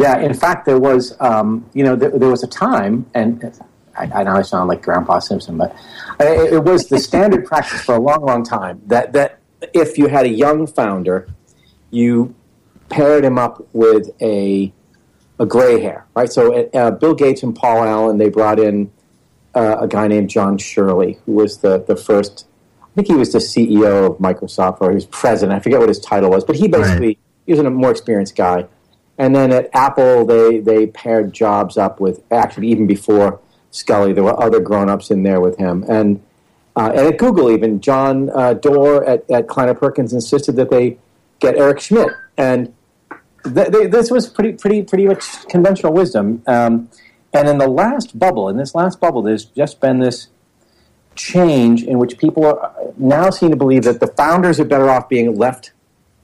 Yeah, 0.00 0.18
in 0.18 0.34
fact, 0.34 0.66
there 0.66 0.80
was, 0.80 1.14
um, 1.20 1.70
you 1.72 1.84
know, 1.84 1.94
there, 1.94 2.10
there 2.10 2.30
was 2.30 2.42
a 2.42 2.48
time, 2.48 3.06
and 3.14 3.44
I, 3.96 4.10
I 4.12 4.24
know 4.24 4.32
I 4.32 4.42
sound 4.42 4.68
like 4.68 4.82
Grandpa 4.82 5.20
Simpson, 5.20 5.56
but 5.56 5.70
it, 6.18 6.54
it 6.54 6.64
was 6.64 6.88
the 6.88 6.98
standard 6.98 7.46
practice 7.46 7.80
for 7.82 7.94
a 7.94 8.00
long, 8.00 8.26
long 8.26 8.42
time 8.44 8.82
that 8.88 9.12
that 9.12 9.38
if 9.72 9.98
you 9.98 10.08
had 10.08 10.26
a 10.26 10.28
young 10.28 10.66
founder, 10.66 11.28
you 11.90 12.34
paired 12.88 13.24
him 13.24 13.38
up 13.38 13.66
with 13.72 14.10
a 14.20 14.72
a 15.38 15.46
gray 15.46 15.80
hair, 15.80 16.06
right? 16.14 16.30
So 16.30 16.68
uh, 16.74 16.92
Bill 16.92 17.14
Gates 17.14 17.42
and 17.42 17.56
Paul 17.56 17.82
Allen, 17.82 18.18
they 18.18 18.28
brought 18.28 18.60
in 18.60 18.92
uh, 19.54 19.78
a 19.80 19.88
guy 19.88 20.06
named 20.06 20.30
Jon 20.30 20.58
Shirley, 20.58 21.18
who 21.26 21.32
was 21.32 21.58
the 21.58 21.78
the 21.78 21.96
first. 21.96 22.46
I 22.82 22.94
think 22.94 23.08
he 23.08 23.14
was 23.14 23.32
the 23.32 23.38
CEO 23.38 24.12
of 24.12 24.18
Microsoft, 24.18 24.80
or 24.80 24.90
he 24.90 24.94
was 24.94 25.06
president. 25.06 25.58
I 25.58 25.60
forget 25.60 25.80
what 25.80 25.88
his 25.88 25.98
title 25.98 26.30
was, 26.30 26.44
but 26.44 26.54
he 26.54 26.68
basically 26.68 27.18
he 27.46 27.52
was 27.52 27.60
a 27.60 27.68
more 27.68 27.90
experienced 27.90 28.36
guy. 28.36 28.66
And 29.18 29.34
then 29.34 29.52
at 29.52 29.68
Apple, 29.74 30.24
they 30.24 30.60
they 30.60 30.86
paired 30.86 31.32
Jobs 31.32 31.76
up 31.76 32.00
with 32.00 32.22
actually 32.30 32.68
even 32.68 32.86
before 32.86 33.40
Sculley, 33.74 34.14
there 34.14 34.22
were 34.22 34.40
other 34.40 34.60
grown 34.60 34.88
ups 34.88 35.10
in 35.10 35.24
there 35.24 35.40
with 35.40 35.58
him. 35.58 35.84
And 35.88 36.22
uh, 36.76 36.90
and 36.94 37.06
at 37.06 37.18
Google, 37.18 37.50
even 37.50 37.80
John 37.80 38.30
uh, 38.30 38.54
Doerr 38.54 39.04
at, 39.04 39.30
at 39.30 39.48
Kleiner 39.48 39.74
Perkins 39.74 40.12
insisted 40.12 40.56
that 40.56 40.70
they 40.70 40.98
get 41.38 41.56
Eric 41.56 41.80
Schmidt. 41.80 42.08
And 42.36 42.74
th- 43.44 43.68
they, 43.68 43.86
this 43.86 44.10
was 44.10 44.28
pretty 44.28 44.54
pretty 44.54 44.82
pretty 44.82 45.06
much 45.06 45.46
conventional 45.48 45.92
wisdom. 45.92 46.42
Um, 46.46 46.88
and 47.32 47.48
in 47.48 47.58
the 47.58 47.68
last 47.68 48.18
bubble, 48.18 48.48
in 48.48 48.56
this 48.56 48.74
last 48.74 49.00
bubble, 49.00 49.22
there's 49.22 49.44
just 49.44 49.80
been 49.80 50.00
this 50.00 50.28
change 51.14 51.84
in 51.84 51.98
which 51.98 52.18
people 52.18 52.44
are 52.44 52.74
now 52.96 53.30
seem 53.30 53.50
to 53.50 53.56
believe 53.56 53.84
that 53.84 54.00
the 54.00 54.08
founders 54.08 54.58
are 54.58 54.64
better 54.64 54.90
off 54.90 55.08
being 55.08 55.36
left 55.36 55.72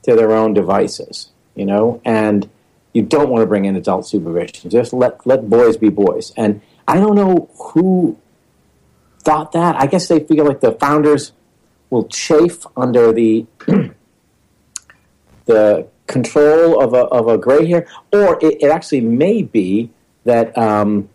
to 0.02 0.16
their 0.16 0.32
own 0.32 0.52
devices, 0.52 1.30
you 1.54 1.64
know, 1.64 2.00
and 2.04 2.48
you 2.92 3.02
don't 3.02 3.28
want 3.28 3.42
to 3.42 3.46
bring 3.46 3.66
in 3.66 3.76
adult 3.76 4.06
supervision. 4.08 4.68
Just 4.68 4.92
let 4.92 5.24
let 5.24 5.48
boys 5.48 5.76
be 5.76 5.90
boys. 5.90 6.32
And 6.36 6.60
I 6.88 6.96
don't 6.96 7.14
know 7.14 7.48
who 7.54 8.18
thought 9.22 9.52
that. 9.52 9.76
I 9.76 9.86
guess 9.86 10.08
they 10.08 10.20
feel 10.20 10.44
like 10.44 10.60
the 10.60 10.72
founders 10.72 11.32
will 11.90 12.06
chafe 12.08 12.64
under 12.76 13.12
the 13.12 13.46
the 15.46 15.86
control 16.06 16.80
of 16.82 16.92
a 16.94 17.04
of 17.06 17.28
a 17.28 17.38
gray 17.38 17.66
hair, 17.66 17.86
or 18.12 18.38
it, 18.40 18.62
it 18.62 18.70
actually 18.70 19.00
may 19.00 19.42
be 19.42 19.90
that 20.24 20.56
um, 20.56 21.08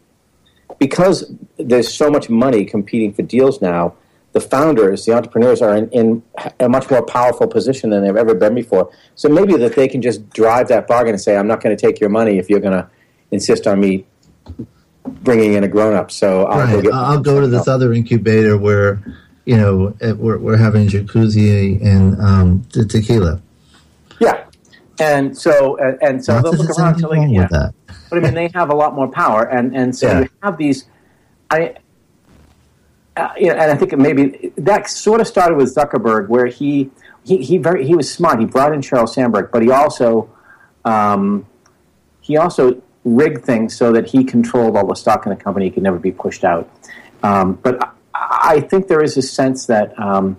because 0.79 1.31
there's 1.57 1.93
so 1.93 2.09
much 2.09 2.29
money 2.29 2.65
competing 2.65 3.13
for 3.13 3.21
deals 3.21 3.61
now, 3.61 3.95
the 4.33 4.41
founders, 4.41 5.05
the 5.05 5.13
entrepreneurs, 5.13 5.61
are 5.61 5.75
in, 5.75 5.89
in 5.89 6.23
a 6.59 6.67
much 6.67 6.89
more 6.89 7.01
powerful 7.01 7.47
position 7.47 7.89
than 7.89 8.03
they've 8.03 8.15
ever 8.15 8.35
been 8.35 8.55
before. 8.55 8.91
So 9.15 9.29
maybe 9.29 9.55
that 9.57 9.75
they 9.75 9.87
can 9.87 10.01
just 10.01 10.29
drive 10.31 10.67
that 10.67 10.87
bargain 10.87 11.13
and 11.13 11.21
say, 11.21 11.37
"I'm 11.37 11.47
not 11.47 11.61
going 11.61 11.75
to 11.75 11.81
take 11.81 11.99
your 11.99 12.09
money 12.09 12.37
if 12.37 12.49
you're 12.49 12.59
going 12.59 12.73
to 12.73 12.89
insist 13.31 13.67
on 13.67 13.79
me 13.79 14.05
bringing 15.05 15.53
in 15.53 15.63
a 15.63 15.67
grown 15.67 15.93
up." 15.93 16.11
So 16.11 16.45
I'll 16.45 16.67
go 16.67 16.75
right. 16.75 16.83
get. 16.83 16.93
I'll 16.93 17.19
go 17.21 17.41
to 17.41 17.47
this 17.47 17.67
other 17.67 17.93
incubator 17.93 18.57
where, 18.57 19.01
you 19.45 19.57
know, 19.57 19.95
we're, 20.17 20.37
we're 20.37 20.57
having 20.57 20.87
jacuzzi 20.87 21.83
and 21.83 22.19
um, 22.19 22.63
te- 22.71 22.85
tequila. 22.85 23.41
Yeah, 24.19 24.45
and 24.99 25.37
so 25.37 25.77
and, 25.77 26.01
and 26.01 26.25
so 26.25 26.33
Not 26.33 26.43
they'll 26.43 26.53
look 26.53 26.77
around. 26.77 26.99
So 26.99 27.09
like, 27.09 27.17
wrong 27.17 27.29
yeah. 27.29 27.41
with 27.41 27.49
that. 27.51 27.73
But 28.09 28.19
I 28.19 28.21
mean, 28.21 28.33
they 28.33 28.49
have 28.53 28.69
a 28.69 28.75
lot 28.75 28.93
more 28.93 29.07
power, 29.07 29.43
and 29.43 29.75
and 29.75 29.95
so 29.95 30.07
Yeah. 30.07 30.19
you 30.21 30.29
have 30.43 30.57
these. 30.57 30.85
I, 31.49 31.75
uh, 33.17 33.29
you 33.37 33.47
know, 33.47 33.53
and 33.53 33.71
I 33.71 33.75
think 33.75 33.97
maybe 33.97 34.51
that 34.57 34.89
sort 34.89 35.21
of 35.21 35.27
started 35.27 35.55
with 35.55 35.73
Zuckerberg, 35.73 36.27
where 36.27 36.47
he 36.47 36.91
he 37.23 37.37
he 37.37 37.57
very 37.57 37.85
he 37.85 37.95
was 37.95 38.11
smart. 38.11 38.39
He 38.39 38.45
brought 38.45 38.73
in 38.73 38.81
Sheryl 38.81 39.07
Sandberg, 39.07 39.51
but 39.51 39.61
he 39.61 39.71
also 39.71 40.29
um, 40.85 41.45
he 42.21 42.37
also 42.37 42.81
rigged 43.05 43.45
things 43.45 43.75
so 43.75 43.93
that 43.93 44.09
he 44.09 44.23
controlled 44.23 44.75
all 44.75 44.85
the 44.85 44.95
stock 44.95 45.25
in 45.25 45.29
the 45.29 45.35
company. 45.35 45.65
He 45.65 45.71
could 45.71 45.83
never 45.83 45.99
be 45.99 46.11
pushed 46.11 46.43
out. 46.43 46.69
Um, 47.23 47.53
but 47.53 47.81
I, 47.81 47.91
I 48.13 48.59
think 48.59 48.87
there 48.87 49.03
is 49.03 49.15
a 49.15 49.21
sense 49.21 49.67
that 49.67 49.97
um, 49.97 50.37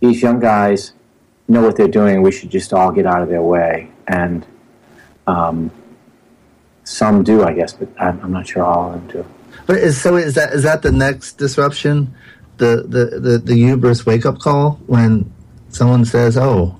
these 0.00 0.22
young 0.22 0.40
guys 0.40 0.92
know 1.48 1.62
what 1.62 1.76
they're 1.76 1.88
doing. 1.88 2.22
We 2.22 2.32
should 2.32 2.50
just 2.50 2.72
all 2.72 2.92
get 2.92 3.06
out 3.06 3.22
of 3.22 3.28
their 3.28 3.42
way. 3.42 3.90
And 4.06 4.46
um, 5.26 5.70
some 6.84 7.24
do, 7.24 7.42
I 7.42 7.52
guess, 7.52 7.72
but 7.72 7.88
I'm, 7.98 8.20
I'm 8.20 8.32
not 8.32 8.46
sure 8.46 8.62
all 8.62 8.94
of 8.94 9.08
them 9.08 9.08
do. 9.08 9.26
But 9.66 9.78
is, 9.78 10.00
so 10.00 10.16
is 10.16 10.34
that 10.34 10.52
is 10.52 10.64
that 10.64 10.82
the 10.82 10.92
next 10.92 11.38
disruption? 11.38 12.14
The 12.58 12.84
the 12.86 13.18
the, 13.18 13.38
the 13.38 13.54
hubris 13.54 14.04
wake 14.04 14.26
up 14.26 14.38
call 14.38 14.72
when 14.86 15.32
someone 15.70 16.04
says, 16.04 16.36
"Oh, 16.36 16.78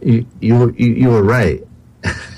you 0.00 0.26
you 0.40 0.74
you, 0.78 0.92
you 0.92 1.10
were 1.10 1.22
right." 1.22 1.62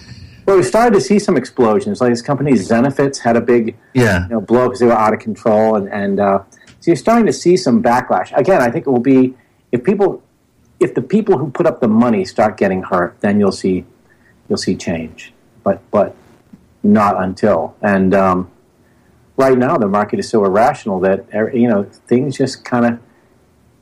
Well, 0.46 0.56
we 0.56 0.62
started 0.62 0.94
to 0.94 1.00
see 1.00 1.18
some 1.18 1.36
explosions. 1.36 2.00
Like 2.00 2.10
this 2.10 2.22
company, 2.22 2.52
Zenefits, 2.52 3.18
had 3.18 3.36
a 3.36 3.40
big 3.40 3.76
Yeah. 3.94 4.24
you 4.24 4.34
know, 4.34 4.40
blow 4.40 4.64
because 4.66 4.80
they 4.80 4.86
were 4.86 4.92
out 4.92 5.14
of 5.14 5.20
control, 5.20 5.76
and 5.76 5.88
and 5.88 6.20
uh, 6.20 6.40
so 6.80 6.90
you're 6.90 6.96
starting 6.96 7.26
to 7.26 7.32
see 7.32 7.56
some 7.56 7.82
backlash. 7.82 8.36
Again, 8.36 8.60
I 8.60 8.70
think 8.70 8.86
it 8.86 8.90
will 8.90 9.00
be 9.00 9.34
if 9.72 9.82
people, 9.82 10.22
if 10.80 10.94
the 10.94 11.02
people 11.02 11.38
who 11.38 11.50
put 11.50 11.66
up 11.66 11.80
the 11.80 11.88
money 11.88 12.24
start 12.24 12.56
getting 12.56 12.82
hurt, 12.82 13.16
then 13.20 13.40
you'll 13.40 13.52
see 13.52 13.84
you'll 14.48 14.58
see 14.58 14.76
change. 14.76 15.32
But 15.62 15.80
but 15.90 16.14
not 16.82 17.22
until 17.22 17.74
and 17.80 18.14
um, 18.14 18.50
right 19.38 19.56
now 19.56 19.78
the 19.78 19.88
market 19.88 20.18
is 20.18 20.28
so 20.28 20.44
irrational 20.44 21.00
that 21.00 21.24
er, 21.34 21.50
you 21.54 21.66
know 21.66 21.84
things 22.06 22.36
just 22.36 22.64
kind 22.64 22.84
of 22.84 22.98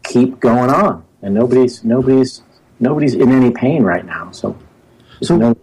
keep 0.04 0.38
going 0.38 0.70
on, 0.70 1.04
and 1.22 1.34
nobody's 1.34 1.82
nobody's 1.82 2.42
nobody's 2.78 3.14
in 3.14 3.32
any 3.32 3.50
pain 3.50 3.82
right 3.82 4.06
now. 4.06 4.30
So 4.30 4.56
So 5.20 5.36
no, 5.36 5.56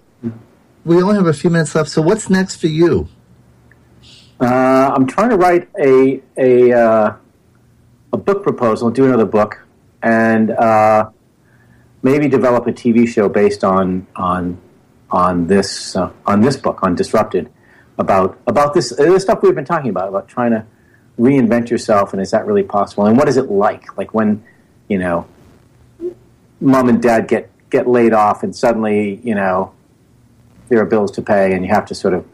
we 0.85 1.01
only 1.01 1.15
have 1.15 1.27
a 1.27 1.33
few 1.33 1.49
minutes 1.49 1.75
left. 1.75 1.89
So 1.89 2.01
what's 2.01 2.29
next 2.29 2.57
for 2.57 2.67
you? 2.67 3.07
Uh, 4.39 4.91
I'm 4.95 5.05
trying 5.05 5.29
to 5.29 5.37
write 5.37 5.67
a 5.77 6.21
a 6.37 6.71
uh, 6.71 7.15
a 8.13 8.17
book 8.17 8.43
proposal, 8.43 8.89
do 8.89 9.05
another 9.05 9.25
book, 9.25 9.65
and 10.01 10.51
uh, 10.51 11.09
maybe 12.01 12.27
develop 12.27 12.67
a 12.67 12.71
TV 12.71 13.07
show 13.07 13.29
based 13.29 13.63
on 13.63 14.07
on 14.15 14.57
on 15.11 15.47
this 15.47 15.95
uh, 15.95 16.11
on 16.25 16.41
this 16.41 16.57
book 16.57 16.79
on 16.83 16.95
Disrupted 16.95 17.51
about 17.97 18.39
about 18.47 18.73
this 18.73 18.91
uh, 18.93 19.03
this 19.03 19.23
stuff 19.23 19.43
we've 19.43 19.55
been 19.55 19.65
talking 19.65 19.89
about 19.89 20.07
about 20.07 20.27
trying 20.27 20.51
to 20.51 20.65
reinvent 21.19 21.69
yourself 21.69 22.13
and 22.13 22.21
is 22.21 22.31
that 22.31 22.45
really 22.45 22.63
possible 22.63 23.05
and 23.05 23.17
what 23.17 23.27
is 23.27 23.35
it 23.35 23.51
like 23.51 23.97
like 23.97 24.13
when 24.13 24.41
you 24.87 24.97
know 24.97 25.27
mom 26.61 26.87
and 26.87 27.01
dad 27.01 27.27
get 27.27 27.51
get 27.69 27.87
laid 27.87 28.13
off 28.13 28.41
and 28.41 28.55
suddenly 28.55 29.19
you 29.21 29.35
know 29.35 29.73
there 30.69 30.81
are 30.81 30.85
bills 30.85 31.11
to 31.11 31.21
pay 31.21 31.53
and 31.53 31.65
you 31.65 31.71
have 31.71 31.85
to 31.85 31.95
sort 31.95 32.13
of 32.13 32.25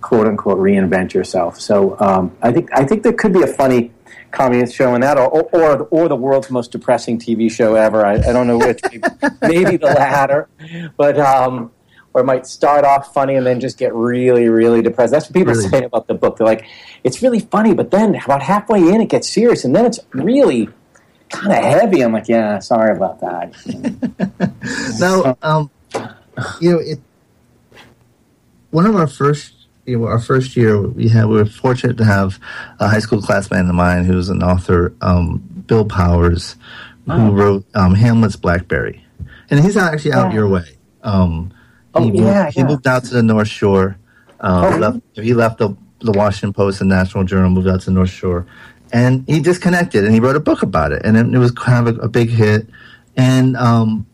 quote 0.00 0.26
unquote 0.26 0.58
reinvent 0.58 1.12
yourself 1.12 1.60
so 1.60 1.98
um, 2.00 2.36
I 2.42 2.52
think 2.52 2.70
I 2.72 2.84
think 2.84 3.02
there 3.02 3.12
could 3.12 3.32
be 3.32 3.42
a 3.42 3.46
funny 3.48 3.92
communist 4.30 4.74
show 4.74 4.94
in 4.94 5.00
that, 5.00 5.16
or, 5.16 5.42
or, 5.44 5.82
or 5.84 6.08
the 6.08 6.16
world's 6.16 6.50
most 6.50 6.70
depressing 6.70 7.18
TV 7.18 7.50
show 7.50 7.74
ever. 7.74 8.04
I, 8.04 8.14
I 8.14 8.32
don't 8.32 8.46
know 8.46 8.58
which. 8.58 8.80
maybe 9.42 9.76
the 9.76 9.86
latter, 9.86 10.48
but 10.96 11.18
um, 11.18 11.70
or 12.12 12.22
it 12.22 12.24
might 12.24 12.46
start 12.46 12.84
off 12.84 13.12
funny 13.12 13.34
and 13.34 13.46
then 13.46 13.60
just 13.60 13.78
get 13.78 13.94
really, 13.94 14.48
really 14.48 14.82
depressed. 14.82 15.12
That's 15.12 15.26
what 15.26 15.34
people 15.34 15.54
really? 15.54 15.68
say 15.68 15.84
about 15.84 16.06
the 16.06 16.14
book. 16.14 16.38
They're 16.38 16.46
like, 16.46 16.66
it's 17.04 17.22
really 17.22 17.40
funny, 17.40 17.74
but 17.74 17.90
then 17.90 18.14
about 18.14 18.42
halfway 18.42 18.80
in, 18.80 19.00
it 19.00 19.08
gets 19.08 19.28
serious, 19.28 19.64
and 19.64 19.74
then 19.74 19.84
it's 19.84 20.00
really 20.12 20.68
kind 21.30 21.52
of 21.52 21.62
heavy. 21.62 22.02
I'm 22.02 22.12
like, 22.12 22.28
yeah, 22.28 22.58
sorry 22.58 22.96
about 22.96 23.20
that. 23.20 23.54
now, 25.00 25.36
um, 25.42 25.70
you 26.60 26.72
know, 26.72 26.78
it. 26.78 27.00
One 28.76 28.84
of 28.84 28.94
our 28.94 29.06
first 29.06 29.54
you 29.86 29.98
know, 29.98 30.04
our 30.04 30.18
first 30.18 30.54
year, 30.54 30.78
we 30.78 31.08
had 31.08 31.24
we 31.28 31.36
were 31.36 31.46
fortunate 31.46 31.96
to 31.96 32.04
have 32.04 32.38
a 32.78 32.86
high 32.86 32.98
school 32.98 33.22
classmate 33.22 33.60
of 33.60 33.74
mine 33.74 34.04
who's 34.04 34.28
an 34.28 34.42
author, 34.42 34.92
um, 35.00 35.38
Bill 35.66 35.86
Powers, 35.86 36.56
who 37.06 37.12
oh. 37.12 37.32
wrote 37.32 37.64
um, 37.74 37.94
Hamlet's 37.94 38.36
Blackberry, 38.36 39.02
and 39.48 39.60
he's 39.60 39.78
actually 39.78 40.12
out 40.12 40.28
yeah. 40.28 40.34
your 40.34 40.48
way. 40.48 40.76
Um, 41.02 41.54
oh, 41.94 42.02
he, 42.02 42.18
yeah, 42.18 42.44
moved, 42.44 42.56
he 42.56 42.64
moved 42.64 42.86
out 42.86 43.04
to 43.04 43.14
the 43.14 43.22
North 43.22 43.48
Shore. 43.48 43.96
Um, 44.40 44.64
oh, 44.64 44.76
left, 44.76 45.00
he 45.14 45.32
left 45.32 45.56
the, 45.56 45.74
the 46.00 46.12
Washington 46.12 46.52
Post 46.52 46.82
and 46.82 46.90
National 46.90 47.24
Journal, 47.24 47.48
moved 47.48 47.68
out 47.68 47.80
to 47.80 47.86
the 47.86 47.92
North 47.92 48.10
Shore, 48.10 48.46
and 48.92 49.24
he 49.26 49.40
disconnected 49.40 50.04
and 50.04 50.12
he 50.12 50.20
wrote 50.20 50.36
a 50.36 50.40
book 50.40 50.60
about 50.62 50.92
it, 50.92 51.00
and 51.02 51.16
it, 51.16 51.34
it 51.34 51.38
was 51.38 51.50
kind 51.50 51.88
of 51.88 51.96
a, 51.96 52.00
a 52.02 52.08
big 52.08 52.28
hit. 52.28 52.66
And 53.16 53.56
um, 53.56 54.06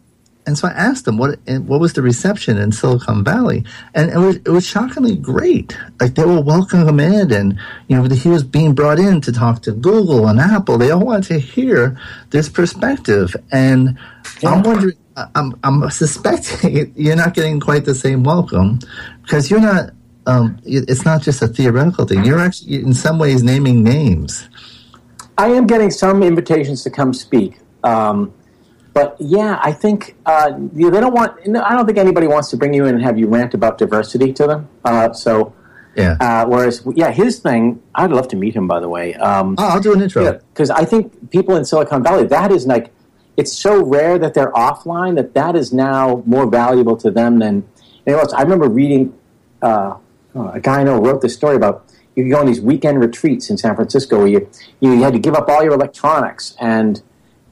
and 0.46 0.58
so 0.58 0.68
I 0.68 0.72
asked 0.72 1.04
them 1.04 1.18
what 1.18 1.38
what 1.46 1.80
was 1.80 1.92
the 1.92 2.02
reception 2.02 2.58
in 2.58 2.72
Silicon 2.72 3.22
Valley, 3.22 3.64
and 3.94 4.10
it 4.10 4.18
was 4.18 4.36
it 4.36 4.48
was 4.48 4.66
shockingly 4.66 5.16
great. 5.16 5.76
Like 6.00 6.14
they 6.14 6.24
were 6.24 6.40
welcoming 6.40 6.88
him 6.88 7.00
in, 7.00 7.32
and 7.32 7.58
you 7.88 7.96
know 7.96 8.02
he 8.02 8.28
was 8.28 8.42
being 8.42 8.74
brought 8.74 8.98
in 8.98 9.20
to 9.22 9.32
talk 9.32 9.62
to 9.62 9.72
Google 9.72 10.26
and 10.26 10.40
Apple. 10.40 10.78
They 10.78 10.90
all 10.90 11.04
wanted 11.04 11.28
to 11.28 11.38
hear 11.38 11.98
this 12.30 12.48
perspective, 12.48 13.36
and 13.50 13.98
yeah. 14.40 14.50
I'm 14.50 14.62
wondering. 14.62 14.96
I'm 15.34 15.54
I'm 15.62 15.90
suspecting 15.90 16.90
you're 16.96 17.16
not 17.16 17.34
getting 17.34 17.60
quite 17.60 17.84
the 17.84 17.94
same 17.94 18.24
welcome 18.24 18.78
because 19.22 19.50
you're 19.50 19.60
not. 19.60 19.90
Um, 20.24 20.58
it's 20.64 21.04
not 21.04 21.20
just 21.20 21.42
a 21.42 21.48
theoretical 21.48 22.06
thing. 22.06 22.24
You're 22.24 22.38
actually 22.38 22.76
in 22.76 22.94
some 22.94 23.18
ways 23.18 23.42
naming 23.42 23.82
names. 23.82 24.48
I 25.36 25.48
am 25.48 25.66
getting 25.66 25.90
some 25.90 26.22
invitations 26.22 26.82
to 26.84 26.90
come 26.90 27.12
speak. 27.12 27.58
Um, 27.82 28.32
but 28.94 29.16
yeah, 29.18 29.58
I 29.62 29.72
think 29.72 30.16
uh, 30.26 30.52
they 30.72 30.90
don't 30.90 31.14
want. 31.14 31.38
I 31.40 31.74
don't 31.74 31.86
think 31.86 31.98
anybody 31.98 32.26
wants 32.26 32.50
to 32.50 32.56
bring 32.56 32.74
you 32.74 32.84
in 32.84 32.94
and 32.94 33.02
have 33.02 33.18
you 33.18 33.26
rant 33.26 33.54
about 33.54 33.78
diversity 33.78 34.32
to 34.34 34.46
them. 34.46 34.68
Uh, 34.84 35.12
so 35.12 35.54
yeah. 35.96 36.16
Uh, 36.20 36.46
whereas 36.46 36.86
yeah, 36.94 37.10
his 37.10 37.38
thing, 37.38 37.82
I'd 37.94 38.10
love 38.10 38.28
to 38.28 38.36
meet 38.36 38.54
him. 38.54 38.66
By 38.66 38.80
the 38.80 38.88
way, 38.88 39.14
um, 39.14 39.56
oh, 39.58 39.68
I'll 39.68 39.80
do 39.80 39.92
an 39.92 40.02
intro 40.02 40.40
because 40.52 40.68
yeah, 40.68 40.76
I 40.76 40.84
think 40.84 41.30
people 41.30 41.56
in 41.56 41.64
Silicon 41.64 42.02
Valley 42.02 42.26
that 42.26 42.50
is 42.50 42.66
like 42.66 42.90
it's 43.36 43.52
so 43.52 43.84
rare 43.84 44.18
that 44.18 44.34
they're 44.34 44.52
offline 44.52 45.16
that 45.16 45.34
that 45.34 45.56
is 45.56 45.72
now 45.72 46.22
more 46.26 46.46
valuable 46.46 46.96
to 46.98 47.10
them 47.10 47.38
than 47.38 47.66
anyone 48.06 48.24
else. 48.24 48.32
I 48.32 48.42
remember 48.42 48.68
reading 48.68 49.18
uh, 49.62 49.96
oh, 50.34 50.48
a 50.48 50.60
guy 50.60 50.80
I 50.80 50.84
know 50.84 51.00
wrote 51.00 51.22
this 51.22 51.34
story 51.34 51.56
about 51.56 51.86
you 52.14 52.28
go 52.28 52.40
on 52.40 52.46
these 52.46 52.60
weekend 52.60 53.00
retreats 53.00 53.48
in 53.48 53.56
San 53.56 53.74
Francisco 53.74 54.18
where 54.18 54.28
you 54.28 54.48
you 54.80 55.02
had 55.02 55.12
to 55.14 55.18
give 55.18 55.34
up 55.34 55.48
all 55.48 55.62
your 55.62 55.72
electronics 55.74 56.54
and 56.60 57.02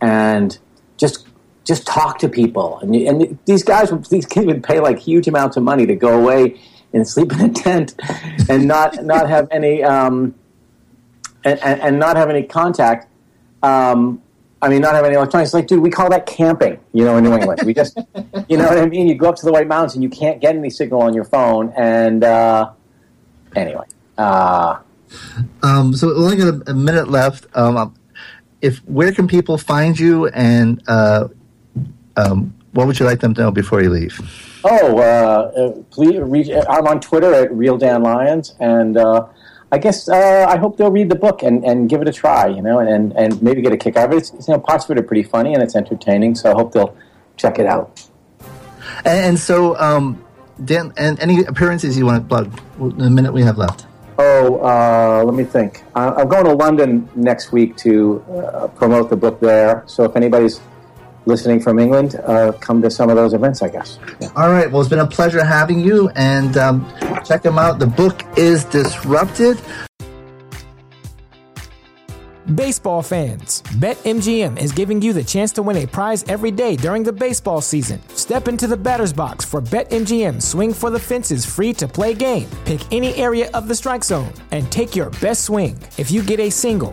and 0.01 0.59
just 0.97 1.26
just 1.64 1.86
talk 1.86 2.18
to 2.18 2.28
people. 2.28 2.78
And, 2.78 2.94
and 2.94 3.38
these 3.46 3.62
guys, 3.62 3.90
these 4.08 4.26
kids 4.26 4.46
would 4.46 4.62
pay 4.62 4.80
like 4.80 4.98
huge 4.98 5.28
amounts 5.28 5.56
of 5.56 5.62
money 5.62 5.86
to 5.86 5.94
go 5.94 6.20
away 6.20 6.61
and 6.92 7.06
sleep 7.06 7.32
in 7.32 7.40
a 7.40 7.52
tent 7.52 7.94
and 8.48 8.66
not 8.66 9.04
not 9.04 9.28
have 9.28 9.48
any 9.50 9.82
um, 9.82 10.34
and, 11.44 11.61
and, 11.61 11.98
not 11.98 12.16
have 12.16 12.28
any 12.28 12.42
contact. 12.42 13.08
Um, 13.62 14.22
I 14.62 14.68
mean, 14.68 14.82
not 14.82 14.94
have 14.94 15.04
any 15.04 15.14
electronics. 15.14 15.54
like, 15.54 15.66
dude, 15.66 15.82
we 15.82 15.90
call 15.90 16.11
that 16.11 16.26
camping. 16.26 16.78
You 16.92 17.04
know, 17.04 17.16
in 17.16 17.24
New 17.24 17.32
England, 17.32 17.62
we 17.64 17.72
just, 17.72 17.96
you 18.48 18.58
know 18.58 18.66
what 18.68 18.76
I 18.76 18.86
mean. 18.86 19.08
You 19.08 19.14
go 19.14 19.30
up 19.30 19.36
to 19.36 19.46
the 19.46 19.52
White 19.52 19.66
Mountains 19.66 19.94
and 19.94 20.02
you 20.02 20.11
can't 20.11 20.38
get 20.40 20.54
any 20.54 20.68
signal 20.68 21.00
on 21.00 21.14
your 21.14 21.24
phone. 21.24 21.72
And 21.76 22.22
uh, 22.22 22.72
anyway, 23.56 23.84
uh, 24.18 24.80
um, 25.62 25.94
so 25.94 26.08
we 26.08 26.14
only 26.14 26.36
got 26.36 26.48
a, 26.48 26.72
a 26.72 26.74
minute 26.74 27.08
left. 27.08 27.46
Um, 27.54 27.94
if 28.61 28.78
where 28.84 29.12
can 29.12 29.26
people 29.26 29.56
find 29.56 29.98
you 29.98 30.26
and 30.28 30.82
uh, 30.86 31.28
um, 32.16 32.54
what 32.72 32.86
would 32.86 32.98
you 32.98 33.06
like 33.06 33.20
them 33.20 33.34
to 33.34 33.40
know 33.42 33.50
before 33.50 33.82
you 33.82 33.90
leave? 33.90 34.20
Oh, 34.64 34.98
uh, 34.98 35.02
uh 35.02 35.82
please 35.90 36.18
reach. 36.18 36.48
I'm 36.68 36.86
on 36.86 37.00
Twitter 37.00 37.32
at 37.34 37.52
Real 37.52 37.76
Dan 37.78 38.02
Lyons, 38.02 38.54
and 38.61 38.96
uh, 38.96 39.26
I 39.72 39.78
guess 39.78 40.08
uh, 40.08 40.46
I 40.48 40.56
hope 40.56 40.76
they'll 40.76 40.90
read 40.90 41.08
the 41.08 41.16
book 41.16 41.42
and, 41.42 41.64
and 41.64 41.88
give 41.88 42.02
it 42.02 42.08
a 42.08 42.12
try, 42.12 42.48
you 42.48 42.61
know, 42.61 42.80
and, 42.80 43.12
and 43.12 43.40
maybe 43.40 43.62
get 43.62 43.72
a 43.72 43.76
kick 43.76 43.96
out 43.96 44.06
of 44.06 44.12
it. 44.12 44.18
It's, 44.18 44.48
you 44.48 44.54
know, 44.54 44.61
parts 44.61 44.84
of 44.84 44.90
it 44.90 44.98
are 44.98 45.02
pretty 45.02 45.22
funny 45.22 45.54
and 45.54 45.62
it's 45.62 45.76
entertaining, 45.76 46.34
so 46.34 46.50
I 46.50 46.54
hope 46.54 46.72
they'll 46.72 46.96
check 47.36 47.58
it 47.58 47.66
out. 47.66 48.02
And, 49.04 49.24
and 49.26 49.38
so, 49.38 49.78
um, 49.78 50.24
Dan, 50.64 50.92
and 50.96 51.20
any 51.20 51.44
appearances 51.44 51.96
you 51.96 52.04
want 52.04 52.22
to 52.24 52.28
plug? 52.28 52.61
The 52.78 53.08
minute 53.08 53.32
we 53.32 53.42
have 53.42 53.58
left. 53.58 53.86
Oh, 54.18 54.56
uh, 54.61 55.22
let 55.24 55.34
me 55.34 55.44
think. 55.44 55.82
I'm 55.94 56.28
going 56.28 56.44
to 56.44 56.52
London 56.52 57.08
next 57.14 57.52
week 57.52 57.76
to 57.78 58.22
uh, 58.28 58.66
promote 58.68 59.08
the 59.08 59.16
book 59.16 59.40
there. 59.40 59.84
So 59.86 60.04
if 60.04 60.16
anybody's 60.16 60.61
listening 61.30 61.60
from 61.60 61.78
England, 61.78 62.16
uh, 62.26 62.52
come 62.60 62.82
to 62.82 62.90
some 62.90 63.08
of 63.08 63.16
those 63.16 63.32
events, 63.32 63.62
I 63.62 63.68
guess. 63.68 63.98
Yeah. 64.20 64.28
All 64.36 64.50
right. 64.50 64.70
Well, 64.70 64.80
it's 64.80 64.90
been 64.90 64.98
a 64.98 65.06
pleasure 65.06 65.42
having 65.42 65.80
you, 65.80 66.10
and 66.16 66.56
um, 66.58 66.86
check 67.24 67.42
them 67.42 67.58
out. 67.58 67.78
The 67.78 67.86
book 67.86 68.22
is 68.36 68.64
Disrupted. 68.66 69.58
Baseball 72.54 73.00
fans, 73.00 73.62
BetMGM 73.78 74.60
is 74.60 74.72
giving 74.72 75.00
you 75.00 75.12
the 75.12 75.22
chance 75.22 75.52
to 75.52 75.62
win 75.62 75.76
a 75.76 75.86
prize 75.86 76.24
every 76.24 76.50
day 76.50 76.74
during 76.74 77.04
the 77.04 77.12
baseball 77.12 77.60
season. 77.60 78.00
Step 78.14 78.48
into 78.48 78.66
the 78.66 78.76
batter's 78.76 79.12
box 79.12 79.44
for 79.44 79.60
BetMGM 79.60 80.42
Swing 80.42 80.72
for 80.74 80.90
the 80.90 80.98
Fences 80.98 81.46
free 81.46 81.72
to 81.74 81.86
play 81.86 82.12
game. 82.12 82.48
Pick 82.64 82.80
any 82.92 83.14
area 83.14 83.50
of 83.54 83.68
the 83.68 83.74
strike 83.74 84.02
zone 84.02 84.32
and 84.50 84.70
take 84.72 84.96
your 84.96 85.10
best 85.20 85.44
swing. 85.44 85.78
If 85.96 86.10
you 86.10 86.24
get 86.24 86.40
a 86.40 86.50
single, 86.50 86.92